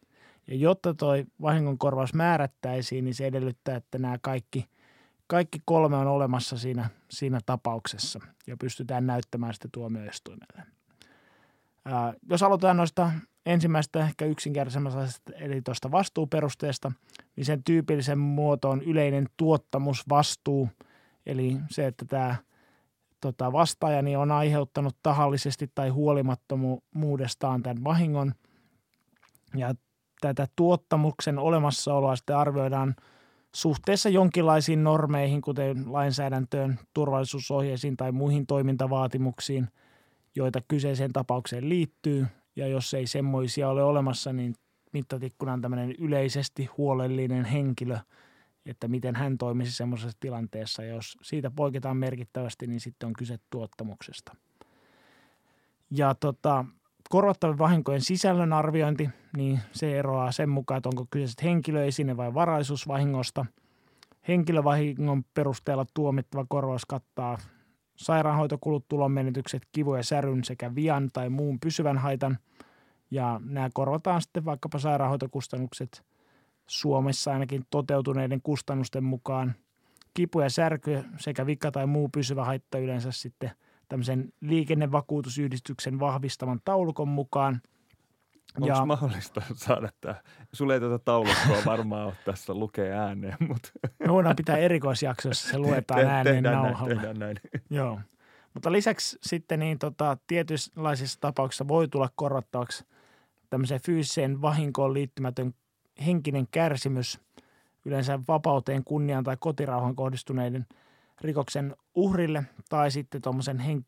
[0.48, 4.66] Ja jotta toi vahingonkorvaus määrättäisiin, niin se edellyttää, että nämä kaikki,
[5.28, 10.64] kaikki kolme on olemassa siinä, siinä tapauksessa ja pystytään näyttämään sitten tuomioistuimelle.
[11.86, 13.12] Ää, jos aloitetaan noista
[13.46, 15.00] ensimmäistä ehkä yksinkertaisemmasta,
[15.36, 16.92] eli tuosta vastuuperusteesta,
[17.36, 20.70] niin sen tyypillisen muoto on yleinen tuottamusvastuu,
[21.26, 22.36] eli se, että tämä
[23.22, 28.34] tota, vastaajani on aiheuttanut tahallisesti tai huolimattomuudestaan tämän vahingon.
[29.56, 29.74] Ja
[30.22, 32.96] tätä tuottamuksen olemassaoloa sitten arvioidaan
[33.56, 39.68] suhteessa jonkinlaisiin normeihin, kuten lainsäädäntöön, turvallisuusohjeisiin tai muihin toimintavaatimuksiin,
[40.36, 42.28] joita kyseiseen tapaukseen liittyy.
[42.56, 44.56] Ja jos ei semmoisia ole olemassa, niin
[44.94, 47.98] mittatikkuna on tämmöinen yleisesti huolellinen henkilö,
[48.70, 50.84] että miten hän toimisi semmoisessa tilanteessa.
[50.84, 54.36] Jos siitä poiketaan merkittävästi, niin sitten on kyse tuottamuksesta.
[55.92, 56.66] Ja tota,
[57.10, 63.46] korvattavien vahinkojen sisällön arviointi, niin se eroaa sen mukaan, että onko kyseiset henkilöesine vai varaisuusvahingosta.
[64.28, 67.38] Henkilövahingon perusteella tuomittava korvaus kattaa
[67.96, 72.38] sairaanhoitokulut, tulonmenetykset, kivu ja säryn sekä vian tai muun pysyvän haitan.
[73.12, 76.04] Ja nämä korvataan sitten vaikkapa sairaanhoitokustannukset
[76.70, 79.56] Suomessa ainakin toteutuneiden kustannusten mukaan.
[80.14, 83.52] Kipu ja särky sekä vika tai muu pysyvä haitta yleensä sitten–
[83.90, 87.62] tämmöisen liikennevakuutusyhdistyksen vahvistaman taulukon mukaan.
[88.56, 88.86] Onko ja...
[88.86, 90.16] mahdollista saada tämä?
[90.54, 93.70] Sulle ei tätä taulukkoa varmaan ole tässä lukea ääneen, mutta...
[94.00, 96.88] Me voidaan pitää erikoisjakso, jossa se luetaan Te, ääneen tehdään nauhalla.
[96.88, 97.38] Näin, tehdään näin.
[97.70, 98.00] Joo.
[98.54, 102.86] Mutta lisäksi sitten niin tota, tietynlaisissa tapauksissa voi tulla korvattavaksi
[103.50, 105.54] tämmöiseen fyysiseen vahinkoon liittymätön
[106.06, 107.20] henkinen kärsimys,
[107.86, 110.66] yleensä vapauteen, kunniaan tai kotirauhan kohdistuneiden–
[111.22, 113.86] rikoksen uhrille tai sitten tuommoisen hen,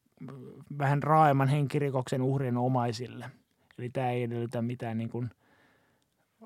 [0.77, 3.31] vähän raaemman henkirikoksen uhrien omaisille.
[3.77, 5.29] Eli tämä ei edellytä mitään niin kuin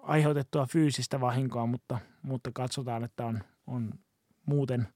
[0.01, 3.93] aiheutettua fyysistä vahinkoa, mutta, mutta katsotaan, että on, on
[4.45, 4.87] muuten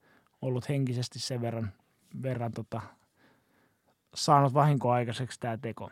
[0.41, 1.73] ollut henkisesti sen verran,
[2.23, 2.81] verran tota,
[4.15, 5.89] saanut vahinkoa aikaiseksi tämä teko.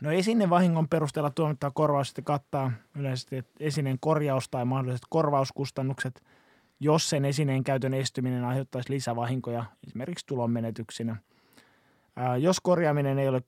[0.00, 6.22] No esineen vahingon perusteella tuomittava korvaus sitten kattaa yleisesti esineen korjaus tai mahdolliset korvauskustannukset–
[6.80, 11.16] jos sen esineen käytön estyminen aiheuttaisi lisävahinkoja, esimerkiksi tulonmenetyksinä.
[12.16, 13.42] Ää, jos korjaaminen ei ole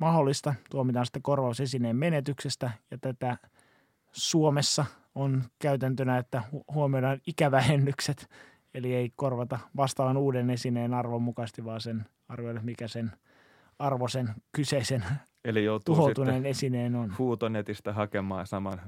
[0.00, 3.36] mahdollista, tuomitaan sitten korvaus esineen menetyksestä ja tätä
[4.12, 6.42] Suomessa on käytäntönä, että
[6.74, 8.30] huomioidaan ikävähennykset,
[8.74, 13.12] eli ei korvata vastaavan uuden esineen arvon mukaisesti, vaan sen arvioida, mikä sen
[13.78, 15.04] arvo sen kyseisen
[15.48, 17.14] Eli tuhoutuneen esineen on.
[17.18, 18.80] huutonetistä hakemaan saman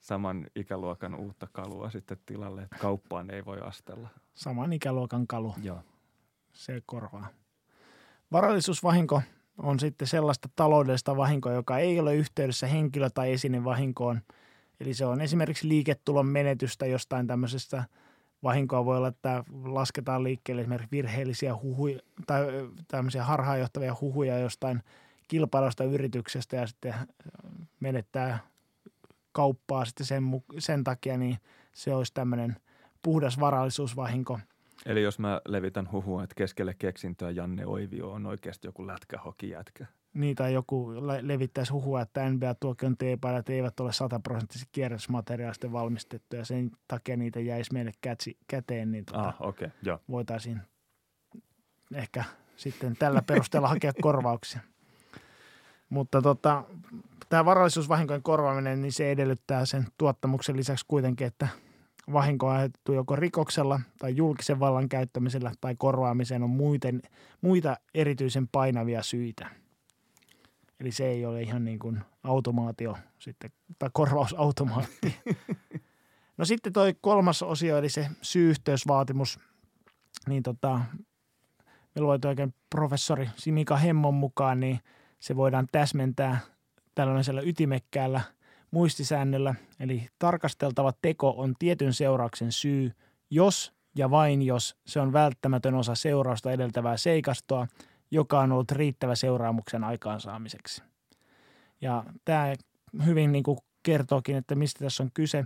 [0.00, 4.08] saman ikäluokan uutta kalua sitten tilalle, että kauppaan ei voi astella.
[4.34, 5.54] Saman ikäluokan kalu.
[5.62, 5.80] Joo.
[6.52, 7.28] Se korvaa.
[8.32, 9.22] Varallisuusvahinko
[9.58, 14.20] on sitten sellaista taloudellista vahinkoa, joka ei ole yhteydessä henkilö- tai esinevahinkoon.
[14.80, 17.84] Eli se on esimerkiksi liiketulon menetystä jostain tämmöisestä
[18.42, 22.44] vahinkoa voi olla, että lasketaan liikkeelle esimerkiksi virheellisiä huhuja tai
[22.88, 24.82] tämmöisiä harhaanjohtavia huhuja jostain
[25.32, 26.94] kilpailusta yrityksestä ja sitten
[27.80, 28.38] menettää
[29.32, 30.24] kauppaa sitten sen,
[30.58, 31.38] sen takia, niin
[31.72, 32.56] se olisi tämmöinen
[33.02, 34.40] puhdas varallisuusvahinko.
[34.86, 39.86] Eli jos mä levitän huhua, että keskelle keksintöä Janne Oivio on oikeasti joku lätkähokijätkä.
[40.14, 46.44] Niin, tai joku le- levittäisi huhua, että NBA-tuokion teepaidat eivät ole sataprosenttisesti kierrätysmateriaalista valmistettu ja
[46.44, 50.00] sen takia niitä jäisi meille kätsi, käteen, niin tota, ah, okay, jo.
[50.08, 50.60] voitaisiin
[51.94, 52.24] ehkä
[52.56, 54.60] sitten tällä perusteella hakea korvauksia.
[55.92, 56.64] Mutta tota,
[57.28, 61.48] tämä varallisuusvahinkojen korvaaminen, niin se edellyttää sen tuottamuksen lisäksi kuitenkin, että
[62.12, 67.02] vahinko on aiheutettu joko rikoksella tai julkisen vallan käyttämisellä tai korvaamiseen on muiten,
[67.40, 69.50] muita erityisen painavia syitä.
[70.80, 75.14] Eli se ei ole ihan niin kuin automaatio sitten, tai korvausautomaatti.
[76.36, 79.38] No sitten toi kolmas osio, eli se syy-yhteysvaatimus,
[80.28, 80.80] niin tota,
[81.94, 84.80] me luotiin oikein professori Simika Hemmon mukaan, niin
[85.22, 86.38] se voidaan täsmentää
[86.94, 88.20] tällaisella ytimekkäällä
[88.70, 92.92] muistisäännöllä, eli tarkasteltava teko on tietyn seurauksen syy,
[93.30, 97.66] jos ja vain jos se on välttämätön osa seurausta edeltävää seikastoa,
[98.10, 100.82] joka on ollut riittävä seuraamuksen aikaansaamiseksi.
[101.80, 102.54] Ja tämä
[103.04, 105.44] hyvin niin kuin kertookin, että mistä tässä on kyse.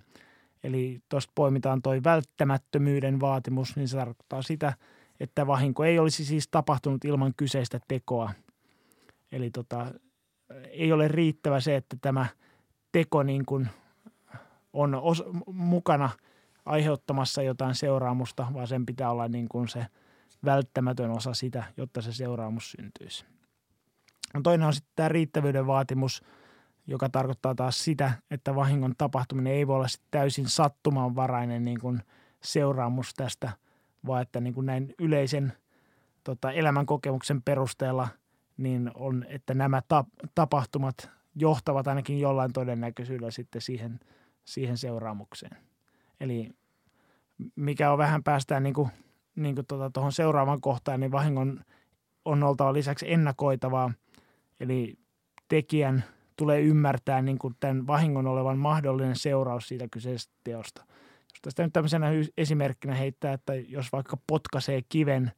[0.65, 4.73] Eli tuosta poimitaan tuo välttämättömyyden vaatimus, niin se tarkoittaa sitä,
[5.21, 8.33] että vahinko ei olisi siis tapahtunut ilman kyseistä tekoa.
[9.33, 9.87] Eli tota,
[10.71, 12.27] ei ole riittävä se, että tämä
[12.93, 13.69] teko niin kuin
[14.73, 16.11] on os, mukana
[16.65, 19.87] aiheuttamassa jotain seuraamusta, vaan sen pitää olla niin kuin se
[20.45, 23.25] välttämätön osa sitä, jotta se seuraamus syntyisi.
[24.35, 26.23] No toinen on sitten tämä riittävyyden vaatimus,
[26.87, 32.03] joka tarkoittaa taas sitä, että vahingon tapahtuminen ei voi olla täysin sattumanvarainen niin kuin
[32.43, 33.53] seuraamus tästä,
[34.07, 35.53] vaan että niin kuin näin yleisen
[36.25, 38.09] tota, elämän kokemuksen perusteella–
[38.57, 39.83] niin on, että nämä
[40.35, 44.01] tapahtumat johtavat ainakin jollain todennäköisyydellä sitten siihen,
[44.45, 45.57] siihen seuraamukseen.
[46.21, 46.51] Eli
[47.57, 48.89] mikä on vähän päästään niin kuin,
[49.37, 51.61] niin kuin tuota, tuohon seuraavan kohtaan, niin vahingon
[52.25, 53.93] on oltava lisäksi ennakoitavaa.
[54.61, 54.99] Eli
[55.49, 56.05] tekijän
[56.37, 60.85] tulee ymmärtää niin kuin tämän vahingon olevan mahdollinen seuraus siitä kyseisestä teosta.
[61.33, 62.07] Jos tästä nyt tämmöisenä
[62.37, 65.33] esimerkkinä heittää, että jos vaikka potkaisee kiven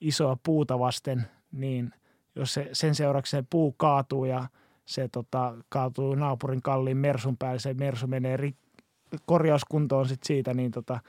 [0.00, 1.92] isoa puuta vasten, niin
[2.36, 4.46] jos se, sen seurauksena puu kaatuu ja
[4.86, 8.54] se tota, kaatuu naapurin kalliin mersun päälle, se mersu menee ri,
[9.26, 11.00] korjauskuntoon sit siitä, niin tota,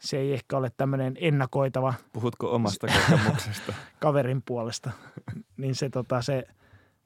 [0.00, 1.94] se ei ehkä ole tämmöinen ennakoitava.
[2.12, 3.74] Puhutko omasta kokemuksesta?
[4.00, 4.90] kaverin puolesta.
[5.56, 6.44] niin se, tota, se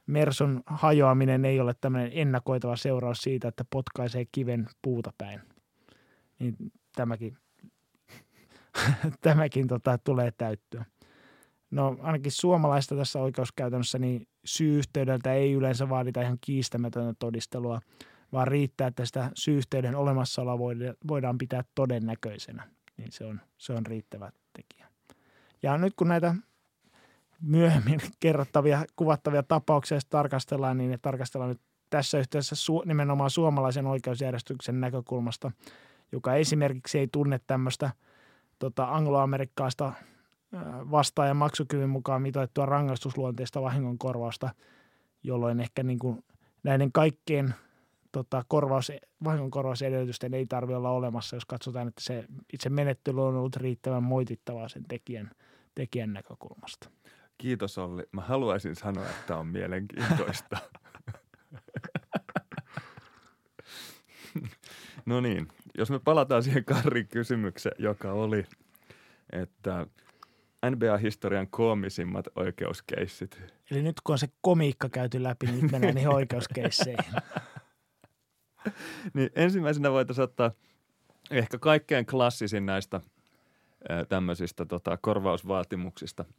[0.06, 5.40] Mersun hajoaminen ei ole tämmöinen ennakoitava seuraus siitä, että potkaisee kiven puuta päin.
[6.38, 6.56] Niin
[6.96, 7.36] tämäkin,
[9.20, 10.84] tämäkin tota, tulee täyttyä.
[11.70, 17.80] No ainakin suomalaista tässä oikeuskäytännössä niin syyhteydeltä ei yleensä vaadita ihan kiistämätöntä todistelua,
[18.32, 20.58] vaan riittää, että sitä syyhteyden olemassaoloa
[21.08, 22.68] voidaan pitää todennäköisenä.
[22.96, 24.88] Niin se on, se on riittävä tekijä.
[25.62, 26.34] Ja nyt kun näitä
[27.42, 34.80] myöhemmin kerrottavia, kuvattavia tapauksia tarkastellaan, niin ne tarkastellaan nyt tässä yhteydessä su- nimenomaan suomalaisen oikeusjärjestyksen
[34.80, 35.50] näkökulmasta,
[36.12, 37.90] joka esimerkiksi ei tunne tämmöistä
[38.58, 39.92] tota, angloamerikkalaista
[40.90, 44.50] vastaajan maksukyvyn mukaan mitoittua rangaistusluonteista vahingonkorvausta,
[45.22, 46.24] jolloin ehkä niin kuin
[46.62, 47.54] näiden kaikkien
[48.12, 48.92] tota, korvaus,
[49.24, 54.68] vahingonkorvausedellytysten ei tarvitse olla olemassa, jos katsotaan, että se itse menettely on ollut riittävän moitittavaa
[54.68, 55.30] sen tekijän,
[55.74, 56.90] tekijän näkökulmasta.
[57.38, 58.02] Kiitos Olli.
[58.12, 60.56] Mä haluaisin sanoa, että on mielenkiintoista.
[65.06, 65.48] no niin,
[65.78, 68.46] jos me palataan siihen Karrin kysymykseen, joka oli,
[69.32, 69.86] että
[70.66, 73.42] NBA-historian koomisimmat oikeuskeissit.
[73.70, 77.14] Eli nyt kun on se komiikka käyty läpi, niin nyt mennään niihin oikeuskeisseihin.
[79.14, 80.50] niin ensimmäisenä voitaisiin ottaa
[81.30, 83.00] ehkä kaikkein klassisin näistä
[84.08, 86.24] tämmöisistä tota, korvausvaatimuksista–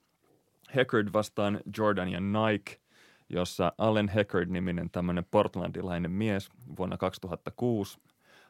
[0.76, 2.80] Heckard vastaan Jordan ja Nike,
[3.30, 8.00] jossa Allen Heckard-niminen tämmöinen portlandilainen mies vuonna 2006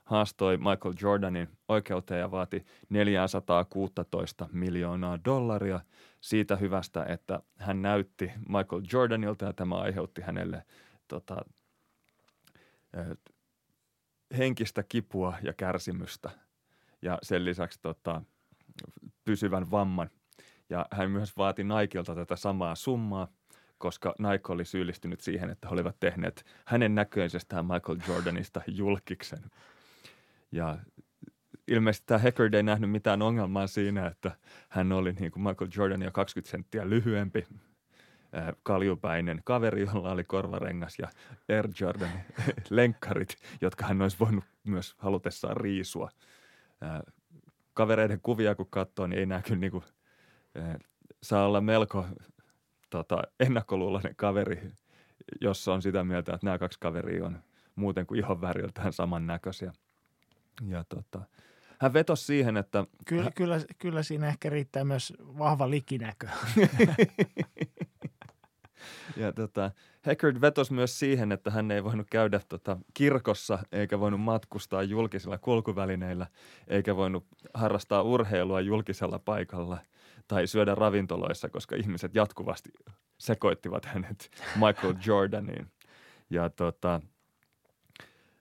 [0.10, 5.80] haastoi Michael Jordanin oikeuteen ja vaati 416 miljoonaa dollaria
[6.22, 10.64] siitä hyvästä, että hän näytti Michael Jordanilta ja tämä aiheutti hänelle
[11.08, 11.46] tota,
[14.38, 16.30] henkistä kipua ja kärsimystä
[17.02, 18.22] ja sen lisäksi tota,
[19.26, 20.10] pysyvän vamman
[20.70, 23.28] ja hän myös vaati Nikeilta tätä samaa summaa,
[23.78, 29.44] koska Nike oli syyllistynyt siihen, että he olivat tehneet hänen näköisestään Michael Jordanista julkiksen.
[30.52, 30.78] Ja
[31.68, 34.32] ilmeisesti tämä Hacker ei nähnyt mitään ongelmaa siinä, että
[34.70, 37.48] hän oli niin kuin Michael Jordan jo 20 senttiä lyhyempi,
[38.64, 41.08] kaljupäinen kaveri, jolla oli korvarengas ja
[41.50, 42.12] Air Jordan
[42.70, 46.10] lenkkarit, jotka hän olisi voinut myös halutessaan riisua.
[47.74, 49.84] Kavereiden kuvia kun katsoo, niin ei näe kyllä niin kuin–
[51.24, 52.06] saa olla melko
[52.90, 54.72] tota, ennakkoluuloinen kaveri,
[55.42, 57.44] jos on sitä mieltä, että nämä kaksi kaveria on
[57.76, 59.74] muuten kuin ihon väriltään samannäköisiä.
[60.68, 61.22] Ja tota,
[61.80, 62.86] hän vetosi siihen, että...
[63.06, 63.34] Kyllä, hän...
[63.34, 66.28] kyllä, kyllä siinä ehkä riittää myös vahva likinäkö.
[69.18, 69.72] ja tota,
[70.06, 75.38] Hackard vetosi myös siihen, että hän ei voinut käydä tota, kirkossa eikä voinut matkustaa julkisilla
[75.38, 76.28] kulkuvälineillä
[76.68, 79.78] eikä voinut harrastaa urheilua julkisella paikalla–
[80.30, 82.70] tai syödä ravintoloissa, koska ihmiset jatkuvasti
[83.18, 85.72] sekoittivat hänet Michael Jordaniin.
[86.30, 87.02] Ja tota,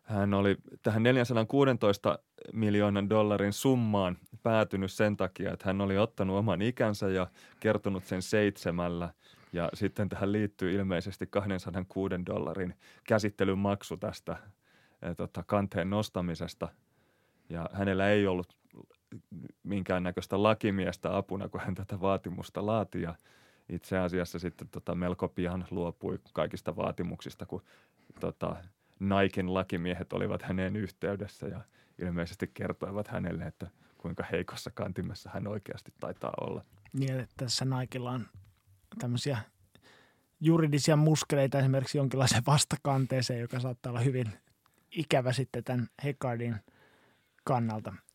[0.09, 2.19] hän oli tähän 416
[2.53, 7.27] miljoonan dollarin summaan päätynyt sen takia, että hän oli ottanut oman ikänsä ja
[7.61, 9.11] kertonut sen seitsemällä.
[9.53, 12.75] Ja sitten tähän liittyy ilmeisesti 206 dollarin
[13.05, 14.37] käsittelyn maksu tästä
[15.03, 16.69] ja, tota, kanteen nostamisesta.
[17.49, 18.57] Ja hänellä ei ollut
[19.63, 23.15] minkäännäköistä lakimiestä apuna, kun hän tätä vaatimusta laati ja
[23.69, 27.63] itse asiassa sitten tota melko pian luopui kaikista vaatimuksista, kun
[28.21, 28.57] tota,
[29.01, 31.61] Naikin lakimiehet olivat häneen yhteydessä ja
[31.99, 36.65] ilmeisesti kertoivat hänelle, että kuinka heikossa kantimessa hän oikeasti taitaa olla.
[36.93, 38.27] Niin, että tässä Naikilla on
[38.99, 39.39] tämmöisiä
[40.41, 44.33] juridisia muskeleita esimerkiksi jonkinlaiseen vastakanteeseen, joka saattaa olla hyvin
[44.91, 46.57] ikävä sitten tämän Hekardin
[47.45, 47.95] kannalta–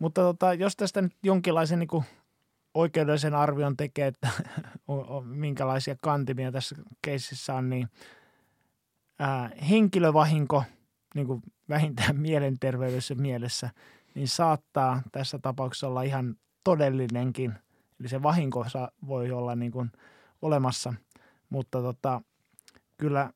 [0.00, 2.04] mutta tota, jos tästä nyt jonkinlaisen niin kuin
[2.74, 4.28] oikeudellisen arvion tekee, että
[4.88, 7.88] on, on, minkälaisia kantimia tässä keississä on, niin
[9.20, 10.64] ää, henkilövahinko
[11.14, 13.70] niin kuin vähintään mielenterveydessä mielessä,
[14.14, 17.52] niin saattaa tässä tapauksessa olla ihan todellinenkin.
[18.00, 18.66] Eli se vahinko
[19.06, 19.92] voi olla niin kuin
[20.42, 20.94] olemassa,
[21.50, 22.22] mutta tota,
[22.98, 23.30] kyllä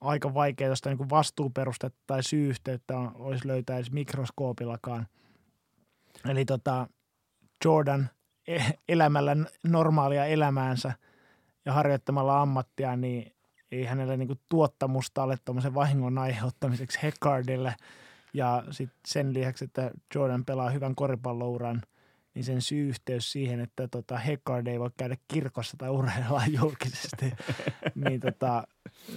[0.00, 5.06] aika vaikea josta niin vastuuperustetta tai syyhteyttä olisi löytää edes mikroskoopillakaan–
[6.28, 6.86] Eli tota,
[7.64, 8.10] Jordan
[8.48, 8.58] e,
[8.88, 10.92] elämällä normaalia elämäänsä
[11.64, 13.32] ja harjoittamalla ammattia, niin
[13.72, 17.74] ei hänellä niinku tuottamusta ole tuommoisen vahingon aiheuttamiseksi Heckardille.
[18.34, 21.82] Ja sitten sen lisäksi, että Jordan pelaa hyvän koripallouran,
[22.34, 27.32] niin sen syy-yhteys siihen, että tota Heckard ei voi käydä kirkossa tai urheilla julkisesti,
[27.94, 28.64] niin tota,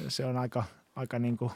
[0.08, 0.64] se on aika,
[0.96, 1.52] aika niin kuin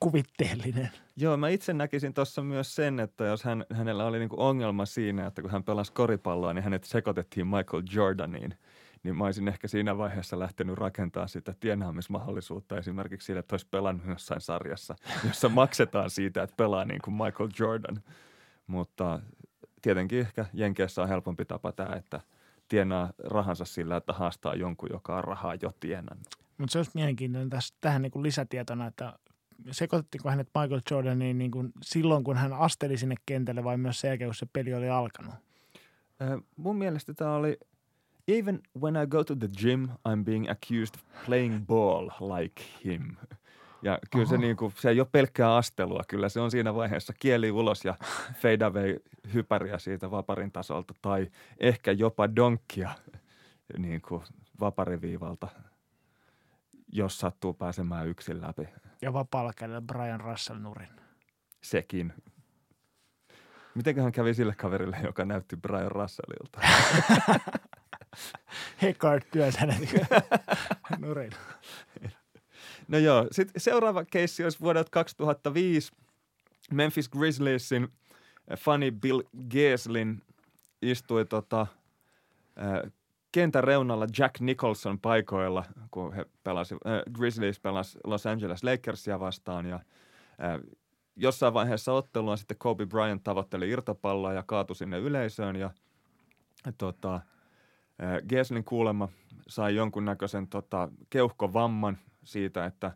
[0.00, 0.90] kuvitteellinen.
[1.16, 5.26] Joo, mä itse näkisin tuossa myös sen, että jos hän, hänellä oli niinku ongelma siinä,
[5.26, 8.54] että kun hän pelasi koripalloa, niin hänet sekoitettiin Michael Jordaniin–
[9.04, 14.06] niin mä olisin ehkä siinä vaiheessa lähtenyt rakentamaan sitä tienaamismahdollisuutta esimerkiksi sille, että olisi pelannut
[14.06, 14.94] jossain sarjassa,
[15.28, 18.02] jossa maksetaan siitä, että pelaa niin kuin Michael Jordan.
[18.66, 19.20] Mutta
[19.82, 22.20] tietenkin ehkä Jenkeissä on helpompi tapa tämä, että
[22.68, 26.26] tienaa rahansa sillä, että haastaa jonkun, joka on rahaa jo tienannut.
[26.58, 29.18] Mutta se olisi mielenkiintoinen tässä, tähän niin kuin lisätietona, että
[29.70, 34.08] sekoittiko hänet Michael Jordaniin niin kuin silloin, kun hän asteli sinne kentälle vai myös sen
[34.08, 35.34] jälkeen, kun se peli oli alkanut?
[36.22, 37.58] Äh, mun mielestä tämä oli
[38.28, 43.16] Even when I go to the gym, I'm being accused of playing ball like him.
[43.82, 47.12] Ja kyllä se, niin kuin, se ei ole pelkkää astelua, kyllä se on siinä vaiheessa
[47.20, 47.94] kieli ulos ja
[48.34, 48.96] fade away
[49.34, 51.30] hypäriä siitä vaparin tasolta tai
[51.60, 52.90] ehkä jopa donkkia
[53.78, 54.22] niin kuin
[54.60, 55.48] vapariviivalta,
[56.92, 58.68] jos sattuu pääsemään yksin läpi.
[59.02, 60.88] Ja vapaalla kädellä Brian Russell nurin.
[61.62, 62.12] Sekin.
[63.74, 66.60] Mitenköhän kävi sille kaverille, joka näytti Brian Russellilta?
[68.82, 69.78] Hekard työt hänet
[70.98, 71.32] nurin.
[72.88, 75.92] No joo, sitten seuraava keissi olisi vuodelta 2005.
[76.72, 77.88] Memphis Grizzliesin
[78.50, 80.22] eh, Funny Bill Geslin
[80.82, 81.66] istui tota,
[82.58, 82.92] äh,
[83.32, 89.66] kentän reunalla Jack Nicholson paikoilla, kun he pelasi, äh, Grizzlies pelasi Los Angeles Lakersia vastaan
[89.66, 90.60] ja äh,
[91.16, 95.70] jossain vaiheessa ottelua sitten Kobe Bryant tavoitteli irtopalloa ja kaatui sinne yleisöön ja
[96.78, 97.20] tota,
[98.28, 99.08] Geslin kuulemma
[99.48, 102.92] sai jonkunnäköisen tota, keuhkovamman siitä, että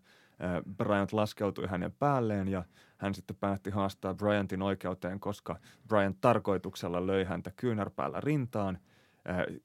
[0.76, 2.64] Bryant laskeutui hänen päälleen ja
[2.98, 5.56] hän sitten päätti haastaa Bryantin oikeuteen, koska
[5.88, 8.78] Bryant tarkoituksella löi häntä kyynärpäällä rintaan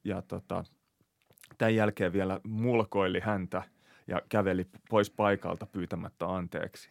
[0.04, 0.64] ja tota,
[1.58, 3.64] tämän jälkeen vielä mulkoili häntä
[4.08, 6.90] ja käveli pois paikalta pyytämättä anteeksi.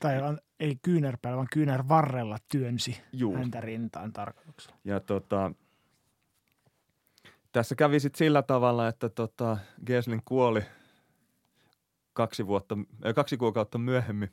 [0.00, 3.36] Tai ei kyynärpäällä, vaan kyynärvarrella työnsi Juu.
[3.36, 4.76] häntä rintaan tarkoituksella.
[4.84, 5.52] Ja tota,
[7.56, 10.62] tässä kävi sitten sillä tavalla, että tota, Geslin kuoli
[12.12, 12.76] kaksi, vuotta,
[13.06, 14.30] äh, kaksi kuukautta myöhemmin.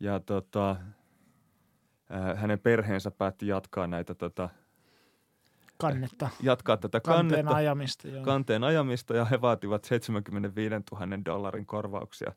[0.00, 4.48] Ja tota, äh, hänen perheensä päätti jatkaa näitä tota,
[5.78, 6.28] kannetta.
[6.42, 8.08] Jatkaa tätä kannetta, kanteen ajamista.
[8.08, 8.24] Joo.
[8.24, 12.32] Kanteen ajamista ja he vaativat 75 000 dollarin korvauksia.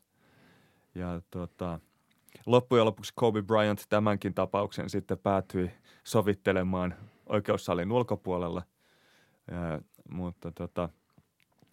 [0.94, 1.80] Ja tota,
[2.46, 5.70] loppujen lopuksi Kobe Bryant tämänkin tapauksen sitten päätyi
[6.04, 6.94] sovittelemaan
[7.26, 8.62] oikeussalin ulkopuolella–
[9.50, 10.88] ja, mutta tota,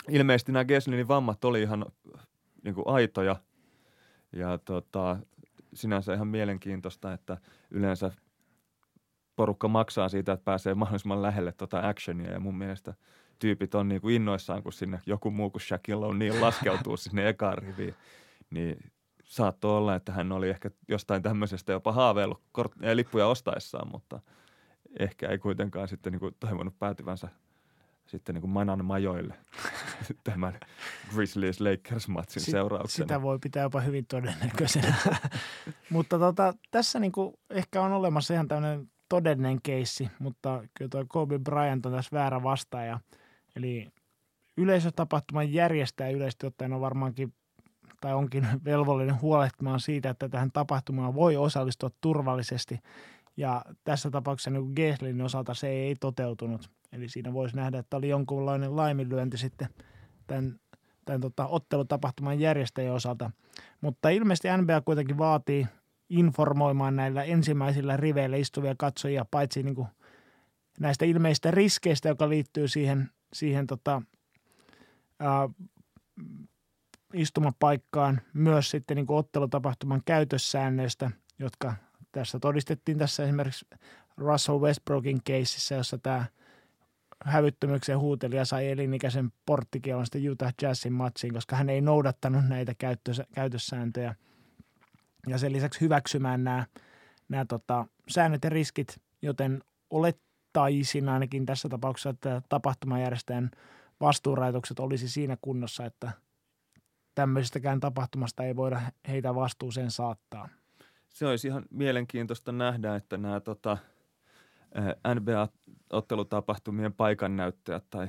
[0.09, 1.85] ilmeisesti nämä Geslinin vammat oli ihan
[2.63, 3.35] niin kuin aitoja.
[4.31, 5.17] Ja tota,
[5.73, 7.37] sinänsä ihan mielenkiintoista, että
[7.71, 8.11] yleensä
[9.35, 12.31] porukka maksaa siitä, että pääsee mahdollisimman lähelle tota actionia.
[12.31, 12.93] Ja mun mielestä
[13.39, 17.29] tyypit on niin kuin innoissaan, kun sinne joku muu kuin Shaquille on niin laskeutuu sinne
[17.29, 17.95] ekaan riviin,
[18.49, 18.91] niin
[19.23, 24.19] saattoi olla, että hän oli ehkä jostain tämmöisestä jopa haaveillut kort- lippuja ostaessaan, mutta
[24.99, 27.27] ehkä ei kuitenkaan sitten niin kuin toivonut päätyvänsä–
[28.09, 29.33] sitten niin kuin manan majoille
[30.23, 30.59] tämän
[31.15, 33.03] Grizzlies Lakers-matsin si- seurauksena.
[33.03, 34.95] Sitä voi pitää jopa hyvin todennäköisenä.
[35.89, 41.05] mutta tota, tässä niin kuin ehkä on olemassa ihan tämmöinen todellinen keissi, mutta kyllä tuo
[41.07, 42.99] Kobe Bryant on tässä väärä vastaaja.
[43.55, 43.87] Eli
[44.57, 47.33] yleisötapahtuman järjestäjä yleisesti ottaen on varmaankin
[48.01, 52.79] tai onkin velvollinen huolehtimaan siitä, että tähän tapahtumaan voi osallistua turvallisesti.
[53.37, 56.69] Ja tässä tapauksessa niin Geslin osalta se ei toteutunut.
[56.91, 59.69] Eli siinä voisi nähdä, että oli jonkunlainen laiminlyönti sitten
[60.27, 60.59] tämän,
[61.05, 63.31] tämän tota, ottelutapahtuman järjestäjän osalta.
[63.81, 65.67] Mutta ilmeisesti NBA kuitenkin vaatii
[66.09, 69.87] informoimaan näillä ensimmäisillä riveillä istuvia katsojia, paitsi niin kuin
[70.79, 74.01] näistä ilmeistä riskeistä, joka liittyy siihen, siihen tota,
[75.19, 75.49] ää,
[77.13, 81.73] istumapaikkaan, myös sitten niin kuin ottelutapahtuman käytössäännöistä, jotka
[82.11, 83.67] tässä todistettiin tässä esimerkiksi
[84.17, 86.25] Russell Westbrookin keississä, jossa tämä–
[87.25, 92.73] hävyttömyykseen huutelija sai elinikäisen porttikielon sitten Utah Jazzin matsiin, koska hän ei noudattanut näitä
[93.35, 94.15] käytössääntöjä.
[95.27, 96.65] Ja sen lisäksi hyväksymään nämä,
[97.29, 103.51] nämä tota, säännöt ja riskit, joten olettaisin ainakin tässä tapauksessa, että tapahtumajärjestäjän
[104.01, 106.11] vastuurajoitukset olisi siinä kunnossa, että
[107.15, 110.49] tämmöisestäkään tapahtumasta ei voida heitä vastuuseen saattaa.
[111.09, 113.77] Se olisi ihan mielenkiintoista nähdä, että nämä tota,
[115.15, 118.07] NBA-ottelutapahtumien paikannäyttäjät tai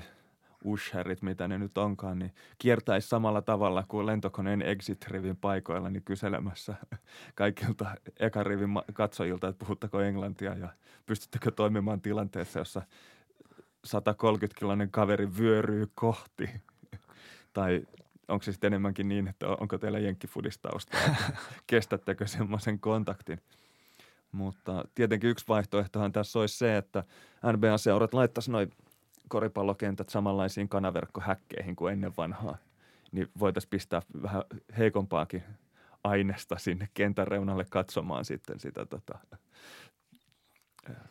[0.64, 6.74] usherit, mitä ne nyt onkaan, niin kiertäisi samalla tavalla kuin lentokoneen exit-rivin paikoilla niin kyselemässä
[7.34, 10.68] kaikilta ekarivin katsojilta, että puhuttako englantia ja
[11.06, 12.82] pystyttekö toimimaan tilanteessa, jossa
[13.86, 16.50] 130-kiloinen kaveri vyöryy kohti.
[17.52, 17.86] tai
[18.28, 20.96] onko se sitten enemmänkin niin, että onko teillä jenkkifudistausta,
[21.66, 23.40] kestättekö semmoisen kontaktin.
[24.32, 27.04] Mutta tietenkin yksi vaihtoehtohan tässä olisi se, että
[27.52, 28.70] NBA-seurat laittaisi noin
[29.28, 32.56] koripallokentät samanlaisiin kanaverkkohäkkeihin kuin ennen vanhaa.
[33.12, 34.42] Niin voitaisiin pistää vähän
[34.78, 35.42] heikompaakin
[36.04, 39.18] aineesta sinne kentän reunalle katsomaan sitten sitä tota,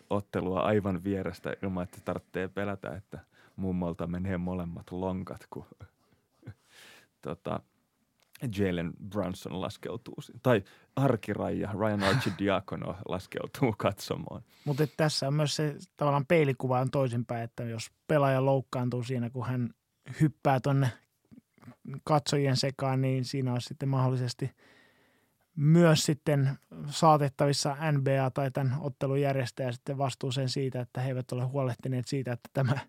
[0.09, 3.19] ottelua aivan vierestä ilman, että tarvitsee pelätä, että
[3.55, 5.65] mummolta menee molemmat lonkat, kun
[7.21, 7.59] tota,
[8.57, 10.63] Jalen Brunson laskeutuu, tai
[10.95, 14.41] arkiraija Ryan Archidiakono laskeutuu katsomaan.
[14.65, 19.45] Mutta tässä on myös se tavallaan peilikuva on toisinpäin, että jos pelaaja loukkaantuu siinä, kun
[19.45, 19.69] hän
[20.21, 20.89] hyppää tuonne
[22.03, 24.51] katsojien sekaan, niin siinä on sitten mahdollisesti
[25.55, 26.57] myös sitten
[26.89, 32.31] saatettavissa NBA tai tämän ottelun järjestäjä sitten vastuuseen siitä, että he eivät ole huolehtineet siitä,
[32.31, 32.79] että tämä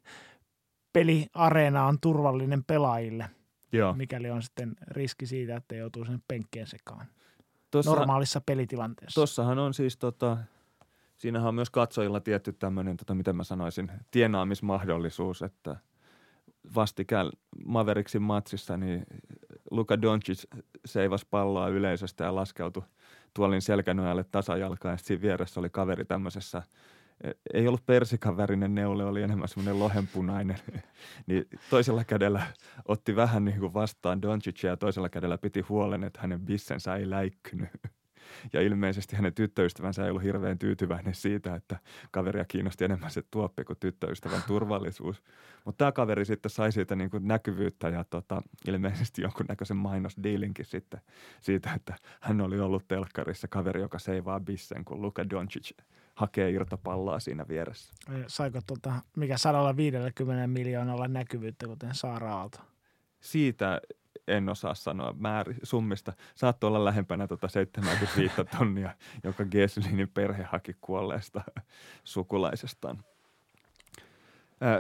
[0.92, 3.30] peliareena on turvallinen pelaajille–
[3.72, 3.92] Joo.
[3.92, 7.06] mikäli on sitten riski siitä, että joutuu sen penkkeen sekaan
[7.70, 9.20] Tossa, normaalissa pelitilanteessa.
[9.20, 10.36] Tossahan on siis tota,
[11.16, 15.76] siinähän on myös katsojilla tietty tämmöinen, tota, miten mä sanoisin, tienaamismahdollisuus, että
[16.74, 17.30] vastikään
[17.64, 19.06] Maveriksin matsissa, niin
[19.70, 20.44] Luka Doncic
[20.84, 22.82] seivasi palloa yleisöstä ja laskeutui
[23.34, 24.92] tuolin selkänojälle tasajalkaan.
[24.92, 26.62] Ja siinä vieressä oli kaveri tämmöisessä–
[27.54, 30.58] ei ollut persikan värinen neule, oli enemmän semmoinen lohenpunainen.
[31.26, 32.42] niin toisella kädellä
[32.88, 37.10] otti vähän niin kuin vastaan Doncicia ja toisella kädellä piti huolen, että hänen bissensä ei
[37.10, 37.70] läikkynyt.
[38.52, 41.76] Ja ilmeisesti hänen tyttöystävänsä ei ollut hirveän tyytyväinen siitä, että
[42.10, 45.22] kaveria kiinnosti enemmän se tuoppi kuin tyttöystävän turvallisuus.
[45.64, 51.00] Mutta tämä kaveri sitten sai siitä niin kuin näkyvyyttä ja tota, ilmeisesti jonkunnäköisen mainosdiilinkin sitten
[51.40, 55.70] siitä, että hän oli ollut telkkarissa kaveri, joka seivaa bissen, kun Luka Doncic
[56.20, 57.94] hakee irtopalloa siinä vieressä.
[58.26, 62.58] Saiko tuota, mikä 150 miljoonalla näkyvyyttä, kuten Saara Aalto?
[63.20, 63.80] Siitä
[64.28, 66.12] en osaa sanoa määri, summista.
[66.34, 68.94] Saattoi olla lähempänä tuota 75 tonnia,
[69.24, 71.42] joka Geslinin perhe haki kuolleesta
[72.04, 73.04] sukulaisestaan.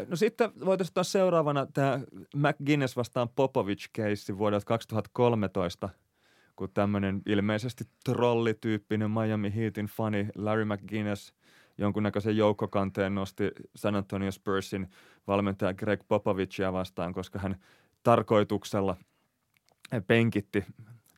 [0.08, 2.00] No sitten voitaisiin taas seuraavana tämä
[2.36, 5.88] McGuinness vastaan Popovic-keissi vuodelta 2013,
[6.60, 11.34] kun tämmöinen ilmeisesti trollityyppinen Miami Heatin fani Larry McGuinness
[11.78, 14.90] jonkunnäköisen joukkokanteen nosti San Antonio Spursin
[15.26, 17.56] valmentaja Greg Popovicia vastaan, koska hän
[18.02, 18.96] tarkoituksella–
[20.06, 20.64] penkitti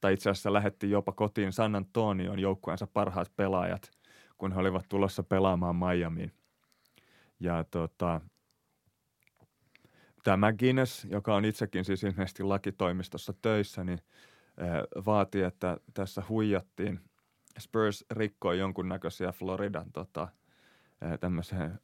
[0.01, 3.91] tai itse asiassa lähetti jopa kotiin San Antonioon joukkueensa parhaat pelaajat,
[4.39, 6.33] kun he olivat tulossa pelaamaan Miamiin.
[7.41, 8.21] Ja tota,
[10.25, 13.99] tämä Guinness, joka on itsekin siis ilmeisesti lakitoimistossa töissä, niin
[15.07, 17.01] vaati, että tässä huijattiin.
[17.59, 20.29] Spurs rikkoi jonkunnäköisiä Floridan tota,
[21.21, 21.81] tämmöiseen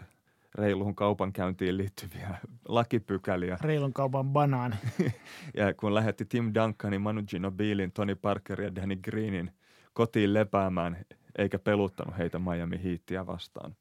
[0.55, 2.39] reiluun kaupankäyntiin liittyviä
[2.69, 3.59] lakipykäliä.
[3.61, 4.77] Reilun kaupan banaani.
[5.57, 9.51] ja kun lähetti Tim Duncanin, Manu Ginobilin, Tony Parker ja Danny Greenin
[9.93, 10.97] kotiin lepäämään,
[11.39, 13.77] eikä peluttanut heitä Miami Heatia vastaan.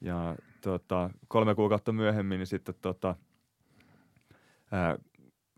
[0.00, 3.16] Ja tota, kolme kuukautta myöhemmin niin sitten tota,
[4.72, 4.98] ää,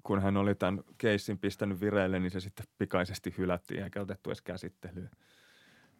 [0.04, 4.42] kun hän oli tämän keissin pistänyt vireille, niin se sitten pikaisesti hylättiin eikä otettu edes
[4.42, 5.10] käsittelyyn.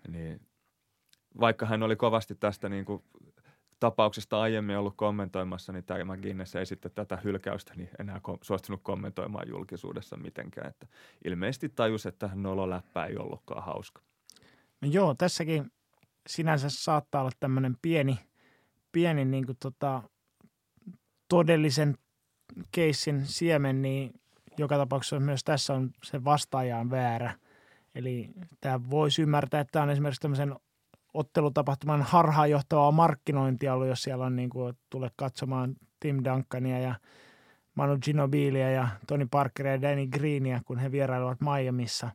[0.09, 0.41] Niin,
[1.41, 3.03] vaikka hän oli kovasti tästä niin kuin
[3.81, 9.49] tapauksesta aiemmin ollut kommentoimassa, niin tämä Guinness ei sitten tätä hylkäystä niin enää suostunut kommentoimaan
[9.49, 10.69] julkisuudessa mitenkään.
[10.69, 10.87] Että
[11.25, 14.03] ilmeisesti tajus, että nololäppä ei ollutkaan hauska.
[14.81, 15.73] No joo, tässäkin
[16.29, 18.19] sinänsä saattaa olla tämmöinen pieni,
[18.93, 20.03] pieni niin kuin tota,
[21.29, 21.99] todellisen
[22.73, 24.21] keissin siemen, niin
[24.59, 27.35] joka tapauksessa myös tässä on se vastaajaan väärä.
[27.95, 28.31] Eli
[28.61, 30.55] tämä voisi ymmärtää, että tämä on esimerkiksi tämmöisen
[31.15, 36.95] ottelutapahtuman harhaanjohtavaa markkinointia ollut, jos siellä on niin kuin, tule katsomaan Tim Duncania ja
[37.75, 42.11] Manu Ginobilia ja Tony Parkeria ja Danny Greenia, kun he vierailevat Miamiissa,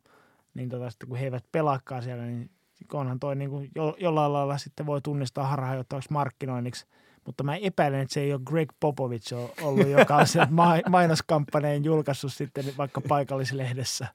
[0.54, 2.52] niin tota, sitten kun he eivät pelaakaan siellä, niin
[2.94, 6.86] onhan toi niin kuin jo, jollain lailla sitten voi tunnistaa harhaanjohtavaksi markkinoinniksi.
[7.30, 10.48] Mutta mä epäilen, että se ei ole Greg Popovich ollut, joka on sen
[10.90, 14.08] mainoskampanjan julkaissut sitten vaikka paikallislehdessä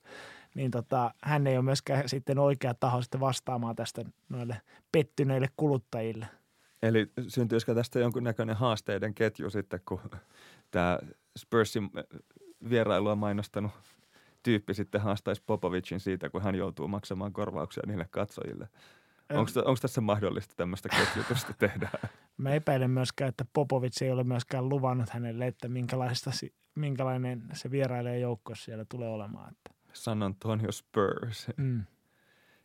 [0.54, 4.60] niin tota, hän ei ole myöskään sitten oikea taho sitten vastaamaan tästä noille
[4.92, 6.26] pettyneille kuluttajille.
[6.82, 10.00] Eli syntyisikö tästä jonkunnäköinen haasteiden ketju sitten, kun
[10.70, 10.98] tämä
[11.38, 11.90] Spursin
[12.70, 13.72] vierailua mainostanut
[14.42, 18.68] tyyppi sitten haastaisi Popovicin siitä, kun hän joutuu maksamaan korvauksia niille katsojille.
[19.30, 21.88] Onko tässä mahdollista tämmöistä ketjutusta tehdä?
[22.36, 26.30] Mä epäilen myöskään, että Popovic ei ole myöskään luvannut hänelle, että minkälaista,
[26.74, 29.52] minkälainen se vierailija joukko siellä tulee olemaan.
[29.52, 29.70] Että.
[29.92, 31.46] San Antonio Spurs.
[31.56, 31.84] Mm.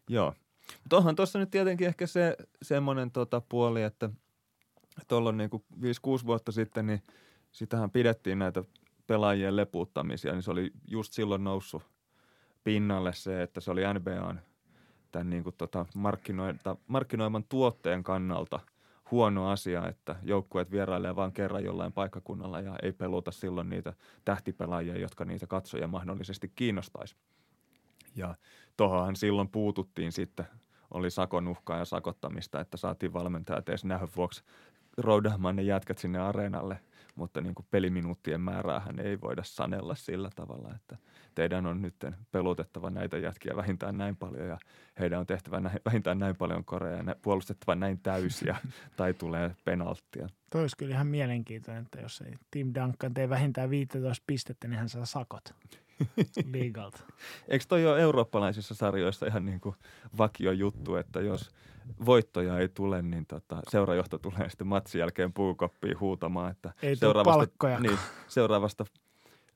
[0.09, 0.33] Joo.
[0.89, 4.09] Tuohon tuossa nyt tietenkin ehkä se semmoinen tota puoli, että
[5.07, 5.49] tuolloin niin
[6.21, 7.03] 5-6 vuotta sitten, niin
[7.51, 8.63] sitähän pidettiin näitä
[9.07, 11.83] pelaajien lepuuttamisia, niin se oli just silloin noussut
[12.63, 14.41] pinnalle se, että se oli NBAn
[15.11, 15.85] tämän niin kuin tota
[16.87, 18.59] markkinoiman tuotteen kannalta
[19.11, 23.93] huono asia, että joukkueet vierailee vain kerran jollain paikkakunnalla ja ei peluta silloin niitä
[24.25, 27.15] tähtipelaajia, jotka niitä katsoja mahdollisesti kiinnostaisi.
[28.15, 28.35] Ja
[28.77, 30.45] tuohonhan silloin puututtiin sitten,
[30.91, 34.43] oli sakon uhkaa ja sakottamista, että saatiin valmentajat edes nähdä vuoksi
[34.97, 36.79] roudaamaan ne jätkät sinne areenalle–
[37.19, 40.97] mutta niin kuin peliminuuttien määräähän ei voida sanella sillä tavalla, että
[41.35, 41.95] teidän on nyt
[42.31, 44.57] pelutettava näitä jätkiä vähintään näin paljon ja
[44.99, 48.57] heidän on tehtävä näin, vähintään näin paljon korea ja puolustettava näin täysiä
[48.97, 50.29] tai tulee penalttia.
[50.49, 54.79] Toi olisi kyllä ihan mielenkiintoinen, että jos ei Tim Duncan tee vähintään 15 pistettä, niin
[54.79, 55.55] hän saa sakot
[56.53, 56.99] liigalta.
[57.47, 59.75] Eikö toi ole eurooppalaisissa sarjoissa ihan niin kuin
[60.17, 61.51] vakio juttu, että jos
[62.05, 67.79] voittoja ei tule, niin tota, seurajohto tulee sitten matsin jälkeen puukoppiin huutamaan, että ei seuraavasta,
[67.79, 67.97] niin,
[68.27, 68.85] seuraavasta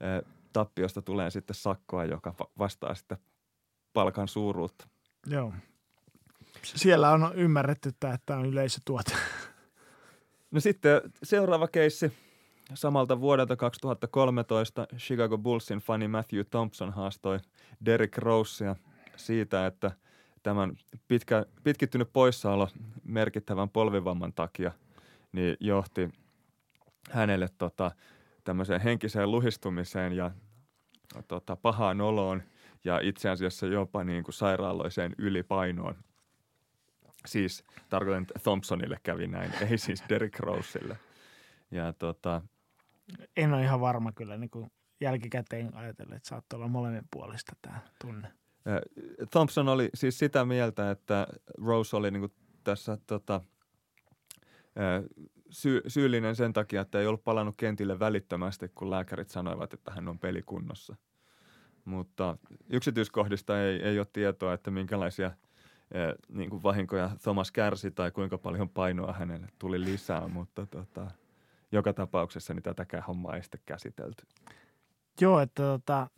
[0.03, 3.18] ä, tappiosta tulee sitten sakkoa, joka vastaa sitten
[3.94, 4.88] palkan suuruutta.
[5.28, 5.53] Joo.
[6.64, 9.14] Siellä on ymmärretty, että tämä on yleisötuote.
[10.54, 12.14] No sitten seuraava keissi
[12.74, 17.40] samalta vuodelta 2013 Chicago Bullsin fani Matthew Thompson haastoi
[17.86, 18.76] Derrick Rosea
[19.16, 19.92] siitä, että
[20.44, 20.76] tämän
[21.08, 22.70] pitkä, pitkittynyt poissaolo
[23.04, 24.72] merkittävän polvivamman takia
[25.32, 26.10] niin johti
[27.10, 27.92] hänelle tota,
[28.44, 30.32] tämmöiseen henkiseen luhistumiseen ja
[31.28, 32.44] tota, pahaan oloon
[32.84, 35.96] ja itse asiassa jopa niin kuin sairaaloiseen ylipainoon.
[37.26, 40.98] Siis tarkoitan, että Thompsonille kävi näin, ei siis Derrick Roselle.
[41.72, 42.41] Ja tota,
[43.38, 44.72] en ole ihan varma kyllä niin kuin
[45.02, 48.32] jälkikäteen ajatella, että saattoi olla molemmin puolista tämä tunne.
[49.32, 51.28] Thompson oli siis sitä mieltä, että
[51.66, 52.34] Rose oli niin kuin
[52.64, 53.41] tässä tota,
[55.50, 60.08] sy- syyllinen sen takia, että ei ollut palannut kentille välittömästi, kun lääkärit sanoivat, että hän
[60.08, 60.95] on pelikunnossa.
[61.86, 62.38] Mutta
[62.70, 65.32] yksityiskohdista ei, ei ole tietoa, että minkälaisia
[66.30, 71.07] niin kuin vahinkoja Thomas kärsi tai kuinka paljon painoa hänelle tuli lisää, mutta tota–
[71.74, 74.26] joka tapauksessa niin tätäkään hommaa ei sitten käsitelty.
[75.22, 76.10] Joo, että tota,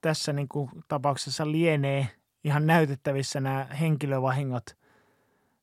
[0.00, 2.08] tässä niin kuin tapauksessa lienee
[2.44, 4.76] ihan näytettävissä nämä henkilövahingot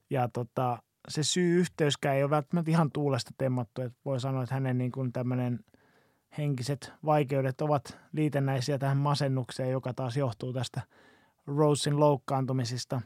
[0.10, 3.82] ja tota, se syy-yhteyskään ei ole välttämättä ihan tuulesta temmattu.
[3.82, 5.60] Että voi sanoa, että hänen niin kuin tämmöinen
[6.38, 10.82] henkiset vaikeudet ovat liitännäisiä tähän masennukseen, joka taas johtuu tästä
[11.48, 13.02] Rosein loukkaantumisista.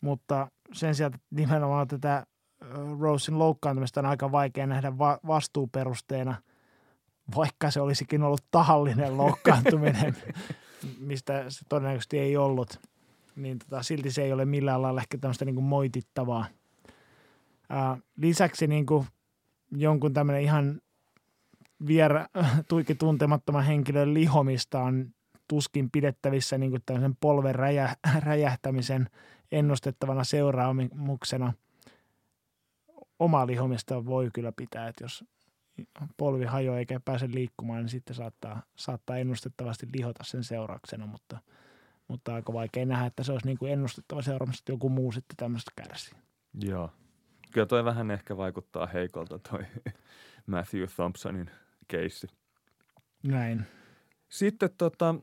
[0.00, 2.26] Mutta sen sijaan nimenomaan tätä
[3.00, 6.34] Rosen loukkaantumista on aika vaikea nähdä va- vastuuperusteena,
[7.36, 10.16] vaikka se olisikin ollut tahallinen loukkaantuminen,
[10.98, 12.80] mistä se todennäköisesti ei ollut.
[13.36, 16.46] Niin tota, silti se ei ole millään lailla ehkä tämmöistä niin kuin moitittavaa.
[17.68, 19.06] Ää, lisäksi niin kuin
[19.70, 20.80] jonkun tämmöinen ihan
[21.86, 22.26] viera,
[22.68, 25.06] tuikki tuntemattoman henkilön lihomista on
[25.48, 29.10] tuskin pidettävissä niin kuin tämmöisen polven räjä, räjähtämisen
[29.52, 31.52] ennustettavana seuraamuksena–
[33.18, 35.24] omaa lihomista voi kyllä pitää, että jos
[36.16, 41.38] polvi hajoaa eikä pääse liikkumaan, niin sitten saattaa, saattaa ennustettavasti lihota sen seurauksena, mutta,
[42.08, 45.36] mutta aika vaikea nähdä, että se olisi niin kuin ennustettava seuraamus, että joku muu sitten
[45.36, 46.18] tämmöistä kärsii.
[46.54, 46.90] Joo.
[47.52, 49.60] Kyllä toi vähän ehkä vaikuttaa heikolta toi
[50.46, 51.50] Matthew Thompsonin
[51.88, 52.26] keissi.
[53.22, 53.66] Näin.
[54.28, 55.14] Sitten tota,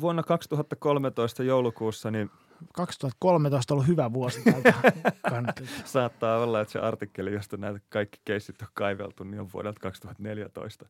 [0.00, 2.30] vuonna 2013 joulukuussa niin–
[2.74, 4.42] 2013 on ollut hyvä vuosi
[5.84, 10.88] Saattaa olla, että se artikkeli, josta näitä kaikki keissit on kaiveltu, niin on vuodelta 2014.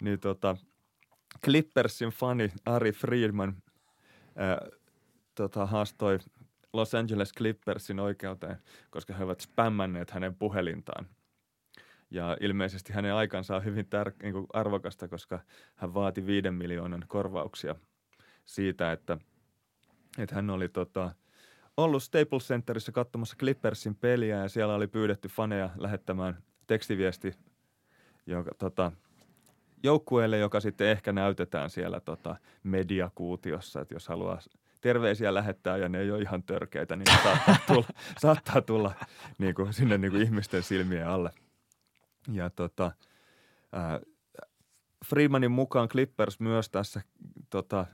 [0.00, 0.56] Niin tota,
[1.44, 3.56] Clippersin fani Ari Friedman
[4.36, 4.66] ää,
[5.34, 6.18] tota, haastoi
[6.72, 8.56] Los Angeles Clippersin oikeuteen,
[8.90, 11.06] koska he ovat spämmänneet hänen puhelintaan.
[12.10, 15.40] Ja ilmeisesti hänen aikansa on hyvin tär- niin arvokasta, koska
[15.74, 17.74] hän vaati viiden miljoonan korvauksia
[18.44, 19.18] siitä, että–
[20.18, 21.10] että hän oli tota,
[21.76, 27.32] ollut Staples Centerissä katsomassa Clippersin peliä ja siellä oli pyydetty faneja lähettämään tekstiviesti
[28.26, 28.92] joka, tota,
[29.82, 34.38] joukkueelle, joka sitten ehkä näytetään siellä tota, mediakuutiossa, että jos haluaa
[34.80, 37.88] terveisiä lähettää ja ne ei ole ihan törkeitä, niin saattaa tulla,
[38.18, 38.94] saattaa tulla
[39.38, 41.30] niin kuin, sinne niin kuin ihmisten silmien alle.
[42.32, 42.92] Ja tota,
[43.72, 44.00] ää,
[45.04, 47.00] Freemanin mukaan Clippers myös tässä
[47.50, 47.86] tota,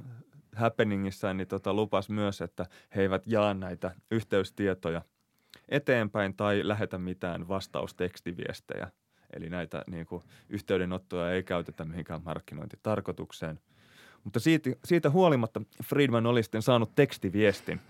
[0.57, 2.66] happeningissään niin tota, lupas myös, että
[2.97, 5.03] he eivät jaa näitä yhteystietoja
[5.69, 8.91] eteenpäin tai lähetä mitään vastaustekstiviestejä.
[9.33, 13.61] Eli näitä niin kuin, yhteydenottoja ei käytetä mihinkään markkinointitarkoitukseen.
[14.24, 17.81] Mutta siitä, siitä huolimatta Friedman oli sitten saanut tekstiviestin.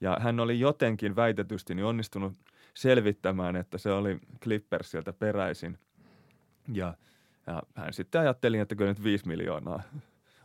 [0.00, 2.32] Ja hän oli jotenkin väitetysti niin onnistunut
[2.74, 5.78] selvittämään, että se oli Clippersiltä peräisin.
[6.72, 6.94] Ja,
[7.46, 9.82] ja hän sitten ajatteli, että kyllä nyt 5 miljoonaa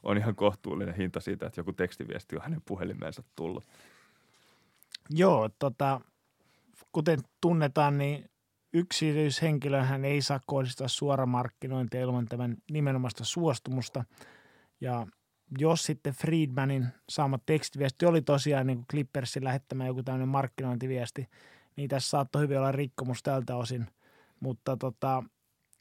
[0.03, 3.63] on ihan kohtuullinen hinta siitä, että joku tekstiviesti on hänen puhelimeensa tullut.
[5.09, 6.01] Joo, tota,
[6.91, 8.29] kuten tunnetaan, niin
[8.73, 14.03] yksityishenkilöhän ei saa kohdistaa suoramarkkinointia ilman tämän nimenomaista suostumusta.
[14.81, 15.07] Ja
[15.57, 21.29] jos sitten Friedmanin saama tekstiviesti oli tosiaan niin kuin Clippersin lähettämä joku tämmöinen markkinointiviesti,
[21.75, 23.87] niin tässä saattoi hyvin olla rikkomus tältä osin.
[24.39, 25.23] Mutta tota,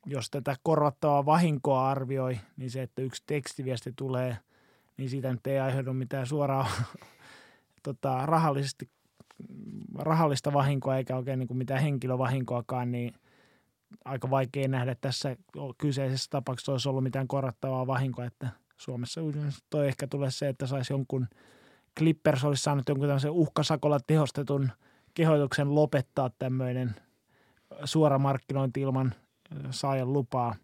[0.07, 4.39] jos tätä korvattavaa vahinkoa arvioi, niin se, että yksi tekstiviesti tulee,
[4.97, 6.69] niin siitä nyt ei aiheudu mitään suoraa
[7.83, 8.91] tota, rahallisesti,
[9.95, 13.15] rahallista vahinkoa eikä oikein niin kuin mitään henkilövahinkoakaan, niin
[14.05, 15.37] aika vaikea nähdä että tässä
[15.79, 19.21] kyseisessä tapauksessa olisi ollut mitään korvattavaa vahinkoa, että Suomessa
[19.71, 21.27] toi ehkä tulee se, että saisi jonkun
[21.99, 24.71] Clippers olisi saanut jonkun tämmöisen uhkasakolla tehostetun
[25.15, 26.95] kehotuksen lopettaa tämmöinen
[27.85, 29.15] suora markkinointi ilman
[29.71, 30.55] saajan lupaa.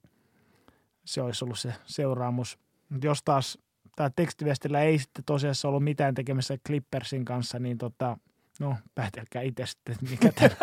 [1.04, 2.58] Se olisi ollut se seuraamus.
[3.02, 3.58] Jos taas
[3.96, 8.18] tämä tekstiviestillä ei sitten tosiaan ollut mitään tekemistä Clippersin kanssa, niin tota,
[8.60, 10.56] no päätelkää itse sitten, mikä tämän,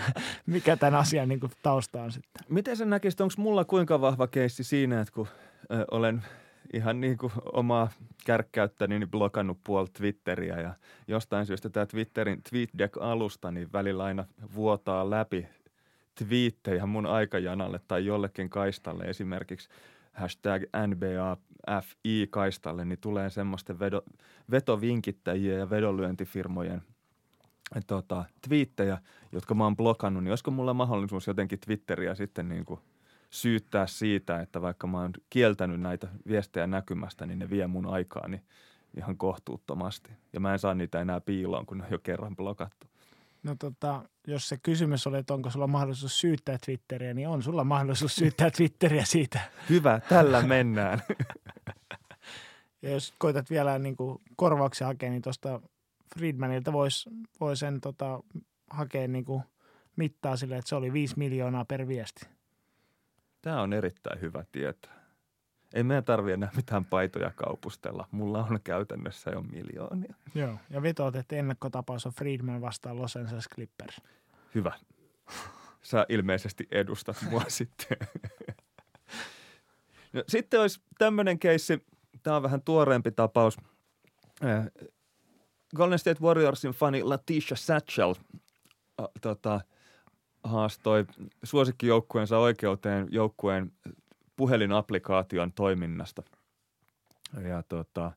[0.46, 2.44] mikä tämän asian niin kuin tausta on sitten.
[2.48, 5.28] Miten sä näkisit, onko mulla kuinka vahva keissi siinä, että kun
[5.72, 6.22] ö, olen
[6.72, 7.90] ihan niin kuin omaa
[8.26, 10.74] kärkkäyttäni niin blokannut puoli Twitteriä ja
[11.08, 14.24] jostain syystä tämä Twitterin TweetDeck-alusta niin välillä aina
[14.54, 15.48] vuotaa läpi
[16.14, 19.68] twiittejä mun aikajanalle tai jollekin kaistalle, esimerkiksi
[20.12, 24.02] hashtag NBAFI-kaistalle, niin tulee semmoisten vedo,
[24.50, 26.82] vetovinkittäjien ja vedonlyöntifirmojen
[27.86, 28.98] tota, twiittejä,
[29.32, 32.80] jotka mä oon blokannut, niin olisiko mulla mahdollisuus jotenkin Twitteriä sitten niin kuin
[33.30, 38.42] syyttää siitä, että vaikka mä oon kieltänyt näitä viestejä näkymästä, niin ne vie mun aikaani
[38.96, 40.12] ihan kohtuuttomasti.
[40.32, 42.91] Ja mä en saa niitä enää piiloon, kun ne on jo kerran blokattu.
[43.42, 47.64] No tota, jos se kysymys oli, että onko sulla mahdollisuus syyttää Twitteriä, niin on sulla
[47.64, 49.40] mahdollisuus syyttää Twitteriä siitä.
[49.70, 51.02] Hyvä, tällä mennään.
[52.82, 55.60] ja jos koitat vielä niin kuin korvauksia hakea, niin tuosta
[56.14, 57.10] Friedmanilta voisi
[57.40, 58.20] vois sen tota,
[58.70, 59.42] hakea niin kuin
[59.96, 62.26] mittaa sille, että se oli 5 miljoonaa per viesti.
[63.42, 65.01] Tämä on erittäin hyvä tietää.
[65.74, 68.08] Ei meidän tarvitse enää mitään paitoja kaupustella.
[68.10, 70.14] Mulla on käytännössä jo miljoonia.
[70.34, 74.00] Joo, ja vetoat, että ennakkotapaus on Friedman vastaan Los Angeles Clippers.
[74.54, 74.72] Hyvä.
[75.82, 77.96] Sä ilmeisesti edustat mua sitten.
[80.12, 81.86] No, sitten olisi tämmöinen keissi,
[82.22, 83.56] tämä on vähän tuoreempi tapaus.
[84.44, 84.66] Äh,
[85.76, 88.14] Golden State Warriorsin fani Latisha Satchel
[89.00, 89.60] äh, tota,
[90.44, 91.06] haastoi
[91.42, 93.72] suosikkijoukkueensa oikeuteen joukkueen
[94.36, 96.22] puhelinapplikaation toiminnasta.
[97.48, 98.12] Ja tota,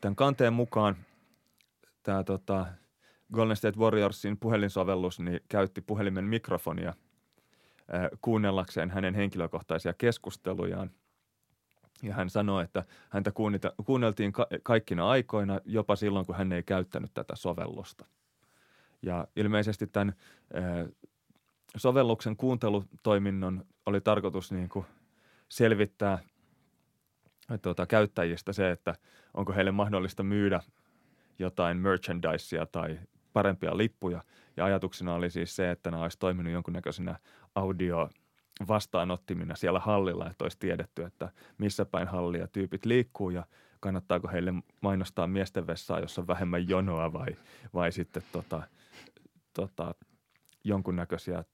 [0.00, 0.96] tämän kanteen mukaan
[2.02, 2.66] tämä tota,
[3.32, 6.94] Golden State Warriorsin puhelinsovellus niin käytti puhelimen mikrofonia
[8.20, 10.90] kuunnellakseen hänen henkilökohtaisia keskustelujaan.
[12.02, 13.32] Ja hän sanoi, että häntä
[13.84, 18.06] kuunneltiin ka- kaikkina aikoina, jopa silloin, kun hän ei käyttänyt tätä sovellusta.
[19.02, 20.12] Ja ilmeisesti tämän
[21.76, 24.86] sovelluksen kuuntelutoiminnon oli tarkoitus niin kuin
[25.48, 26.18] selvittää
[27.62, 28.94] tuota, käyttäjistä se, että
[29.34, 30.60] onko heille mahdollista myydä
[31.38, 32.98] jotain merchandisea tai
[33.32, 34.24] parempia lippuja.
[34.56, 37.18] Ja ajatuksena oli siis se, että nämä olisi toiminut jonkunnäköisenä
[37.54, 38.10] audio
[38.68, 43.46] vastaanottimina siellä hallilla, että olisi tiedetty, että missä päin hallia tyypit liikkuu ja
[43.80, 47.36] kannattaako heille mainostaa miesten vessaa, jossa on vähemmän jonoa vai,
[47.74, 48.62] vai sitten tota,
[49.54, 49.94] tota,
[50.64, 51.44] jonkunnäköisiä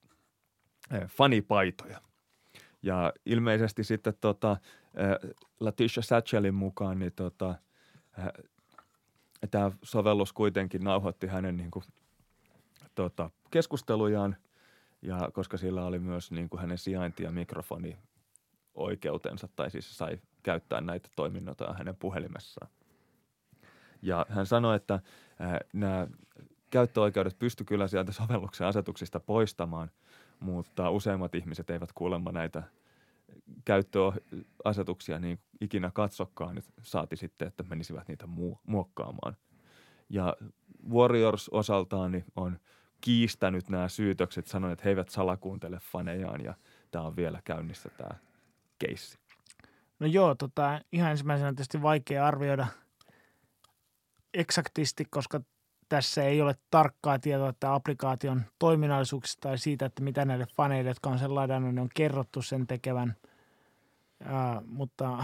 [0.91, 2.01] eh, fanipaitoja.
[2.85, 7.55] Ja ilmeisesti sitten tota, äh, Latisha Satchelin mukaan niin tota,
[8.19, 8.27] äh,
[9.51, 11.85] tämä sovellus kuitenkin nauhoitti hänen niin kuin,
[12.95, 14.35] tota, keskustelujaan,
[15.01, 17.97] ja koska sillä oli myös niin kuin hänen sijainti- ja mikrofoni
[18.75, 22.71] oikeutensa, tai siis sai käyttää näitä toiminnoita hänen puhelimessaan.
[24.01, 25.01] Ja hän sanoi, että äh,
[25.73, 26.07] nämä
[26.69, 29.91] käyttöoikeudet pysty kyllä sieltä sovelluksen asetuksista poistamaan–
[30.45, 32.63] mutta useimmat ihmiset eivät kuulemma näitä
[33.65, 38.27] käyttöasetuksia niin ikinä katsokkaan, että saati sitten, että menisivät niitä
[38.67, 39.37] muokkaamaan.
[40.09, 40.35] Ja
[40.89, 42.59] Warriors osaltaan niin on
[43.01, 46.53] kiistänyt nämä syytökset, sanonut, että he eivät salakuuntele fanejaan ja
[46.91, 48.19] tämä on vielä käynnissä tämä
[48.79, 49.17] keissi.
[49.99, 52.67] No joo, tota, ihan ensimmäisenä tietysti vaikea arvioida
[54.33, 55.41] eksaktisti, koska
[55.89, 61.09] tässä ei ole tarkkaa tietoa että applikaation toiminnallisuuksista tai siitä, että mitä näille faneille, jotka
[61.09, 63.15] on sen ladannut, niin on kerrottu sen tekevän.
[64.23, 65.23] Ää, mutta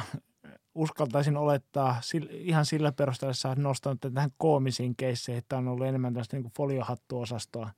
[0.76, 6.38] uskaltaisin olettaa ihan sillä perusteella, että nostanut tähän koomisiin keisseihin, että on ollut enemmän tästä
[6.38, 7.70] niin foliohattuosastoa,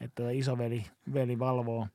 [0.00, 1.86] että isoveli veli valvoo.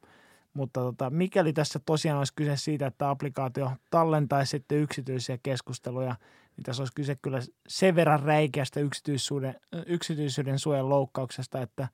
[0.54, 6.16] Mutta tota, mikäli tässä tosiaan olisi kyse siitä, että applikaatio tallentaisi sitten yksityisiä keskusteluja,
[6.58, 9.56] niin tässä olisi kyse kyllä sen verran räikeästä yksityisyyden,
[9.86, 11.88] yksityisyyden suojan loukkauksesta, että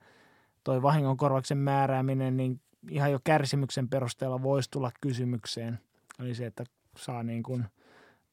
[0.64, 2.60] toi vahingonkorvauksen määrääminen niin
[2.90, 5.78] ihan jo kärsimyksen perusteella voisi tulla kysymykseen.
[6.18, 6.64] Eli se, että
[6.96, 7.64] saa niin kuin–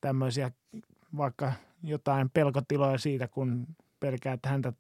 [0.02, 0.52] tämmöisiä
[1.18, 3.68] vaikka jotain pelkotiloja siitä, kun
[4.00, 4.74] pelkää, että häntä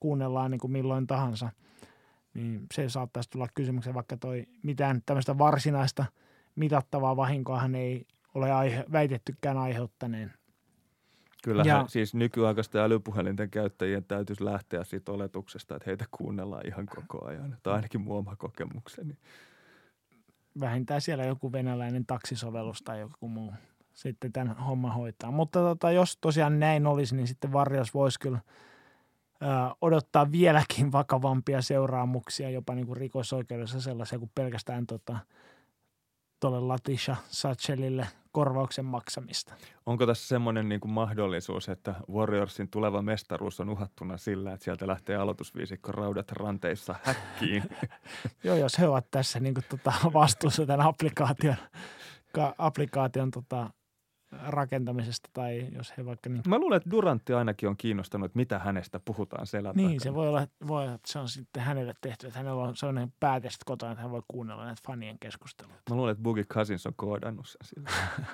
[0.00, 1.48] kuunnellaan niin kuin milloin tahansa,
[2.34, 6.04] niin se saattaisi tulla kysymykseen, vaikka toi mitään tämmöistä varsinaista
[6.56, 10.34] mitattavaa vahinkoa hän ei ole aihe, väitettykään aiheuttaneen.
[11.44, 17.24] Kyllä, ja, siis nykyaikaisten älypuhelinten käyttäjien täytyisi lähteä siitä oletuksesta, että heitä kuunnellaan ihan koko
[17.24, 17.56] ajan.
[17.62, 19.18] Tai ainakin mun oma kokemukseni.
[20.60, 23.52] Vähintään siellä joku venäläinen taksisovellus tai joku muu
[23.94, 25.30] sitten tämän homman hoitaa.
[25.30, 28.38] Mutta tota, jos tosiaan näin olisi, niin sitten Varjos voisi kyllä
[29.42, 29.46] ö,
[29.80, 35.18] odottaa vieläkin vakavampia seuraamuksia, jopa niin kuin rikosoikeudessa sellaisia kuin pelkästään tota,
[36.40, 39.54] tuolle Latisha Satchelille korvauksen maksamista.
[39.86, 44.86] Onko tässä semmoinen niin kuin mahdollisuus, että Warriorsin tuleva mestaruus on uhattuna sillä, että sieltä
[44.86, 47.62] lähtee aloitusviisikko raudat ranteissa häkkiin?
[48.44, 51.56] Joo, jos he ovat tässä niin kuin, tota, vastuussa tämän applikaation,
[52.58, 53.70] applikaation tota,
[54.32, 56.42] rakentamisesta tai jos he vaikka niin...
[56.46, 60.00] Mä luulen, että Durantti ainakin on kiinnostunut, että mitä hänestä puhutaan selän Niin, takana.
[60.02, 63.12] se voi olla, voi olla, että se on sitten hänelle tehty, että hänellä on sellainen
[63.20, 65.78] päätest kotona, että hän voi kuunnella näitä fanien keskusteluja.
[65.90, 67.90] Mä luulen, että Boogie Cousins on koodannut sen sillä.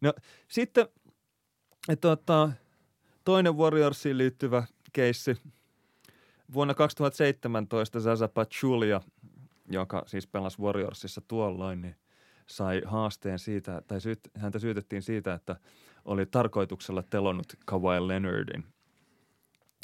[0.00, 0.12] no
[0.48, 0.88] sitten
[1.88, 2.52] että tota,
[3.24, 4.62] toinen Warriorsiin liittyvä
[4.92, 5.36] keissi.
[6.54, 9.00] Vuonna 2017 Zaza Pachulia,
[9.70, 11.96] joka siis pelasi Warriorsissa tuolloin, niin–
[12.50, 15.56] sai haasteen siitä, tai syyt, häntä syytettiin siitä, että
[16.04, 18.64] oli tarkoituksella telonnut Kawhi Leonardin.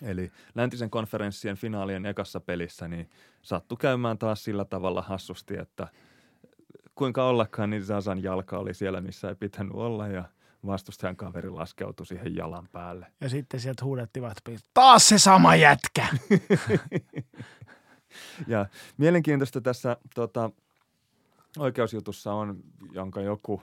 [0.03, 3.11] Eli läntisen konferenssien finaalien ekassa pelissä niin
[3.43, 5.89] sattui käymään taas sillä tavalla hassusti, että
[6.95, 10.25] kuinka ollakaan, niin Zazan jalka oli siellä, missä ei pitänyt olla ja
[10.67, 13.07] vastustajan kaveri laskeutui siihen jalan päälle.
[13.21, 14.37] Ja sitten sieltä huudettivat,
[14.75, 16.07] taas se sama jätkä!
[18.47, 18.67] ja
[18.97, 20.51] mielenkiintoista tässä tota,
[21.59, 22.57] oikeusjutussa on,
[22.93, 23.63] jonka joku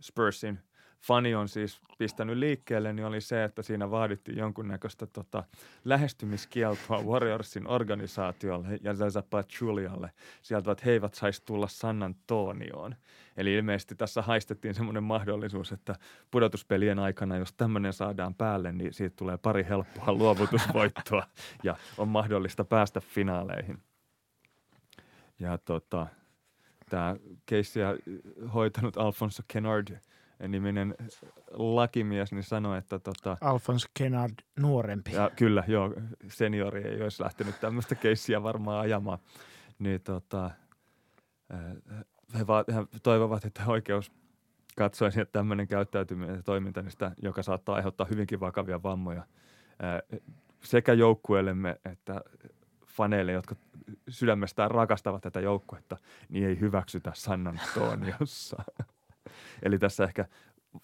[0.00, 0.58] Spursin
[1.02, 5.44] fani on siis pistänyt liikkeelle, niin oli se, että siinä vaadittiin jonkunnäköistä tota,
[5.84, 10.10] lähestymiskieltoa Warriorsin organisaatiolle ja Zaza Pachulialle
[10.42, 12.94] sieltä, että he eivät saisi tulla San Antonioon.
[13.36, 15.96] Eli ilmeisesti tässä haistettiin semmoinen mahdollisuus, että
[16.30, 21.26] pudotuspelien aikana, jos tämmöinen saadaan päälle, niin siitä tulee pari helppoa luovutusvoittoa
[21.64, 23.78] ja on mahdollista päästä finaaleihin.
[25.38, 26.06] Ja tota,
[26.92, 27.16] tämä
[27.46, 27.96] keissiä
[28.54, 29.98] hoitanut Alfonso Kennard
[30.48, 30.94] niminen
[31.50, 35.12] lakimies, niin sanoi, että tota, Alfonso Kennard nuorempi.
[35.12, 35.94] Ja, kyllä, joo,
[36.28, 39.18] seniori ei olisi lähtenyt tämmöistä keissiä varmaan ajamaan.
[39.78, 40.50] Niin tota,
[42.38, 44.12] he, va- he toivovat, että oikeus
[44.76, 49.26] katsoisi, että tämmöinen käyttäytyminen ja toiminta, niin sitä, joka saattaa aiheuttaa hyvinkin vakavia vammoja
[50.64, 52.20] sekä joukkueellemme että
[52.86, 53.56] faneille, jotka
[54.08, 55.96] sydämestään rakastavat tätä joukkuetta,
[56.28, 58.62] niin ei hyväksytä San Antoniossa.
[59.62, 60.24] Eli tässä ehkä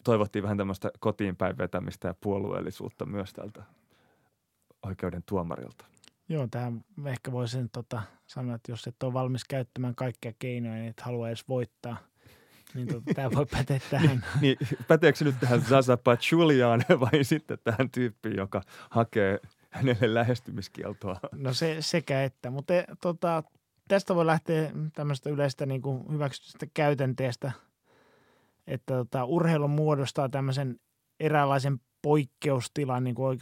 [0.04, 3.62] toivottiin vähän tämmöistä kotiin päin vetämistä ja puolueellisuutta myös tältä
[4.82, 5.84] oikeuden tuomarilta.
[6.28, 10.88] Joo, tähän ehkä voisin tota, sanoa, että jos et ole valmis käyttämään kaikkia keinoja, niin
[10.90, 11.96] et halua edes voittaa,
[12.74, 14.24] niin tota, tämä voi päteä tähän.
[14.40, 21.20] niin, niin, päteekö nyt tähän Zaza Pachuliaan vai sitten tähän tyyppiin, joka hakee hänelle lähestymiskieltoa.
[21.32, 23.42] No se, sekä että, mutta tota,
[23.88, 27.52] tästä voi lähteä tämmöistä yleistä niin kuin hyväksytystä käytänteestä,
[28.66, 30.80] että tota, urheilu muodostaa tämmöisen
[31.20, 33.38] eräänlaisen poikkeustilan niin kuin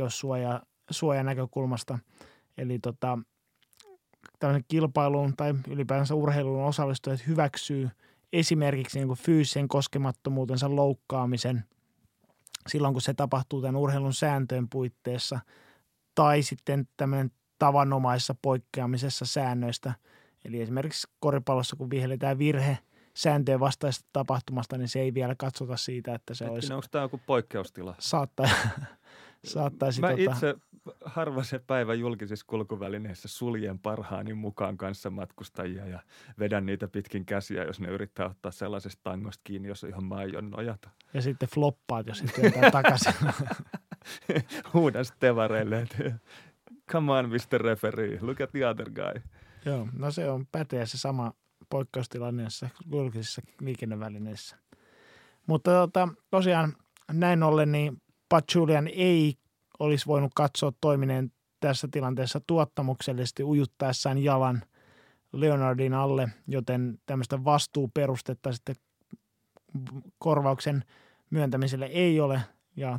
[1.22, 1.98] näkökulmasta.
[2.58, 3.18] Eli tota,
[4.38, 7.90] tämmöisen kilpailuun tai ylipäänsä urheiluun osallistujat hyväksyy
[8.32, 11.64] esimerkiksi niin kuin fyysisen koskemattomuutensa loukkaamisen
[12.66, 15.40] silloin, kun se tapahtuu tämän urheilun sääntöjen puitteissa–
[16.16, 19.92] tai sitten tämmöinen tavanomaisessa poikkeamisessa säännöistä.
[20.44, 22.78] Eli esimerkiksi koripallossa, kun vihelletään virhe
[23.14, 26.72] sääntöjen vastaisesta tapahtumasta, niin se ei vielä katsota siitä, että se Hetkinen, olisi...
[26.72, 27.94] Onko tämä joku poikkeustila?
[27.98, 28.46] Saattaa,
[29.44, 30.00] saattaisi...
[30.00, 30.32] Mä tota...
[30.32, 30.54] itse
[31.04, 36.02] harva se päivä julkisissa kulkuvälineissä suljen parhaani mukaan kanssa matkustajia ja
[36.38, 40.50] vedän niitä pitkin käsiä, jos ne yrittää ottaa sellaisesta tangosta kiinni, jos ihan mä aion
[40.50, 40.90] nojata.
[41.14, 43.14] Ja sitten floppaat, jos sitten takaisin.
[44.74, 46.18] huudan stevareille, että
[46.92, 47.60] come on Mr.
[47.60, 49.22] Referee, look at the other guy.
[49.64, 51.32] Joo, no se on päteä se sama
[51.70, 52.44] poikkeustilanne
[52.92, 54.56] julkisissa liikennevälineissä.
[55.46, 56.76] Mutta tota, tosiaan
[57.12, 59.34] näin ollen niin Pat Julian ei
[59.78, 64.62] olisi voinut katsoa toimineen tässä tilanteessa tuottamuksellisesti ujuttaessaan jalan
[65.32, 68.76] Leonardin alle, joten tämmöistä vastuuperustetta sitten
[70.18, 70.84] korvauksen
[71.30, 72.40] myöntämiselle ei ole
[72.76, 72.98] ja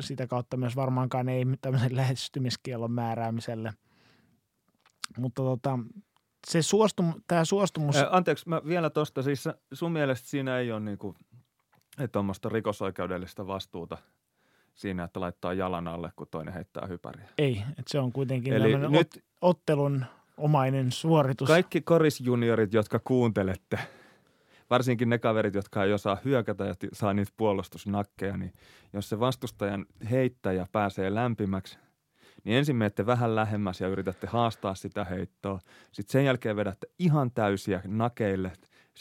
[0.00, 3.72] sitä kautta myös varmaankaan ei tämmöisen lähestymiskielon määräämiselle.
[5.18, 5.78] Mutta tota,
[6.46, 7.96] se suostum, tämä suostumus...
[7.96, 11.14] Ää, anteeksi, mä vielä tuosta, siis sun mielestä siinä ei ole niinku,
[12.12, 13.98] tuommoista rikosoikeudellista vastuuta
[14.74, 17.28] siinä, että laittaa jalan alle, kun toinen heittää hypäriä.
[17.38, 20.04] Ei, että se on kuitenkin Eli nyt ottelun
[20.36, 21.48] omainen suoritus.
[21.48, 23.78] Kaikki korisjuniorit, jotka kuuntelette–
[24.74, 28.52] varsinkin ne kaverit, jotka ei osaa hyökätä ja saa niitä puolustusnakkeja, niin
[28.92, 31.78] jos se vastustajan heittäjä pääsee lämpimäksi,
[32.44, 35.60] niin ensin menette vähän lähemmäs ja yritätte haastaa sitä heittoa.
[35.92, 38.52] Sitten sen jälkeen vedätte ihan täysiä nakeille,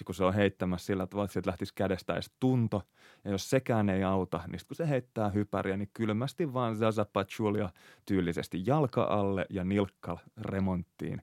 [0.05, 2.81] kun se on heittämässä sillä tavalla, että lähtisi kädestä edes tunto.
[3.25, 7.69] Ja jos sekään ei auta, niin kun se heittää hypäriä, niin kylmästi vaan Zaza Pachulia
[8.05, 11.21] tyylisesti jalka alle ja nilkka remonttiin.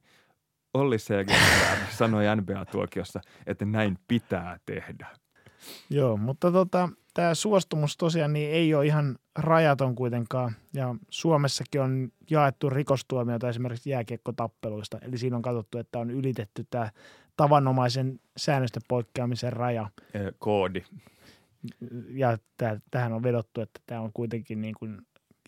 [0.75, 1.37] Olli Seger
[1.99, 5.07] sanoi NBA-tuokiossa, että näin pitää tehdä.
[5.91, 10.53] Joo, mutta tota, tämä suostumus tosiaan niin ei ole ihan rajaton kuitenkaan.
[10.75, 14.99] Ja Suomessakin on jaettu rikostuomioita esimerkiksi jääkiekkotappeluista.
[15.03, 16.91] Eli siinä on katsottu, että on ylitetty tämä
[17.37, 19.91] tavanomaisen säännöstä poikkeamisen raja.
[20.39, 20.83] Koodi.
[22.09, 22.39] Ja
[22.91, 24.99] tähän on vedottu, että tämä on kuitenkin niin kuin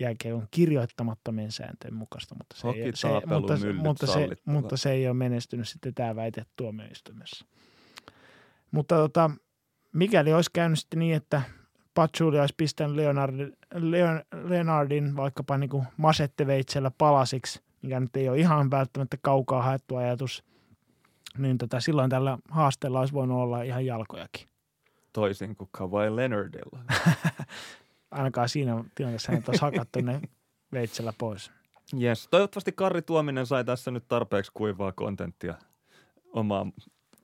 [0.02, 5.14] jääkiekon kirjoittamattomien sääntöjen mukaista, mutta se, ei, se, mutta, mutta, se, mutta se ei ole
[5.14, 7.46] menestynyt sitten tämä väite tuomioistuimessa.
[8.70, 9.30] Mutta tota,
[9.92, 11.42] mikäli olisi käynyt sitten niin, että
[11.94, 18.38] Patsuli olisi pistänyt Leonardin, Leon, Leonardin vaikkapa niin kuin masetteveitsellä palasiksi, mikä nyt ei ole
[18.38, 20.44] ihan välttämättä kaukaa haettu ajatus,
[21.38, 24.46] niin tota, silloin tällä haasteella olisi voinut olla ihan jalkojakin.
[25.12, 26.78] Toisin kuin Kawhi Leonardilla.
[28.12, 30.20] ainakaan siinä tilanteessa hänet olisi hakattu ne
[30.72, 31.50] veitsellä pois.
[32.00, 32.28] Yes.
[32.30, 35.54] Toivottavasti Karri Tuominen sai tässä nyt tarpeeksi kuivaa kontenttia
[36.32, 36.72] omaan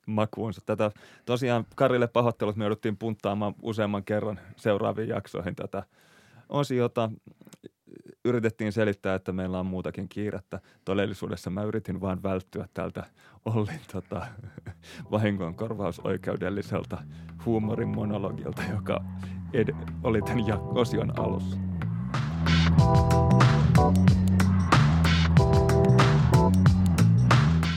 [0.05, 0.61] makuunsa.
[0.65, 0.91] Tätä
[1.25, 5.83] tosiaan Karille pahoittelut me jouduttiin punttaamaan useamman kerran seuraaviin jaksoihin tätä
[6.49, 7.11] osiota.
[8.25, 10.59] Yritettiin selittää, että meillä on muutakin kiirettä.
[10.85, 13.03] Todellisuudessa mä yritin vain välttyä tältä
[13.45, 14.25] Ollin tota,
[15.11, 17.03] vahingon korvausoikeudelliselta
[17.45, 19.03] huumorin monologilta, joka
[19.53, 21.57] ed- oli tämän osion alussa.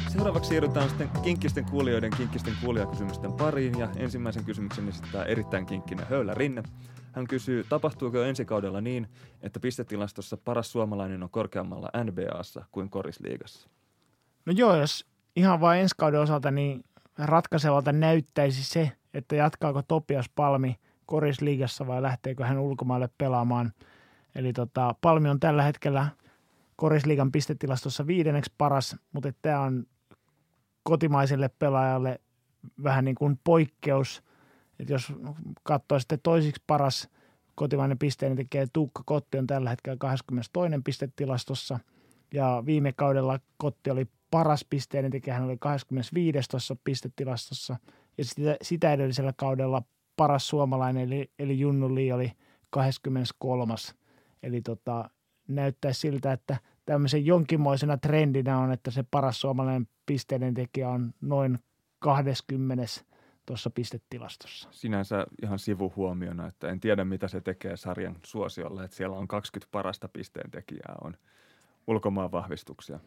[0.09, 6.35] Seuraavaksi siirrytään sitten kinkkisten kuulijoiden kinkkisten kuulijakysymysten pariin ja ensimmäisen kysymyksen esittää erittäin kinkkinen Höylä
[6.35, 6.63] Rinne.
[7.13, 9.09] Hän kysyy, tapahtuuko ensi kaudella niin,
[9.43, 13.69] että pistetilastossa paras suomalainen on korkeammalla NBAssa kuin korisliigassa?
[14.47, 16.85] No joo, jos ihan vain ensi kauden osalta, niin
[17.19, 20.77] ratkaisevalta näyttäisi se, että jatkaako Topias Palmi–
[21.07, 23.73] korisliigassa vai lähteekö hän ulkomaille pelaamaan.
[24.35, 26.09] Eli tota, Palmi on tällä hetkellä
[26.77, 29.87] korisliigan pistetilastossa viidenneksi paras, mutta tämä on
[30.83, 32.21] kotimaiselle pelaajalle
[32.83, 34.23] vähän niin kuin poikkeus.
[34.81, 35.13] että jos
[35.63, 37.09] katsoo sitten toisiksi paras
[37.55, 40.83] kotimainen pisteen tekee Tuukka Kotti on tällä hetkellä 22.
[40.85, 41.79] pistetilastossa
[42.35, 46.49] ja viime kaudella Kotti oli paras pisteen tekijä, hän oli 25.
[46.51, 47.77] tuossa pistetilastossa
[48.19, 49.83] ja sitä, sitä edellisellä kaudella
[50.23, 52.33] paras suomalainen, eli, eli Junnu Lee oli
[52.71, 53.75] 23.
[54.43, 55.11] Eli tota,
[55.49, 61.59] näyttää siltä, että tämmöisen jonkinmoisena trendinä on, että se paras suomalainen pisteiden tekijä on noin
[61.99, 62.85] 20
[63.47, 64.69] tuossa pistetilastossa.
[64.73, 69.73] Sinänsä ihan sivuhuomiona, että en tiedä mitä se tekee sarjan suosiolle, että siellä on 20
[69.73, 71.17] parasta pisteen tekijää on
[71.87, 73.01] ulkomaan vahvistuksia.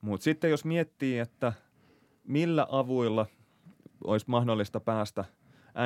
[0.00, 1.52] Mutta sitten jos miettii, että
[2.24, 3.26] millä avuilla
[4.04, 5.24] olisi mahdollista päästä–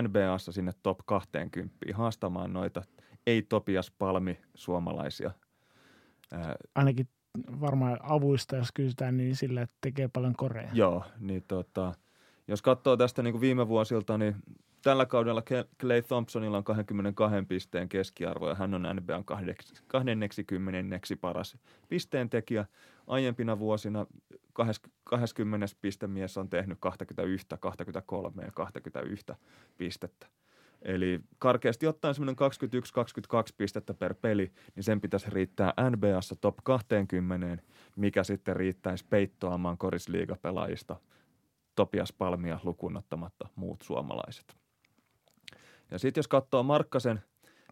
[0.02, 2.82] NBAssa sinne top 20 haastamaan noita
[3.26, 5.30] ei-Topias Palmi suomalaisia.
[6.74, 7.08] Ainakin
[7.60, 10.70] varmaan avuista, jos kysytään, niin sillä, että tekee paljon korea.
[10.72, 11.94] Joo, niin tota,
[12.48, 14.36] jos katsoo tästä niin kuin viime vuosilta, niin
[14.82, 15.42] tällä kaudella
[15.80, 21.58] Clay Thompsonilla on 22 pisteen keskiarvo ja hän on NBAn 20 paras
[21.88, 22.66] pisteen tekijä.
[23.08, 24.06] Aiempina vuosina
[25.04, 29.26] 20 pistemies on tehnyt 21, 23 ja 21
[29.76, 30.26] pistettä.
[30.82, 32.36] Eli karkeasti ottaen semmoinen
[33.50, 37.62] 21-22 pistettä per peli, niin sen pitäisi riittää NBAssa top 20,
[37.96, 40.96] mikä sitten riittäisi peittoamaan korisliigapelaajista
[41.74, 44.56] Topias Palmia lukuun ottamatta muut suomalaiset.
[45.90, 47.20] Ja sitten jos katsoo Markkasen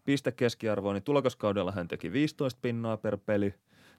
[0.05, 3.53] piste keskiarvoa, niin tulokaskaudella hän teki 15 pinnaa per peli.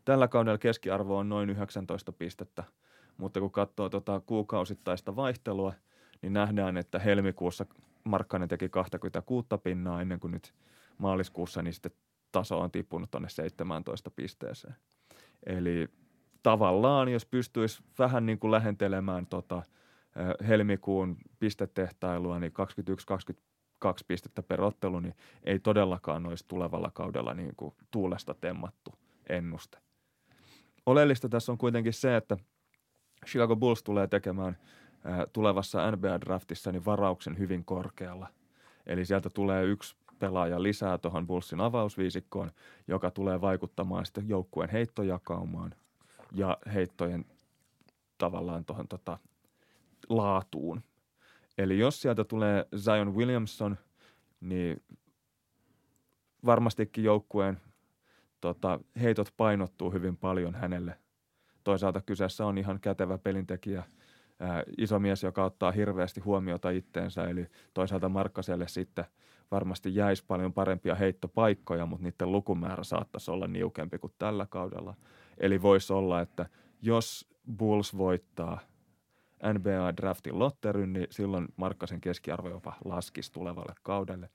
[0.09, 2.64] Tällä kaudella keskiarvo on noin 19 pistettä,
[3.16, 5.72] mutta kun katsoo tota kuukausittaista vaihtelua,
[6.22, 7.66] niin nähdään, että helmikuussa
[8.05, 10.55] Markkanen teki 26 pinnaa ennen kuin nyt
[10.98, 11.93] maaliskuussa, niin sitten
[12.32, 14.74] taso on tippunut tuonne 17 pisteeseen.
[15.47, 15.89] Eli
[16.43, 19.62] tavallaan, jos pystyisi vähän niin kuin lähentelemään tota,
[20.48, 22.52] helmikuun pistetehtailua, niin
[23.86, 25.14] 21-22 pistettä per ottelu, niin
[25.44, 28.94] ei todellakaan olisi tulevalla kaudella niin kuin tuulesta temmattu
[29.28, 29.78] ennuste.
[30.89, 32.36] Oleellista tässä on kuitenkin se, että
[33.27, 34.59] Chicago Bulls tulee tekemään
[35.32, 38.28] tulevassa NBA-draftissa niin varauksen hyvin korkealla.
[38.86, 42.51] Eli sieltä tulee yksi pelaaja lisää tuohon Bullsin avausviisikkoon,
[42.86, 45.74] joka tulee vaikuttamaan sitten joukkueen heittojakaumaan
[46.32, 47.24] ja heittojen
[48.19, 49.19] tavallaan tuohon tota,
[50.09, 50.82] laatuun.
[51.59, 53.77] Eli jos sieltä tulee Zion Williamson,
[54.40, 54.82] niin
[56.44, 57.60] varmastikin joukkueen
[58.40, 60.98] tota, heitot painottuu hyvin paljon hänelle.
[61.65, 63.85] Toisaalta kyseessä on ihan kätevä pelintekijä,
[64.40, 69.05] ää, iso mies, joka ottaa hirveästi huomiota itteensä, eli toisaalta Markkaselle sitten
[69.51, 74.94] varmasti jäisi paljon parempia heittopaikkoja, mutta niiden lukumäärä saattaisi olla niukempi kuin tällä kaudella.
[75.39, 76.47] Eli voisi olla, että
[76.82, 78.60] jos Bulls voittaa
[79.44, 84.31] NBA-draftin lotteryn, niin silloin Markkasen keskiarvo jopa laskisi tulevalle kaudelle.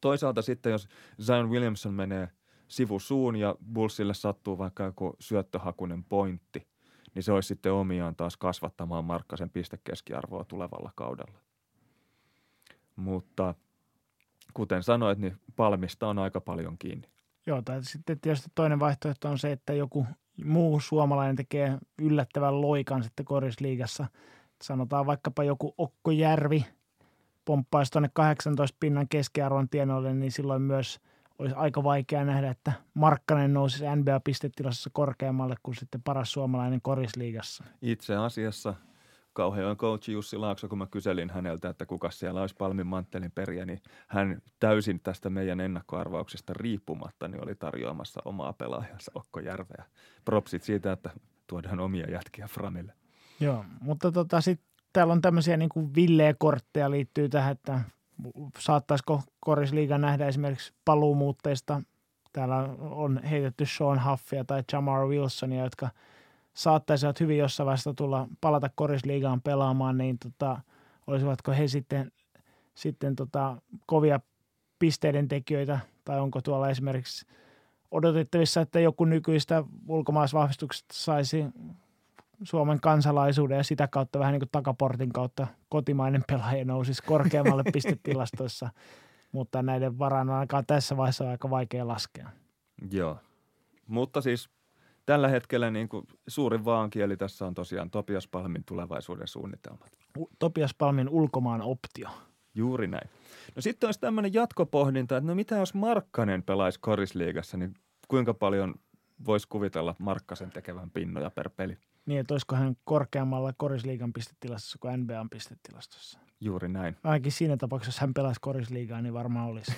[0.00, 0.88] Toisaalta sitten, jos
[1.22, 2.28] Zion Williamson menee
[2.68, 6.66] sivusuun ja Bullsille sattuu vaikka joku syöttöhakunen pointti,
[7.14, 11.38] niin se olisi sitten omiaan taas kasvattamaan Markkasen pistekeskiarvoa tulevalla kaudella.
[12.96, 13.54] Mutta
[14.54, 17.08] kuten sanoit, niin palmista on aika paljon kiinni.
[17.46, 20.06] Joo, tai sitten tietysti toinen vaihtoehto on se, että joku
[20.44, 24.06] muu suomalainen tekee yllättävän loikan sitten korisliigassa.
[24.62, 26.66] Sanotaan vaikkapa joku Okko Järvi
[27.44, 31.00] pomppaisi tuonne 18 pinnan keskiarvon tienoille, niin silloin myös
[31.38, 37.64] olisi aika vaikea nähdä, että Markkanen nousisi NBA-pistetilasessa korkeammalle kuin sitten paras suomalainen korisliigassa.
[37.82, 38.74] Itse asiassa
[39.32, 43.66] kauhean coach Jussi Laakso, kun mä kyselin häneltä, että kuka siellä olisi Palmin manttelin periä,
[43.66, 49.84] niin hän täysin tästä meidän ennakkoarvauksesta riippumatta niin oli tarjoamassa omaa pelaajansa Okko Järveä.
[50.24, 51.10] Propsit siitä, että
[51.46, 52.92] tuodaan omia jätkiä Framille.
[53.40, 57.80] Joo, mutta tota, sitten täällä on tämmöisiä niin kuin villeä kortteja liittyy tähän, että
[58.58, 61.82] saattaisiko Korisliiga nähdä esimerkiksi paluumuutteista.
[62.32, 65.90] Täällä on heitetty Sean Huffia tai Jamar Wilsonia, jotka–
[66.56, 70.60] saattaisivat hyvin jossain vaiheessa tulla palata korisliigaan pelaamaan, niin tota,
[71.06, 72.12] olisivatko he sitten,
[72.74, 73.56] sitten tota,
[73.86, 74.20] kovia
[74.78, 77.26] pisteiden tekijöitä, tai onko tuolla esimerkiksi
[77.90, 81.44] odotettavissa, että joku nykyistä ulkomaisvahvistuksesta saisi
[82.42, 88.68] Suomen kansalaisuuden ja sitä kautta vähän niin kuin takaportin kautta kotimainen pelaaja nousisi korkeammalle pistetilastoissa,
[89.32, 92.30] mutta näiden varaan on ainakaan tässä vaiheessa aika vaikea laskea.
[92.90, 93.18] Joo,
[93.86, 94.50] mutta siis
[95.06, 99.98] tällä hetkellä niin kuin suurin vaankieli tässä on tosiaan Topias Palmin tulevaisuuden suunnitelmat.
[100.38, 102.08] Topias Palmin ulkomaan optio.
[102.54, 103.10] Juuri näin.
[103.56, 107.74] No sitten olisi tämmöinen jatkopohdinta, että no mitä jos Markkanen pelaisi korisliigassa, niin
[108.08, 108.74] kuinka paljon
[109.26, 111.78] voisi kuvitella Markkasen tekevän pinnoja per peli?
[112.06, 116.18] Niin, että olisiko hän korkeammalla korisliigan pistetilastossa kuin NBAn pistetilastossa?
[116.40, 116.96] Juuri näin.
[117.04, 119.72] Ainakin siinä tapauksessa, jos hän pelaisi korisliigaa, niin varmaan olisi.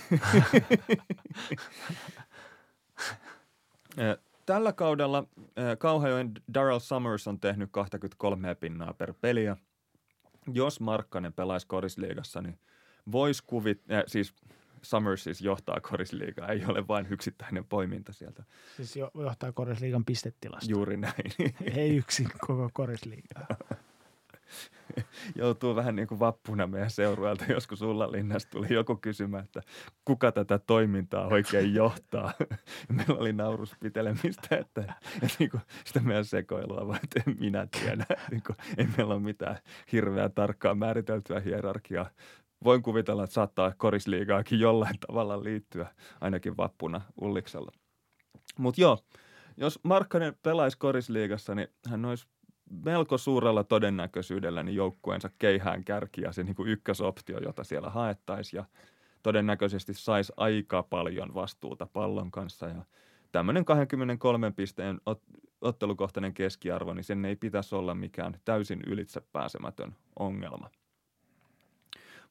[4.46, 5.24] Tällä kaudella
[5.78, 9.56] Kauhajoen Daryl Summers on tehnyt 23 pinnaa per peli ja
[10.54, 12.58] jos Markkanen pelaisi korisliigassa, niin
[13.12, 14.34] voisi kuvit, äh, siis
[14.82, 18.44] Summers siis johtaa korisliigaa, ei ole vain yksittäinen poiminta sieltä.
[18.76, 20.70] Siis jo, johtaa korisliigan pistetilasta.
[20.70, 21.32] Juuri näin.
[21.76, 23.46] ei yksin koko korisliigaa.
[25.36, 27.44] joutuu vähän niin kuin vappuna meidän seurueelta.
[27.48, 29.62] Joskus sulla linnasta tuli joku kysymään, että
[30.04, 32.32] kuka tätä toimintaa oikein johtaa.
[32.96, 38.06] Meillä oli nauruspitelemistä, että, että niin kuin sitä meidän sekoilua, vaan että en minä tiedä.
[38.30, 39.58] Niin kuin, ei meillä ole mitään
[39.92, 42.10] hirveää tarkkaa määriteltyä hierarkiaa.
[42.64, 45.86] Voin kuvitella, että saattaa korisliigaakin jollain tavalla liittyä
[46.20, 47.70] ainakin vappuna Ulliksella.
[48.58, 48.98] Mutta joo,
[49.56, 52.26] jos Markkanen pelaisi korisliigassa, niin hän olisi
[52.84, 58.58] melko suurella todennäköisyydellä niin joukkueensa keihään kärki ja se niin kuin ykkösoptio, jota siellä haettaisiin
[58.58, 58.64] ja
[59.22, 62.84] todennäköisesti saisi aika paljon vastuuta pallon kanssa ja
[63.32, 69.96] tämmöinen 23 pisteen ot- ottelukohtainen keskiarvo, niin sen ei pitäisi olla mikään täysin ylitse pääsemätön
[70.18, 70.70] ongelma.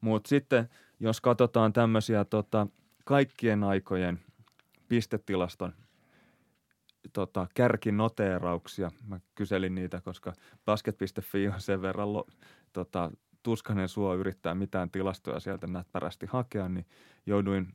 [0.01, 0.69] Mutta sitten
[0.99, 2.67] jos katsotaan tämmöisiä tota,
[3.05, 4.19] kaikkien aikojen
[4.87, 5.73] pistetilaston
[7.13, 8.91] tota, kärkinoteerauksia.
[9.07, 10.33] Mä kyselin niitä, koska
[10.65, 12.27] basket.fi on sen verran lo,
[12.73, 13.11] tota,
[13.43, 16.85] tuskanen suo yrittää mitään tilastoja sieltä näppärästi hakea, niin
[17.25, 17.67] jouduin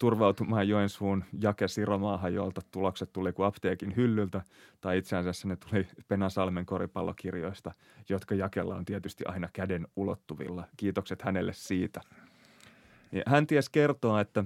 [0.00, 4.42] turvautumaan Joensuun Jake Siromaahan, jolta tulokset tuli kuin apteekin hyllyltä,
[4.80, 7.72] tai itse asiassa ne tuli Penasalmen koripallokirjoista,
[8.08, 10.64] jotka Jakella on tietysti aina käden ulottuvilla.
[10.76, 12.00] Kiitokset hänelle siitä.
[13.12, 14.44] Ja hän ties kertoa, että,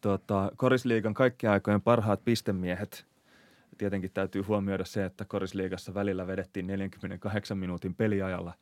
[0.00, 3.06] tuota, Korisliigan kaikkien aikojen parhaat pistemiehet,
[3.78, 8.54] tietenkin täytyy huomioida se, että Korisliigassa välillä vedettiin 48 minuutin peliajalla,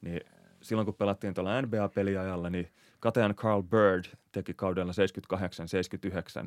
[0.00, 0.20] niin
[0.62, 4.92] silloin kun pelattiin tuolla NBA-peliajalla, niin Katean Carl Bird teki kaudella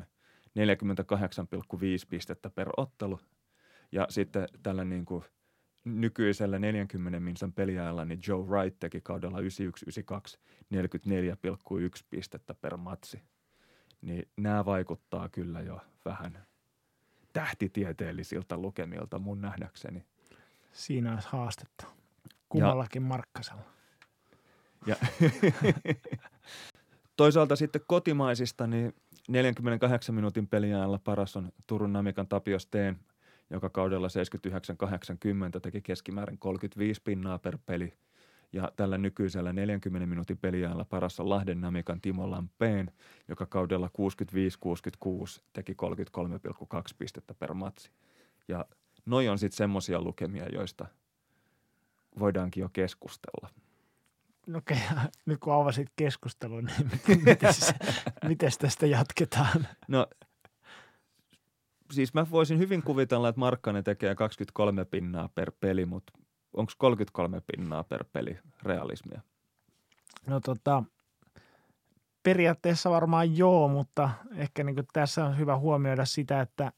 [0.00, 0.06] 48,5
[2.08, 3.20] pistettä per ottelu.
[3.92, 5.24] Ja sitten tällä niin kuin
[5.84, 9.46] nykyisellä 40 minsan peliajalla niin Joe Wright teki kaudella 91-92 44,1
[12.10, 13.22] pistettä per matsi.
[14.00, 16.46] Niin nämä vaikuttaa kyllä jo vähän
[17.32, 20.04] tähtitieteellisiltä lukemilta mun nähdäkseni.
[20.72, 21.86] Siinä olisi haastetta
[22.48, 23.73] kummallakin ja, Markkasella.
[24.86, 24.96] Ja
[27.16, 28.94] toisaalta sitten kotimaisista, niin
[29.28, 32.98] 48 minuutin peliajalla paras on Turun Namikan Tapio Steen,
[33.50, 34.08] joka kaudella
[35.56, 37.92] 79-80 teki keskimäärin 35 pinnaa per peli.
[38.52, 42.90] Ja tällä nykyisellä 40 minuutin peliajalla paras on Lahden Namikan Timo Lampeen,
[43.28, 43.90] joka kaudella
[45.38, 47.90] 65-66 teki 33,2 pistettä per matsi.
[48.48, 48.64] Ja
[49.06, 50.86] noi on sitten semmoisia lukemia, joista
[52.18, 53.48] voidaankin jo keskustella–
[54.46, 54.78] No okay,
[55.26, 56.90] nyt kun avasit keskustelun, niin
[58.28, 59.66] miten tästä jatketaan?
[59.88, 60.06] No
[61.90, 66.12] siis mä voisin hyvin kuvitella, että Markkanen tekee 23 pinnaa per peli, mutta
[66.52, 69.20] onko 33 pinnaa per peli realismia?
[70.26, 70.84] No tota,
[72.22, 76.72] periaatteessa varmaan joo, mutta ehkä niin tässä on hyvä huomioida sitä, että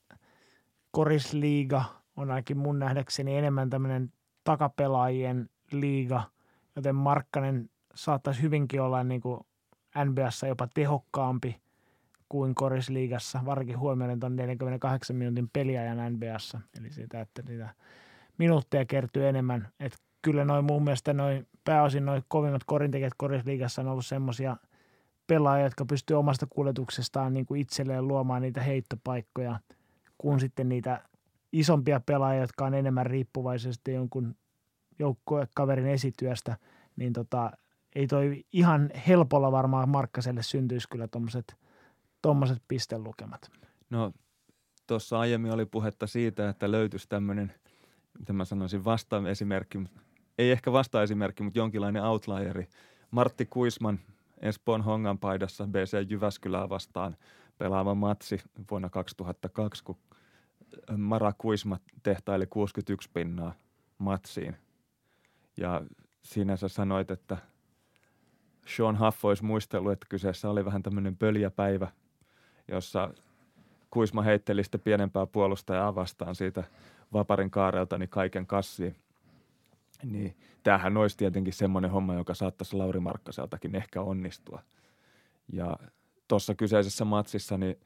[0.91, 1.85] korisliiga
[2.17, 4.13] on ainakin mun nähdäkseni enemmän tämmöinen
[4.45, 6.23] takapelaajien liiga–
[6.77, 9.41] joten Markkanen saattaisi hyvinkin olla niin kuin
[10.05, 11.61] NBAssa jopa tehokkaampi
[12.29, 16.61] kuin Korisliigassa, varsinkin huomioiden tuon 48 minuutin peliajan NBAssa.
[16.79, 17.75] Eli sitä, että niitä
[18.39, 19.69] minuutteja kertyy enemmän.
[19.81, 24.57] Että kyllä noin mun mielestä noin, pääosin noin kovimmat korintekijät Korisliigassa on ollut semmoisia
[25.27, 29.61] pelaajia, jotka pystyy omasta kuljetuksestaan niin kuin itselleen luomaan niitä heittopaikkoja,
[30.19, 31.03] kuin sitten niitä
[31.53, 34.37] isompia pelaajia, jotka on enemmän riippuvaisesti jonkun
[34.99, 36.57] joukkuekaverin esityöstä,
[36.97, 37.51] niin tota,
[37.95, 41.57] ei toi ihan helpolla varmaan Markkaselle syntyisi kyllä tuommoiset
[42.23, 43.51] tommoset pistelukemat.
[43.91, 44.13] No
[44.87, 47.55] tuossa aiemmin oli puhetta siitä, että löytyisi tämmöinen,
[48.19, 49.79] mitä mä sanoisin, vasta-esimerkki,
[50.39, 52.69] ei ehkä vasta-esimerkki, mutta jonkinlainen outlieri.
[53.11, 54.01] Martti Kuisman
[54.41, 57.17] Espoon Hongan paidassa BC Jyväskylää vastaan
[57.59, 58.41] pelaava matsi
[58.71, 59.97] vuonna 2002, kun
[60.97, 63.55] Mara Kuisma tehtaili 61 pinnaa
[63.99, 64.57] matsiin.
[65.57, 65.83] Ja
[66.23, 67.37] siinä sä sanoit, että
[68.67, 71.89] Sean Huff olisi muistellut, että kyseessä oli vähän tämmöinen pöljäpäivä,
[72.69, 73.11] jossa
[73.91, 76.65] Kuisma heitteli sitten pienempää puolustajaa vastaan siitä
[77.13, 78.97] vaparin kaarelta niin kaiken kassiin.
[80.03, 84.63] Niin tämähän olisi tietenkin semmoinen homma, joka saattaisi Lauri Markkaseltakin ehkä onnistua.
[85.53, 85.77] Ja
[86.29, 87.77] tuossa kyseisessä matsissa niin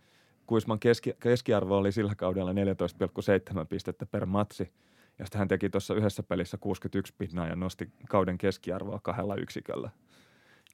[0.47, 4.73] Kuisman keski, keskiarvo oli sillä kaudella 14,7 pistettä per matsi–
[5.21, 9.91] ja sitten hän teki tuossa yhdessä pelissä 61 pinnaa ja nosti kauden keskiarvoa kahdella yksiköllä.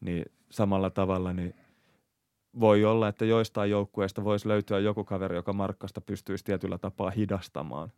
[0.00, 1.54] Niin samalla tavalla niin
[2.60, 7.92] voi olla, että joistain joukkueista voisi löytyä joku kaveri, joka Markkasta pystyisi tietyllä tapaa hidastamaan.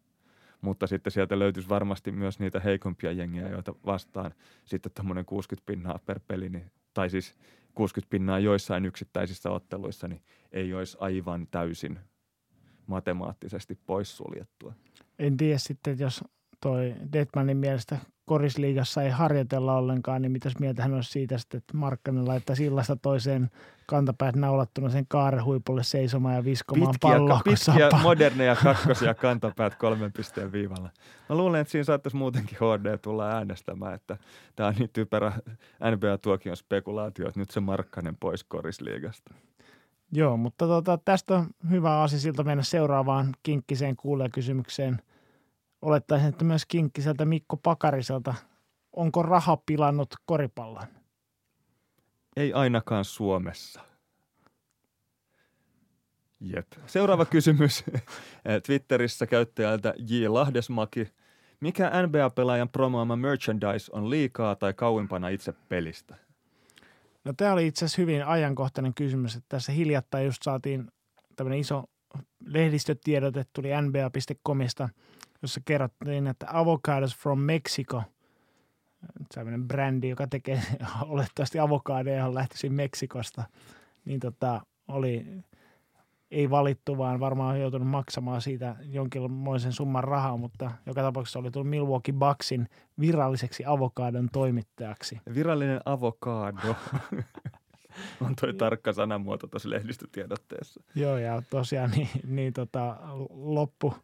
[0.61, 4.35] Mutta sitten sieltä löytyisi varmasti myös niitä heikompia jengiä, joita vastaan
[4.65, 7.35] sitten tuommoinen 60 pinnaa per peli, niin, tai siis
[7.75, 10.23] 60 pinnaa joissain yksittäisissä otteluissa, niin
[10.53, 11.99] ei olisi aivan täysin
[12.87, 14.73] matemaattisesti poissuljettua.
[15.19, 16.25] En tiedä sitten, jos
[16.61, 17.99] toi Detmanin mielestä
[18.29, 22.97] korisliigassa ei harjoitella ollenkaan, niin mitäs mieltä hän olisi siitä sitten, että Markkanen laittaa sillasta
[22.97, 23.51] toiseen
[23.87, 27.41] kantapäät naulattuna sen kaarehuipulle seisomaan ja viskomaan pitkiä, palloa.
[27.45, 30.91] Pitkiä moderneja kakkosia kantapäät kolmen pisteen viivalla.
[31.29, 34.17] Mä luulen, että siinä saattaisi muutenkin HD tulla äänestämään, että
[34.57, 35.33] tämä on niin typerä
[35.81, 39.35] NBA-tuokion spekulaatio, että nyt se Markkanen pois korisliigasta.
[40.13, 44.99] Joo, mutta tota, tästä on hyvä asia mennä seuraavaan kinkkiseen kuulijakysymykseen–
[45.83, 48.35] olettaisin, että myös Kinkkiseltä Mikko Pakariselta.
[48.93, 50.87] Onko raha pilannut koripallon?
[52.37, 53.81] Ei ainakaan Suomessa.
[56.41, 56.67] Jep.
[56.87, 57.85] Seuraava kysymys
[58.67, 60.27] Twitterissä käyttäjältä J.
[60.29, 61.13] Lahdesmaki.
[61.61, 66.17] Mikä NBA-pelaajan promoama merchandise on liikaa tai kauimpana itse pelistä?
[67.25, 69.37] No tämä oli itse asiassa hyvin ajankohtainen kysymys.
[69.37, 70.91] Että tässä hiljattain just saatiin
[71.37, 71.85] tämmöinen iso
[72.45, 74.89] lehdistötiedote, tuli nba.comista–
[75.43, 78.03] jossa kerrottiin, että Avocados from Mexico,
[79.35, 80.63] sellainen brändi, joka tekee
[81.09, 83.45] olettavasti avokadoja, johon lähtisin Meksikosta,
[84.05, 85.27] niin tota, oli
[86.31, 91.71] ei valittu, vaan varmaan joutunut maksamaan siitä jonkinlaisen summan rahaa, mutta joka tapauksessa oli tullut
[91.71, 92.69] Milwaukee Bucksin
[93.01, 95.21] viralliseksi avokadon toimittajaksi.
[95.35, 96.75] Virallinen avokado
[98.27, 100.83] on toi tarkka sanamuoto tuossa lehdistötiedotteessa.
[100.95, 102.97] Joo, ja tosiaan niin, niin tota,
[103.31, 103.95] loppu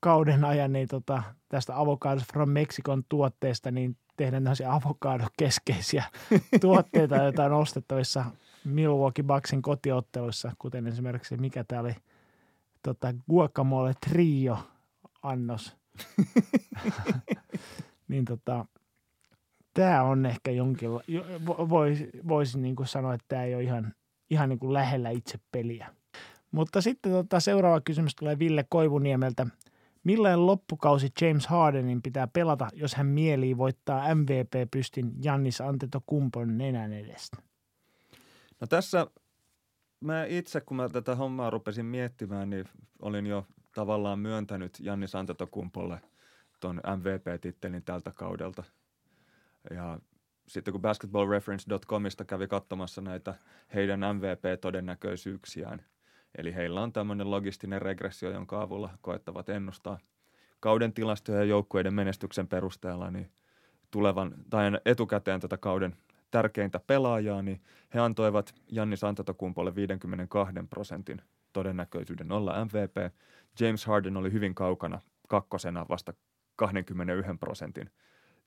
[0.00, 6.04] kauden ajan niin tota, tästä Avocados from Mexicon tuotteesta niin tehdään tämmöisiä avokadokeskeisiä
[6.60, 8.24] tuotteita, joita on ostettavissa
[8.64, 11.94] Milwaukee Bucksin kotiotteluissa, kuten esimerkiksi mikä tämä oli,
[12.82, 14.58] tota, guacamole trio
[15.22, 15.76] annos.
[18.08, 18.64] niin tota,
[19.74, 20.90] tämä on ehkä jonkin,
[21.68, 23.94] voisi vois niin kuin sanoa, että tämä ei ole ihan,
[24.30, 25.94] ihan niin kuin lähellä itse peliä.
[26.50, 29.46] Mutta sitten tota, seuraava kysymys tulee Ville Koivuniemeltä.
[30.08, 37.36] Millainen loppukausi James Hardenin pitää pelata, jos hän mielii voittaa MVP-pystin Jannis Antetokumpon nenän edestä?
[38.60, 39.06] No tässä
[40.00, 42.64] mä itse, kun mä tätä hommaa rupesin miettimään, niin
[43.02, 46.00] olin jo tavallaan myöntänyt Jannis Antetokumpolle
[46.60, 48.64] ton MVP-tittelin tältä kaudelta.
[49.70, 49.98] Ja
[50.48, 53.34] sitten kun basketballreference.comista kävi katsomassa näitä
[53.74, 55.84] heidän MVP-todennäköisyyksiään,
[56.38, 59.98] eli heillä on tämmöinen logistinen regressio, jonka avulla koettavat ennustaa
[60.60, 63.30] kauden tilastoja ja joukkueiden menestyksen perusteella, niin
[63.90, 65.96] tulevan, tai etukäteen tätä kauden
[66.30, 67.60] tärkeintä pelaajaa, niin
[67.94, 73.14] he antoivat Janni Antetokumpolle 52 prosentin todennäköisyyden olla MVP.
[73.60, 76.12] James Harden oli hyvin kaukana kakkosena vasta
[76.56, 77.90] 21 prosentin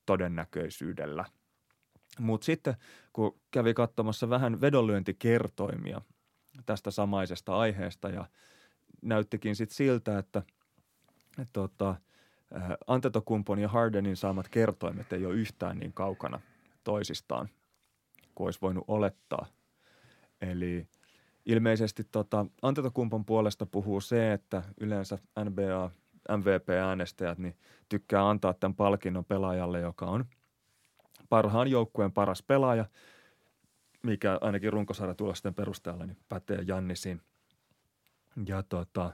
[0.05, 1.25] todennäköisyydellä.
[2.19, 2.75] Mutta sitten
[3.13, 6.01] kun kävi katsomassa vähän vedonlyöntikertoimia
[6.65, 8.25] tästä samaisesta aiheesta ja
[9.01, 10.43] näyttikin sitten siltä, että,
[11.53, 11.95] tota,
[12.87, 16.41] Antetokumpon ja Hardenin saamat kertoimet ei ole yhtään niin kaukana
[16.83, 17.49] toisistaan
[18.35, 19.45] kuin olisi voinut olettaa.
[20.41, 20.87] Eli
[21.45, 25.91] ilmeisesti tota, Antetokumpon puolesta puhuu se, että yleensä NBA
[26.37, 27.55] MVP-äänestäjät niin
[27.89, 30.25] tykkää antaa tämän palkinnon pelaajalle, joka on
[31.29, 32.85] parhaan joukkueen paras pelaaja,
[34.03, 37.21] mikä ainakin runkosarjatulosten perusteella niin pätee Jannisiin.
[38.47, 39.13] Ja tota,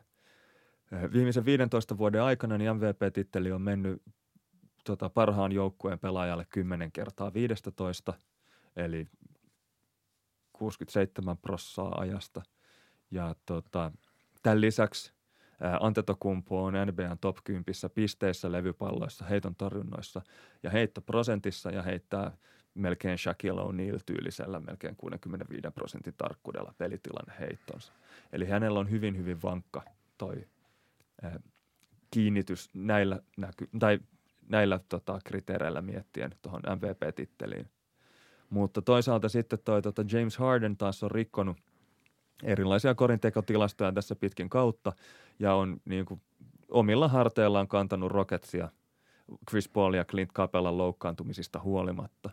[1.14, 4.02] viimeisen 15 vuoden aikana niin MVP-titteli on mennyt
[4.84, 8.14] tota, parhaan joukkueen pelaajalle 10 kertaa 15,
[8.76, 9.08] eli
[10.54, 12.42] 67 prossaa ajasta.
[13.12, 13.92] Ja tota,
[14.44, 15.14] tämän lisäksi
[15.80, 20.22] Antetokumpu on NBAn top 10 pisteissä, levypalloissa, heiton torjunnoissa
[20.64, 22.38] ja heittoprosentissa ja heittää
[22.78, 27.94] melkein Shaquille O'Neal-tyylisellä melkein 65 prosentin tarkkuudella pelitilanne heittonsa.
[28.32, 29.84] Eli hänellä on hyvin, hyvin vankka
[30.18, 30.48] toi
[31.22, 31.40] ää,
[32.12, 34.00] kiinnitys näillä, näky- tai
[34.48, 37.68] näillä tota, kriteereillä miettien tuohon MVP-titteliin.
[38.50, 41.58] Mutta toisaalta sitten toi tota James Harden taas on rikkonut
[42.44, 44.94] erilaisia korintekotilastoja tässä pitkin kautta
[45.40, 46.22] ja on niin kuin
[46.70, 48.70] omilla harteillaan kantanut Rocketsia
[49.50, 52.30] Chris Paul ja Clint Capellan loukkaantumisista huolimatta.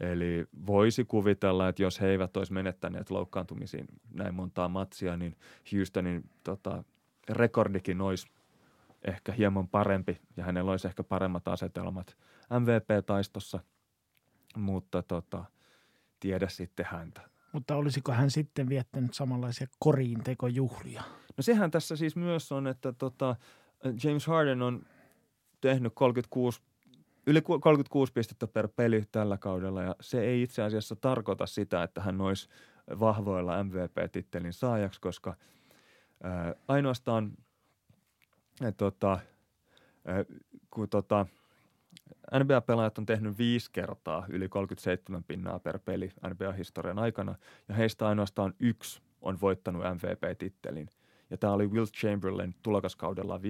[0.00, 5.36] Eli voisi kuvitella, että jos he eivät olisi menettäneet loukkaantumisiin näin montaa matsia, niin
[5.72, 6.84] Houstonin tota,
[7.28, 8.26] rekordikin olisi
[9.04, 12.16] ehkä hieman parempi ja hänellä olisi ehkä paremmat asetelmat
[12.60, 13.60] MVP-taistossa,
[14.56, 15.44] mutta tota,
[16.20, 17.20] tiedä sitten häntä.
[17.52, 21.02] Mutta olisiko hän sitten viettänyt samanlaisia koriintekojuhlia?
[21.36, 23.36] No sehän tässä siis myös on, että tota,
[24.04, 24.86] James Harden on
[25.60, 26.60] tehnyt 36,
[27.26, 32.00] yli 36 pistettä per peli tällä kaudella ja se ei itse asiassa tarkoita sitä, että
[32.00, 32.48] hän olisi
[33.00, 35.36] vahvoilla MVP-tittelin saajaksi, koska
[36.22, 37.32] ää, ainoastaan
[38.62, 39.18] ää, tota,
[40.04, 40.24] ää,
[40.70, 41.26] kun tota,
[42.34, 47.34] NBA-pelaajat on tehnyt viisi kertaa yli 37 pinnaa per peli NBA-historian aikana,
[47.68, 50.88] ja heistä ainoastaan yksi on voittanut MVP-tittelin.
[51.30, 53.40] Ja tämä oli Will Chamberlain tulokaskaudella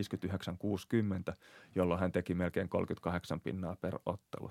[1.30, 1.34] 59-60,
[1.74, 4.50] jolloin hän teki melkein 38 pinnaa per ottelu.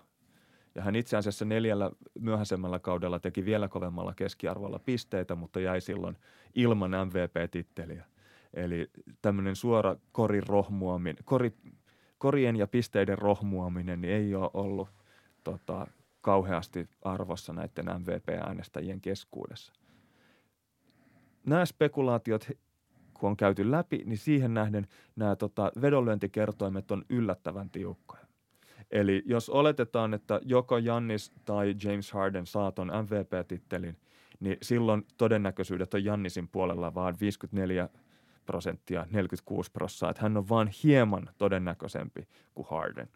[0.75, 6.17] Ja hän itse asiassa neljällä myöhäisemmällä kaudella teki vielä kovemmalla keskiarvolla pisteitä, mutta jäi silloin
[6.55, 8.05] ilman MVP-titteliä.
[8.53, 8.91] Eli
[9.21, 11.53] tämmöinen suora korirohmuaminen, kori,
[12.17, 14.89] korien ja pisteiden rohmuaminen niin ei ole ollut
[15.43, 15.87] tota,
[16.21, 19.73] kauheasti arvossa näiden MVP-äänestäjien keskuudessa.
[21.45, 22.47] Nämä spekulaatiot,
[23.19, 28.25] kun on käyty läpi, niin siihen nähden nämä tota, vedonlyöntikertoimet on yllättävän tiukkoja.
[28.91, 33.97] Eli jos oletetaan, että joko Jannis tai James Harden saa ton MVP-tittelin,
[34.39, 37.89] niin silloin todennäköisyydet on Jannisin puolella vaan 54
[38.45, 40.09] prosenttia, 46 prosenttia.
[40.09, 43.09] Että hän on vain hieman todennäköisempi kuin Harden.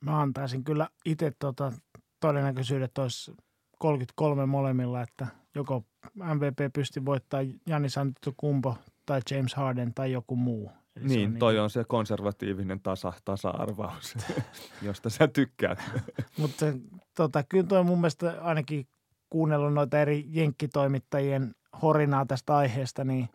[0.00, 1.72] Mä antaisin kyllä itse tota,
[2.20, 3.32] todennäköisyydet olisi
[3.78, 5.84] 33 molemmilla, että joko
[6.14, 7.88] MVP pysti voittaa Jani
[8.36, 8.76] Kumpo
[9.08, 10.70] tai James Harden tai joku muu.
[10.96, 11.62] Eli niin, on toi niin...
[11.62, 14.16] on se konservatiivinen tasa, tasa-arvaus,
[14.82, 15.78] josta sä tykkäät.
[16.38, 16.66] Mutta
[17.16, 18.86] tota, kyllä toi mun mielestä ainakin
[19.30, 23.28] kuunnellut noita eri jenkkitoimittajien horinaa tästä aiheesta, niin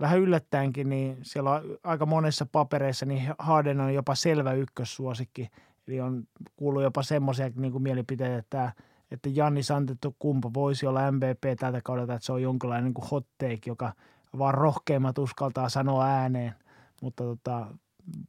[0.00, 5.48] vähän yllättäenkin, niin siellä on aika monessa papereissa, niin Harden on jopa selvä ykkössuosikki.
[5.88, 6.24] Eli on
[6.56, 8.72] kuullut jopa semmoisia niin mielipiteitä, että,
[9.10, 13.26] että Janni Santettu Kumpo voisi olla MVP tältä kaudelta, että se on jonkinlainen niin hot
[13.38, 13.92] take, joka
[14.38, 16.54] vaan rohkeimmat uskaltaa sanoa ääneen.
[17.02, 17.66] Mutta tota,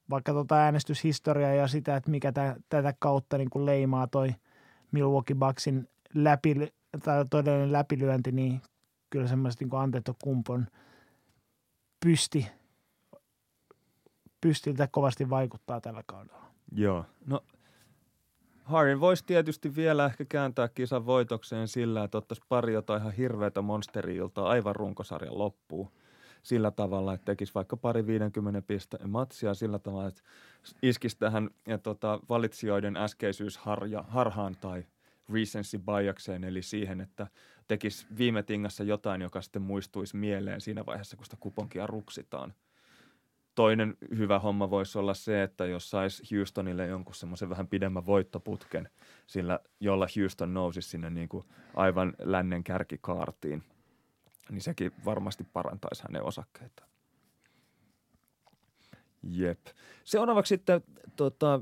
[0.10, 4.36] vaikka tota äänestyshistoriaa ja sitä, että mikä tä, tätä kautta niin kuin leimaa toi
[4.92, 6.56] Milwaukee Bucksin läpi,
[7.04, 8.62] tai todellinen läpilyönti, niin
[9.10, 10.68] kyllä semmoista niin Antetto Kumpon
[12.00, 12.48] pysti,
[14.42, 16.52] pystiltä kovasti vaikuttaa tällä kaudella.
[16.72, 17.42] Joo, no
[18.64, 23.62] Harden voisi tietysti vielä ehkä kääntää kisan voitokseen sillä, että ottaisi pari jotain ihan hirveätä
[23.62, 25.92] monsterilta aivan runkosarjan loppuun
[26.44, 30.22] sillä tavalla, että tekisi vaikka pari 50 pisteen matsia sillä tavalla, että
[30.82, 34.86] iskisi tähän ja tota, valitsijoiden äskeisyysharhaan tai
[35.34, 37.28] recency biakseen, eli siihen, että
[37.68, 42.54] tekisi viime tingassa jotain, joka sitten muistuisi mieleen siinä vaiheessa, kun sitä kuponkia ruksitaan.
[43.56, 48.90] Toinen hyvä homma voisi olla se, että jos saisi Houstonille jonkun semmoisen vähän pidemmän voittoputken,
[49.28, 53.64] sillä jolla Houston nousisi sinne niin kuin aivan lännen kärkikaartiin,
[54.52, 56.90] niin sekin varmasti parantaisi hänen osakkeitaan.
[59.24, 59.60] Jep.
[60.04, 60.82] Seuraavaksi sitten
[61.16, 61.62] tota,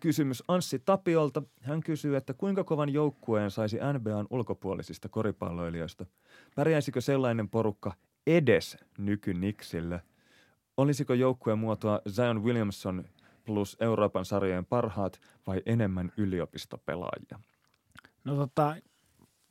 [0.00, 1.42] kysymys Anssi Tapiolta.
[1.60, 6.06] Hän kysyy, että kuinka kovan joukkueen saisi NBAn ulkopuolisista koripalloilijoista?
[6.54, 7.92] Pärjäisikö sellainen porukka
[8.26, 10.02] edes nykyniksille?
[10.76, 13.04] Olisiko joukkueen muotoa Zion Williamson
[13.44, 17.38] plus Euroopan sarjojen parhaat vai enemmän yliopistopelaajia?
[18.24, 18.76] No tota,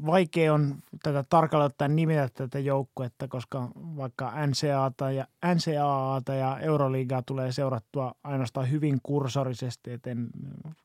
[0.06, 7.22] vaikea on tätä tarkalleen ottaen nimetä tätä joukkuetta, koska vaikka NCAata ja, NCAAta ja Euroliigaa
[7.22, 10.30] tulee seurattua ainoastaan hyvin kursorisesti, että en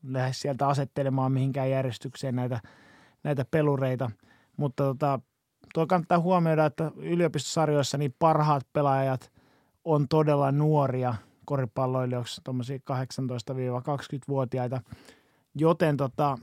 [0.03, 2.59] lähde sieltä asettelemaan mihinkään järjestykseen näitä,
[3.23, 4.11] näitä pelureita.
[4.57, 5.19] Mutta tota,
[5.73, 9.31] tuo kannattaa huomioida, että yliopistosarjoissa niin parhaat pelaajat
[9.85, 11.15] on todella nuoria
[11.45, 14.81] koripalloilijoiksi, tuommoisia 18-20-vuotiaita,
[15.55, 16.37] joten tota,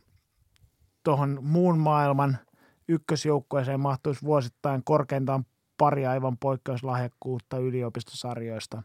[1.04, 2.38] tuohon muun maailman–
[2.88, 5.46] ykkösjoukkueeseen mahtuisi vuosittain korkeintaan
[5.78, 8.82] pari aivan poikkeuslahjakkuutta yliopistosarjoista.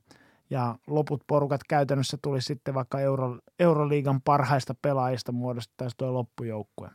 [0.50, 6.90] Ja loput porukat käytännössä tuli sitten vaikka Euro, Euroliigan parhaista pelaajista muodostettaisiin tuo loppujoukkue.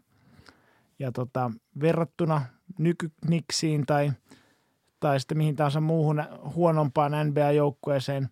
[0.98, 1.50] Ja tota,
[1.80, 2.42] verrattuna
[2.78, 4.12] nykyniksiin tai,
[5.00, 6.24] tai sitten mihin tahansa muuhun
[6.54, 8.28] huonompaan NBA-joukkueeseen,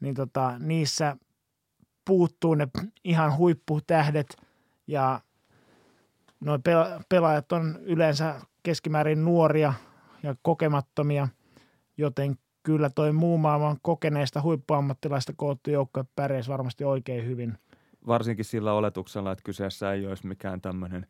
[0.00, 1.16] niin tota, niissä
[2.04, 2.68] puuttuu ne
[3.04, 4.36] ihan huipputähdet
[4.86, 5.20] ja
[6.40, 6.58] Nuo
[7.08, 9.72] pelaajat on yleensä keskimäärin nuoria
[10.22, 11.28] ja kokemattomia,
[11.96, 17.58] joten kyllä toi muu maailman kokeneista huippuammattilaista koottu joukkue pärjäisi varmasti oikein hyvin.
[18.06, 21.06] Varsinkin sillä oletuksella, että kyseessä ei olisi mikään tämmöinen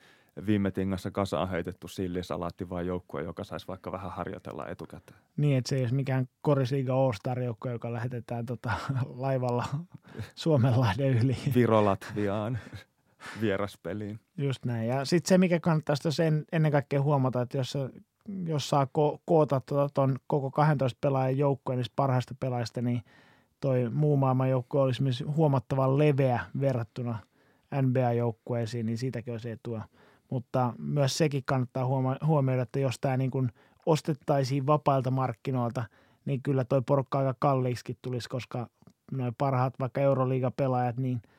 [0.47, 5.19] viime tingassa kasaan heitetty sillisalaatti, vaan joukkue, joka saisi vaikka vähän harjoitella etukäteen.
[5.37, 8.71] Niin, että se ei olisi mikään Korisliiga All-Star joukkue, joka lähetetään tota,
[9.25, 9.65] laivalla
[10.35, 11.37] Suomenlahden yli.
[11.55, 12.59] Viro-Latviaan
[13.41, 14.21] vieraspeliin.
[14.37, 14.89] Just näin.
[14.89, 17.75] Ja sitten se, mikä kannattaisi sen ennen kaikkea huomata, että jos,
[18.47, 23.03] jos saa ko- koota tuon tota koko 12 pelaajan joukkojen niistä parhaista pelaajista, niin
[23.61, 27.19] toi muu maailman joukko olisi myös huomattavan leveä verrattuna
[27.83, 29.83] NBA-joukkueisiin, niin siitäkin olisi etua.
[30.31, 31.87] Mutta myös sekin kannattaa
[32.27, 33.53] huomioida, että jos tämä niin kuin
[33.87, 35.85] ostettaisiin vapailta markkinoilta,
[36.25, 38.69] niin kyllä toi porukka aika kalliiksikin tulisi, koska
[39.13, 41.23] noin parhaat vaikka Euroliiga-pelaajat, niin–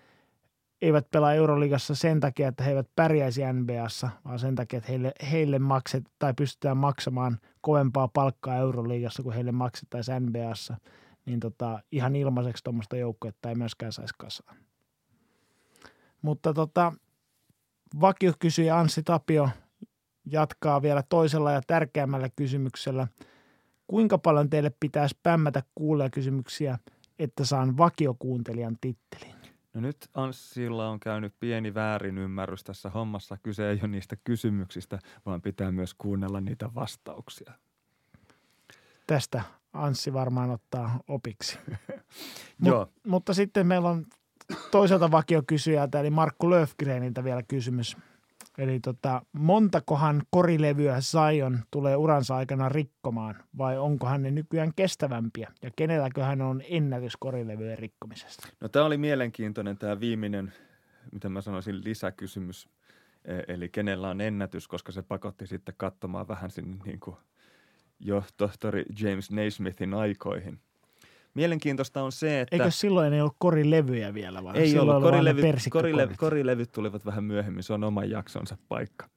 [0.81, 5.11] eivät pelaa Euroligassa sen takia, että he eivät pärjäisi NBAssa, vaan sen takia, että heille,
[5.31, 10.75] heille makset tai pystytään maksamaan kovempaa palkkaa Euroliigassa kuin heille maksettaisiin NBAssa.
[11.29, 14.57] Niin tota, ihan ilmaiseksi tuommoista joukkuetta ei myöskään saisi kasaan.
[16.21, 16.93] Mutta tota,
[18.01, 19.49] vakiokysyjä Anssi Tapio
[20.25, 23.07] jatkaa vielä toisella ja tärkeämmällä kysymyksellä.
[23.87, 25.63] Kuinka paljon teille pitäisi pämmätä
[26.11, 26.79] kysymyksiä,
[27.19, 29.35] että saan vakiokuuntelijan tittelin?
[29.73, 33.37] No nyt Anssilla on käynyt pieni väärinymmärrys tässä hommassa.
[33.43, 37.53] Kyse ei ole niistä kysymyksistä, vaan pitää myös kuunnella niitä vastauksia.
[39.07, 41.57] Tästä Anssi varmaan ottaa opiksi.
[42.65, 42.79] Joo.
[42.79, 44.05] Mut, mutta sitten meillä on
[44.71, 47.97] toiselta vakiokysyjältä, eli Markku Löfgreniltä vielä kysymys–
[48.59, 55.51] Eli tota, montakohan korilevyä Zion tulee uransa aikana rikkomaan vai onko hän ne nykyään kestävämpiä
[55.61, 58.47] ja kenelläkö hän on ennätys korilevyjen rikkomisesta?
[58.61, 60.53] No tämä oli mielenkiintoinen tämä viimeinen,
[61.11, 62.69] mitä mä sanoisin, lisäkysymys.
[63.25, 67.17] e, eli kenellä on ennätys, koska se pakotti sitten katsomaan vähän sinne niin kuin
[67.99, 70.59] jo tohtori James Naismithin aikoihin.
[71.33, 72.55] Mielenkiintoista on se, että...
[72.55, 75.11] Eikö silloin ei ollut korilevyjä vielä, vaan ei silloin ollut.
[75.11, 79.09] Korilevyt, korilevyt, korilevyt tulivat vähän myöhemmin, se on oman jaksonsa paikka.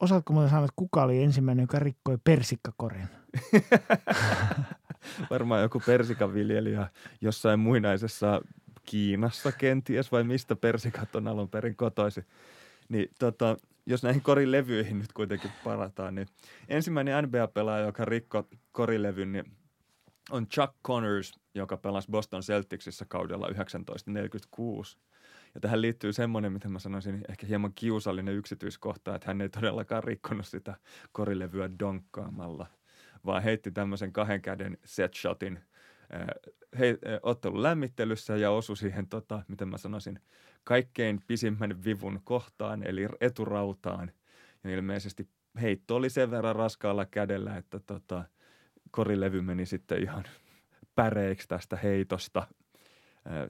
[0.00, 3.08] Osaatko muuten sanoa, että kuka oli ensimmäinen, joka rikkoi persikkakorin?
[5.30, 6.86] Varmaan joku persikaviljelijä
[7.20, 8.40] jossain muinaisessa
[8.84, 12.24] Kiinassa kenties, vai mistä persikat on alun perin kotoisin.
[12.88, 13.56] Niin tota,
[13.90, 16.26] jos näihin korilevyihin nyt kuitenkin parataan, niin
[16.68, 19.44] ensimmäinen NBA-pelaaja, joka rikkoi korilevyn, niin
[20.30, 24.98] on Chuck Connors, joka pelasi Boston Celticsissa kaudella 1946.
[25.54, 30.04] Ja tähän liittyy semmoinen, mitä mä sanoisin, ehkä hieman kiusallinen yksityiskohta, että hän ei todellakaan
[30.04, 30.76] rikkonut sitä
[31.12, 32.66] korilevyä donkkaamalla,
[33.26, 35.60] vaan heitti tämmöisen kahden käden set shotin
[36.14, 36.26] äh,
[36.78, 40.20] hei, äh, ottelun lämmittelyssä ja osui siihen, tota, miten mä sanoisin,
[40.64, 44.12] kaikkein pisimmän vivun kohtaan, eli eturautaan.
[44.64, 45.28] Ja ilmeisesti
[45.60, 48.24] heitto oli sen verran raskaalla kädellä, että tota,
[48.90, 50.24] korilevy meni sitten ihan
[50.96, 52.46] päreiksi tästä heitosta–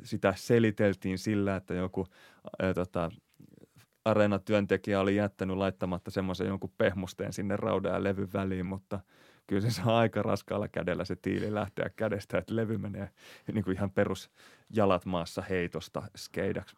[0.03, 2.07] sitä seliteltiin sillä, että joku
[2.63, 3.11] ää, tota,
[4.05, 9.01] areenatyöntekijä oli jättänyt laittamatta semmoisen jonkun pehmusteen sinne raudan ja levyn väliin, mutta
[9.47, 13.11] kyllä se saa aika raskaalla kädellä se tiili lähteä kädestä, että levy menee
[13.53, 14.31] niin kuin ihan perus
[14.71, 16.77] jalat maassa heitosta skeidaksi.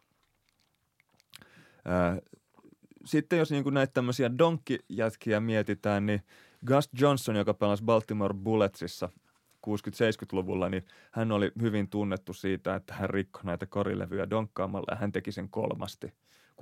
[3.04, 6.22] Sitten jos niin kuin näitä tämmöisiä donkkijätkiä mietitään, niin
[6.66, 9.09] Gus Johnson, joka pelasi Baltimore Bulletsissa–
[9.66, 15.12] 60-70-luvulla, niin hän oli hyvin tunnettu siitä, että hän rikkoi näitä korilevyjä donkkaamalla ja hän
[15.12, 16.06] teki sen kolmasti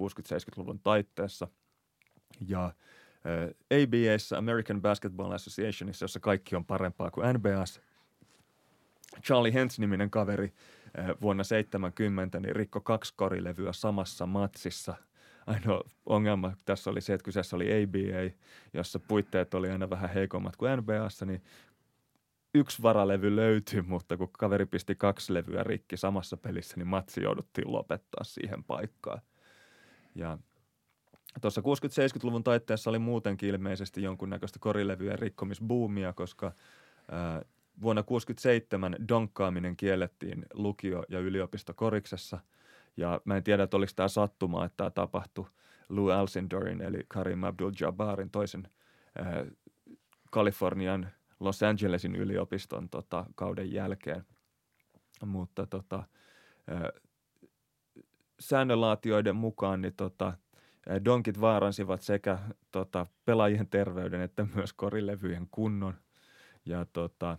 [0.01, 1.49] 60-70-luvun taitteessa.
[2.49, 2.73] Ja
[3.71, 7.81] ABAssa, American Basketball Associationissa, jossa kaikki on parempaa kuin NBAs,
[9.23, 10.53] Charlie Hentz-niminen kaveri
[11.21, 14.95] vuonna 70 niin rikko kaksi korilevyä samassa matsissa–
[15.47, 18.35] ainoa ongelma tässä oli se, että kyseessä oli ABA,
[18.75, 21.43] jossa puitteet oli aina vähän heikommat kuin NBAssa, niin
[22.55, 27.73] yksi varalevy löytyi, mutta kun kaveri pisti kaksi levyä rikki samassa pelissä, niin matsi jouduttiin
[27.73, 29.21] lopettaa siihen paikkaan.
[30.15, 30.39] Ja
[31.41, 36.53] tuossa 60-70-luvun taitteessa oli muutenkin ilmeisesti jonkunnäköistä korilevyjen rikkomisbuumia, koska
[37.11, 37.43] ää,
[37.83, 42.39] vuonna 67 donkkaaminen kiellettiin lukio- ja yliopistokoriksessa.
[43.01, 45.47] Ja mä en tiedä, että oliko tämä sattuma, että tämä tapahtui
[45.89, 48.69] Lou Alcindorin eli Karim Abdul-Jabbarin toisen
[49.19, 49.47] ää,
[50.31, 51.09] Kalifornian–
[51.41, 54.25] Los Angelesin yliopiston tota, kauden jälkeen.
[55.27, 56.03] Mutta tota,
[58.41, 60.33] säännölaatioiden mukaan niin tota,
[61.05, 62.39] donkit vaaransivat sekä
[62.71, 65.95] tota, pelaajien terveyden että myös korilevyjen kunnon.
[66.67, 67.39] Ja tota,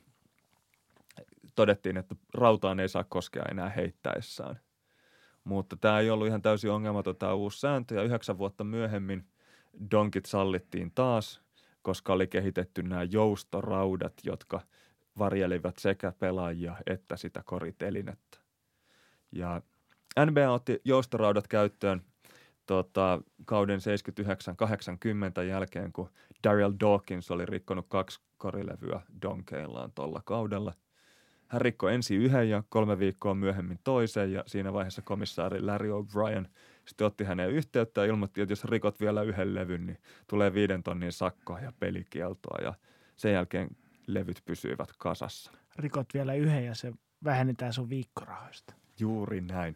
[1.56, 4.60] todettiin, että rautaan ei saa koskea enää heittäessään.
[5.44, 9.28] Mutta tämä ei ollut ihan täysin ongelmaton tämä uusi sääntö ja yhdeksän vuotta myöhemmin
[9.92, 11.42] donkit sallittiin taas
[11.82, 14.62] koska oli kehitetty nämä joustoraudat, jotka
[15.18, 18.38] varjelivat sekä pelaajia että sitä koritelinettä.
[19.32, 19.62] Ja
[20.26, 22.02] NBA otti joustoraudat käyttöön
[22.66, 23.80] tota, kauden
[25.40, 26.10] 79-80 jälkeen, kun
[26.44, 30.74] Daryl Dawkins oli rikkonut kaksi korilevyä donkeillaan tuolla kaudella.
[31.52, 36.48] Hän rikkoi ensin yhden ja kolme viikkoa myöhemmin toisen ja siinä vaiheessa komissaari Larry O'Brien–
[36.86, 39.98] sitten otti hänen yhteyttä ja ilmoitti, että jos rikot vielä yhden levyn, niin
[40.28, 42.74] tulee viiden tonnin sakkoa ja pelikieltoa ja
[43.16, 43.70] sen jälkeen
[44.08, 45.52] levyt pysyivät kasassa.
[45.76, 48.74] Rikot vielä yhden ja se vähennetään sun viikkorahoista.
[49.00, 49.76] Juuri näin.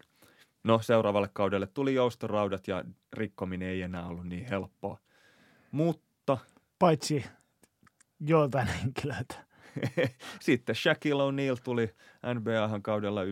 [0.64, 4.98] No seuraavalle kaudelle tuli joustoraudat ja rikkominen ei enää ollut niin helppoa.
[5.72, 6.38] Mutta...
[6.80, 7.26] Paitsi
[8.20, 9.46] joiltain henkilöitä.
[10.40, 11.94] Sitten Shaquille O'Neal tuli
[12.34, 13.28] NBAhan kaudella 92-93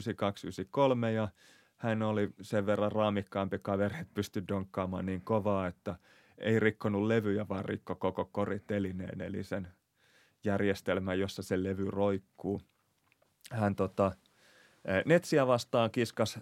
[1.13, 1.27] ja
[1.77, 5.95] hän oli sen verran raamikkaampi kaveri, että pystyi donkkaamaan niin kovaa, että
[6.37, 9.67] ei rikkonut levyjä, vaan rikko koko koritelineen, eli sen
[10.43, 12.61] järjestelmän, jossa se levy roikkuu.
[13.51, 14.11] Hän tota,
[14.85, 16.39] eh, Netsiä vastaan kiskas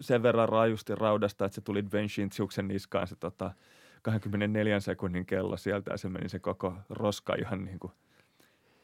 [0.00, 3.54] sen verran rajusti raudasta, että se tuli Dwayne Shintsiuksen niskaan se tota,
[4.02, 7.92] 24 sekunnin kello sieltä ja se meni se koko roska ihan niin kuin,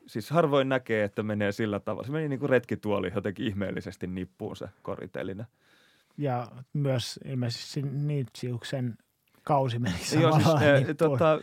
[0.09, 2.07] siis harvoin näkee, että menee sillä tavalla.
[2.07, 5.45] Se meni niin kuin retkituoli jotenkin ihmeellisesti nippuun se koritelinä
[6.19, 8.99] ja myös ilmeisesti Nitsiuksen
[9.49, 11.41] kausi meni Joo, siis, niin tota,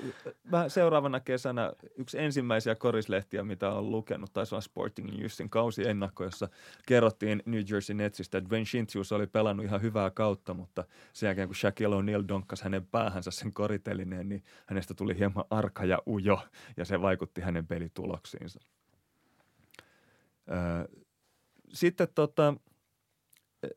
[0.52, 6.50] mä seuraavana kesänä yksi ensimmäisiä korislehtiä, mitä olen lukenut, taisi olla Sporting Newsin kausiennakko, jossa
[6.88, 11.48] kerrottiin New Jersey Netsistä, että Ben Shintsius oli pelannut ihan hyvää kautta, mutta sen jälkeen
[11.48, 16.40] kun Shaquille O'Neal donkkasi hänen päähänsä sen koritelineen, niin hänestä tuli hieman arka ja ujo,
[16.78, 18.60] ja se vaikutti hänen pelituloksiinsa.
[20.52, 21.04] Öö,
[21.74, 22.54] sitten tota,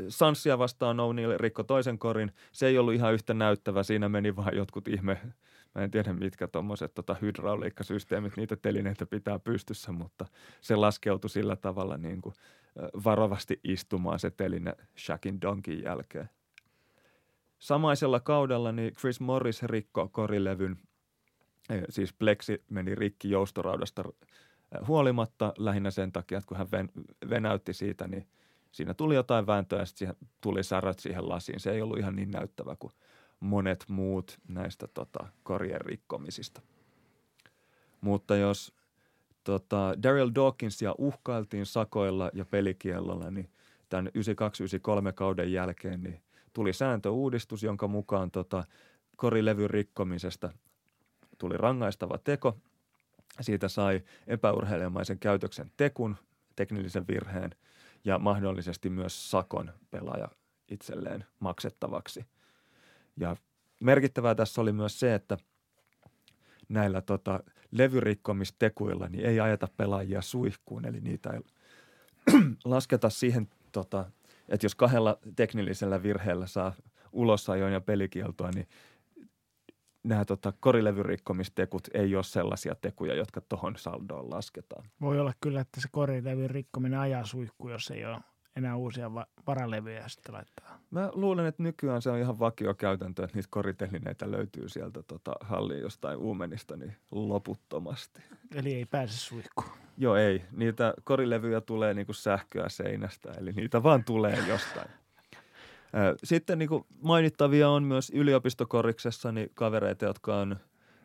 [0.08, 2.32] Sanssia vastaan O'Neill rikko toisen korin.
[2.52, 3.82] Se ei ollut ihan yhtä näyttävä.
[3.82, 5.20] Siinä meni vaan jotkut ihme,
[5.74, 10.26] mä en tiedä mitkä tuommoiset tota, hydrauliikkasysteemit, niitä telineitä pitää pystyssä, mutta
[10.60, 12.34] se laskeutui sillä tavalla niin kuin,
[13.04, 16.30] varovasti istumaan se teline Shakin Donkin jälkeen.
[17.58, 20.76] Samaisella kaudella niin Chris Morris rikkoi korilevyn,
[21.88, 24.04] siis pleksi meni rikki joustoraudasta
[24.86, 26.88] huolimatta lähinnä sen takia, että kun hän ven,
[27.30, 28.26] venäytti siitä, niin
[28.72, 31.60] siinä tuli jotain vääntöä ja sitten tuli särät siihen lasiin.
[31.60, 32.92] Se ei ollut ihan niin näyttävä kuin
[33.40, 36.60] monet muut näistä tota, korien rikkomisista.
[38.00, 38.72] Mutta jos
[39.44, 43.50] tota, Daryl Dawkinsia uhkailtiin sakoilla ja pelikiellolla, niin
[43.88, 44.06] tämän
[45.08, 46.22] 92-93 kauden jälkeen niin
[46.52, 48.64] tuli sääntöuudistus, jonka mukaan tota,
[49.16, 50.52] korilevyn rikkomisesta
[51.38, 52.58] tuli rangaistava teko.
[53.40, 56.16] Siitä sai epäurheilemaisen käytöksen tekun,
[56.56, 57.50] teknillisen virheen
[58.04, 60.28] ja mahdollisesti myös sakon pelaaja
[60.68, 62.26] itselleen maksettavaksi.
[63.16, 63.36] Ja
[63.80, 65.38] merkittävää tässä oli myös se, että
[66.68, 71.40] näillä tota, levyrikkomistekuilla niin ei ajeta pelaajia suihkuun, eli niitä ei
[72.64, 74.10] lasketa siihen, tota,
[74.48, 76.72] että jos kahdella teknillisellä virheellä saa
[77.12, 78.68] ulosajoin ja pelikieltoa, niin
[80.08, 84.84] nämä tota, korilevyrikkomistekut ei ole sellaisia tekuja, jotka tuohon saldoon lasketaan.
[85.00, 88.18] Voi olla kyllä, että se korilevyn rikkominen ajaa suihku, jos ei ole
[88.56, 90.78] enää uusia va- varalevyjä sitten laittaa.
[90.90, 95.32] Mä luulen, että nykyään se on ihan vakio käytäntö, että niitä koritelineitä löytyy sieltä tota,
[95.40, 98.22] halliin jostain uumenista niin loputtomasti.
[98.54, 99.68] Eli ei pääse suihkuun.
[99.98, 100.44] Joo, ei.
[100.52, 104.90] Niitä korilevyjä tulee niinku sähköä seinästä, eli niitä vaan tulee jostain.
[106.24, 110.56] Sitten niin kuin mainittavia on myös yliopistokoriksessa niin kavereita, jotka on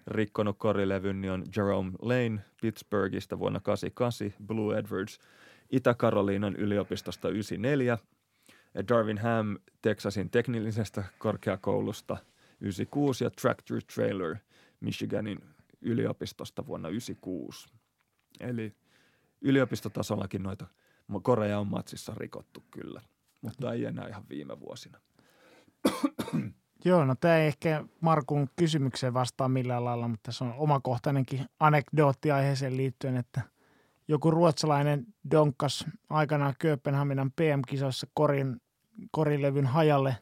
[0.07, 5.19] rikkonut korilevyn, niin on Jerome Lane Pittsburghista vuonna 88, Blue Edwards
[5.69, 7.97] Itä-Karoliinan yliopistosta 94
[8.73, 12.17] ja Darwin Ham Texasin teknillisestä korkeakoulusta
[12.61, 14.35] 96 ja Tractor Trailer
[14.79, 15.39] Michiganin
[15.81, 17.67] yliopistosta vuonna 96.
[18.39, 18.75] Eli
[19.41, 20.67] yliopistotasollakin noita
[21.21, 23.01] koreja on matsissa rikottu kyllä
[23.43, 24.99] mutta ei enää ihan viime vuosina.
[26.85, 32.31] Joo, no tämä ei ehkä Markun kysymykseen vastaa millään lailla, mutta se on omakohtainenkin anekdootti
[32.31, 33.41] aiheeseen liittyen, että
[34.07, 38.61] joku ruotsalainen donkkas aikanaan Kööpenhaminan PM-kisoissa korin,
[39.11, 40.17] korilevyn hajalle,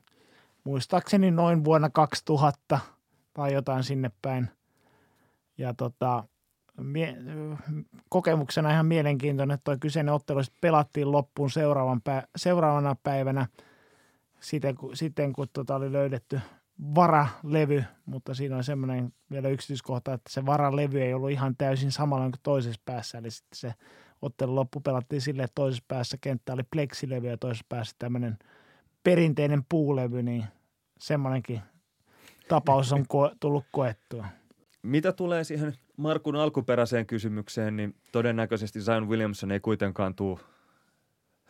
[0.63, 2.79] muistaakseni noin vuonna 2000
[3.33, 4.49] tai jotain sinne päin.
[5.57, 6.23] Ja tota,
[6.81, 7.17] mie-
[8.09, 13.47] kokemuksena ihan mielenkiintoinen, että tuo kyseinen ottelu pelattiin loppuun seuraavan pä- seuraavana päivänä
[14.39, 16.39] sitten, kun, sitten, kun tota oli löydetty
[16.95, 22.25] varalevy, mutta siinä on semmoinen vielä yksityiskohta, että se varalevy ei ollut ihan täysin samalla
[22.25, 23.73] kuin toisessa päässä, eli sitten se
[24.21, 28.37] ottelu loppu pelattiin sille, että toisessa päässä kenttä oli pleksilevy ja toisessa päässä tämmöinen
[29.03, 30.45] perinteinen puulevy, niin
[30.99, 31.61] semmoinenkin
[32.47, 34.25] tapaus on ko- tullut koettua.
[34.83, 40.39] Mitä tulee siihen Markun alkuperäiseen kysymykseen, niin todennäköisesti Zion Williamson ei kuitenkaan tule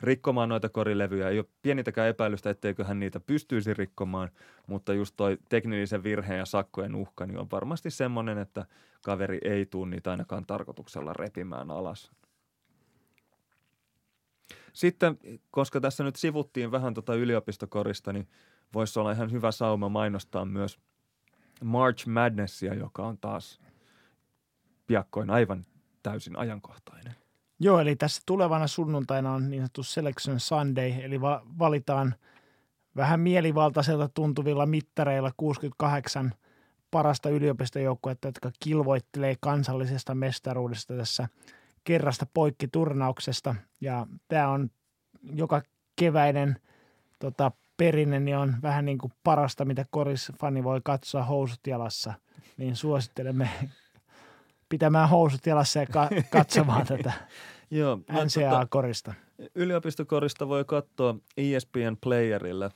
[0.02, 1.30] rikkomaan noita korilevyjä.
[1.30, 4.30] Ei ole pienitäkään epäilystä, etteikö hän niitä pystyisi rikkomaan,
[4.68, 8.66] mutta just toi teknillisen virheen ja sakkojen uhka niin on varmasti semmoinen, että
[9.04, 12.12] kaveri ei tule niitä ainakaan tarkoituksella repimään alas.
[14.74, 15.18] Sitten,
[15.52, 18.28] koska tässä nyt sivuttiin vähän tota yliopistokorista, niin
[18.74, 20.80] voisi olla ihan hyvä sauma mainostaa myös
[21.64, 23.60] March Madnessia, joka on taas–
[24.92, 25.66] piakkoin aivan
[26.04, 27.16] täysin ajankohtainen.
[27.60, 32.16] Joo, eli tässä tulevana sunnuntaina on niin sanottu Selection Sunday, eli va- valitaan
[32.96, 36.32] vähän mielivaltaiselta tuntuvilla mittareilla 68
[36.92, 41.28] parasta yliopistojoukkuetta, jotka kilvoittelee kansallisesta mestaruudesta tässä
[41.84, 43.56] kerrasta poikkiturnauksesta.
[43.82, 44.70] Ja tämä on
[45.24, 45.62] joka
[45.96, 46.56] keväinen
[47.20, 52.14] tota, perinne, niin on vähän niin kuin parasta, mitä korisfani voi katsoa housut jalassa.
[52.58, 53.50] Niin suosittelemme
[54.72, 57.14] pitämään housut jalassa ja ka- katsomaan tätä
[57.72, 59.14] Joo, NCAA-korista.
[59.14, 62.70] Tota, yliopistokorista voi katsoa ESPN Playerille,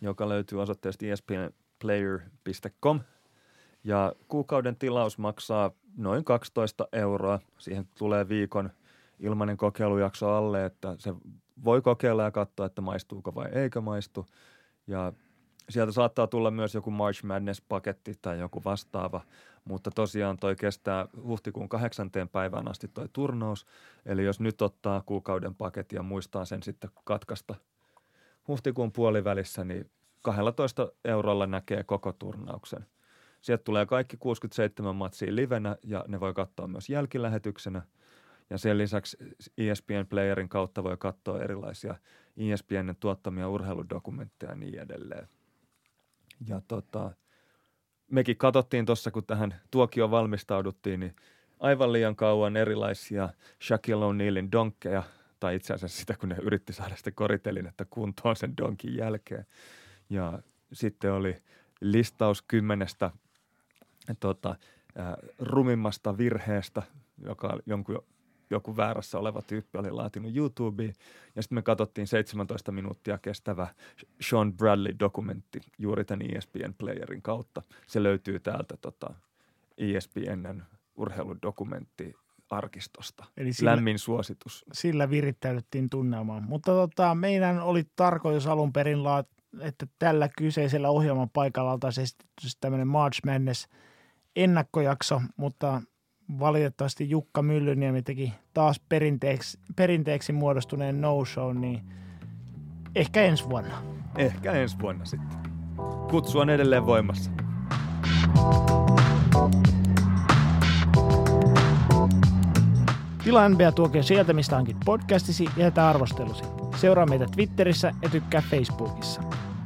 [0.00, 3.00] joka löytyy osoitteesta espnplayer.com.
[3.84, 7.40] Ja kuukauden tilaus maksaa noin 12 euroa.
[7.58, 8.70] Siihen tulee viikon
[9.18, 11.14] ilmainen kokeilujakso alle, että se
[11.64, 14.26] voi kokeilla ja katsoa, että maistuuko vai eikö maistu.
[14.86, 15.12] Ja
[15.70, 19.20] sieltä saattaa tulla myös joku March Madness-paketti tai joku vastaava,
[19.64, 23.66] mutta tosiaan toi kestää huhtikuun kahdeksanteen päivään asti toi turnaus.
[24.06, 27.54] Eli jos nyt ottaa kuukauden paketti ja muistaa sen sitten katkasta
[28.48, 29.90] huhtikuun puolivälissä, niin
[30.22, 32.86] 12 eurolla näkee koko turnauksen.
[33.40, 37.82] Sieltä tulee kaikki 67 matsia livenä ja ne voi katsoa myös jälkilähetyksenä.
[38.50, 39.16] Ja sen lisäksi
[39.58, 41.94] ESPN Playerin kautta voi katsoa erilaisia
[42.36, 45.28] ESPNn tuottamia urheiludokumentteja ja niin edelleen.
[46.46, 47.10] Ja tota,
[48.10, 51.16] mekin katsottiin tuossa, kun tähän tuokioon valmistauduttiin, niin
[51.60, 53.28] aivan liian kauan erilaisia
[53.62, 55.02] Shaquille O'Nealin donkkeja,
[55.40, 59.46] tai itse asiassa sitä, kun ne yritti saada sitä koritelinettä kuntoon sen donkin jälkeen.
[60.10, 60.38] Ja
[60.72, 61.36] sitten oli
[61.80, 63.10] listaus kymmenestä
[64.20, 64.56] tota,
[65.38, 66.82] rumimmasta virheestä,
[67.24, 68.04] joka jonkun
[68.50, 70.94] joku väärässä oleva tyyppi oli laatinut YouTubeen.
[71.36, 73.66] Ja sitten me katsottiin 17 minuuttia kestävä
[74.20, 77.62] Sean Bradley-dokumentti juuri tämän ESPN-playerin kautta.
[77.86, 79.14] Se löytyy täältä tota,
[79.78, 80.62] ESPNn
[80.96, 82.14] urheiludokumentti
[82.50, 83.24] arkistosta.
[83.36, 84.64] Eli sillä, Lämmin suositus.
[84.72, 86.42] Sillä virittäydyttiin tunnelmaan.
[86.42, 88.98] Mutta tota, meidän oli tarkoitus alun perin,
[89.60, 92.06] että tällä kyseisellä ohjelman paikalla oltaisiin
[92.60, 93.68] tämmöinen March Madness
[94.36, 95.82] ennakkojakso, mutta
[96.38, 101.82] valitettavasti Jukka Myllyniemi teki taas perinteeksi, perinteeksi muodostuneen no-show, niin
[102.94, 103.82] ehkä ensi vuonna.
[104.18, 105.38] Ehkä ensi vuonna sitten.
[106.10, 107.30] Kutsu on edelleen voimassa.
[113.24, 116.44] Tilaa NBA Tuokio sieltä, mistä hankit podcastisi ja jätä arvostelusi.
[116.76, 119.22] Seuraa meitä Twitterissä ja tykkää Facebookissa.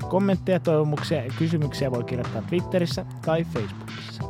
[0.08, 4.24] Kommentteja, toivomuksia ja kysymyksiä voi kirjoittaa Twitterissä tai Facebookissa.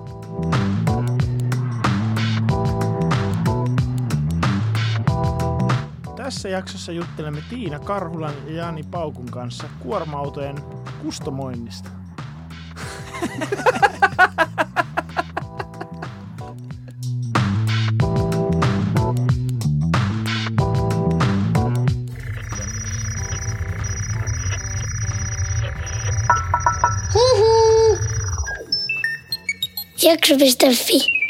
[6.24, 10.56] Tässä jaksossa juttelemme Tiina Karhulan ja Jani Paukun kanssa kuorma-autojen
[11.02, 11.88] kustomoinnista.
[30.02, 31.23] Jakso.fi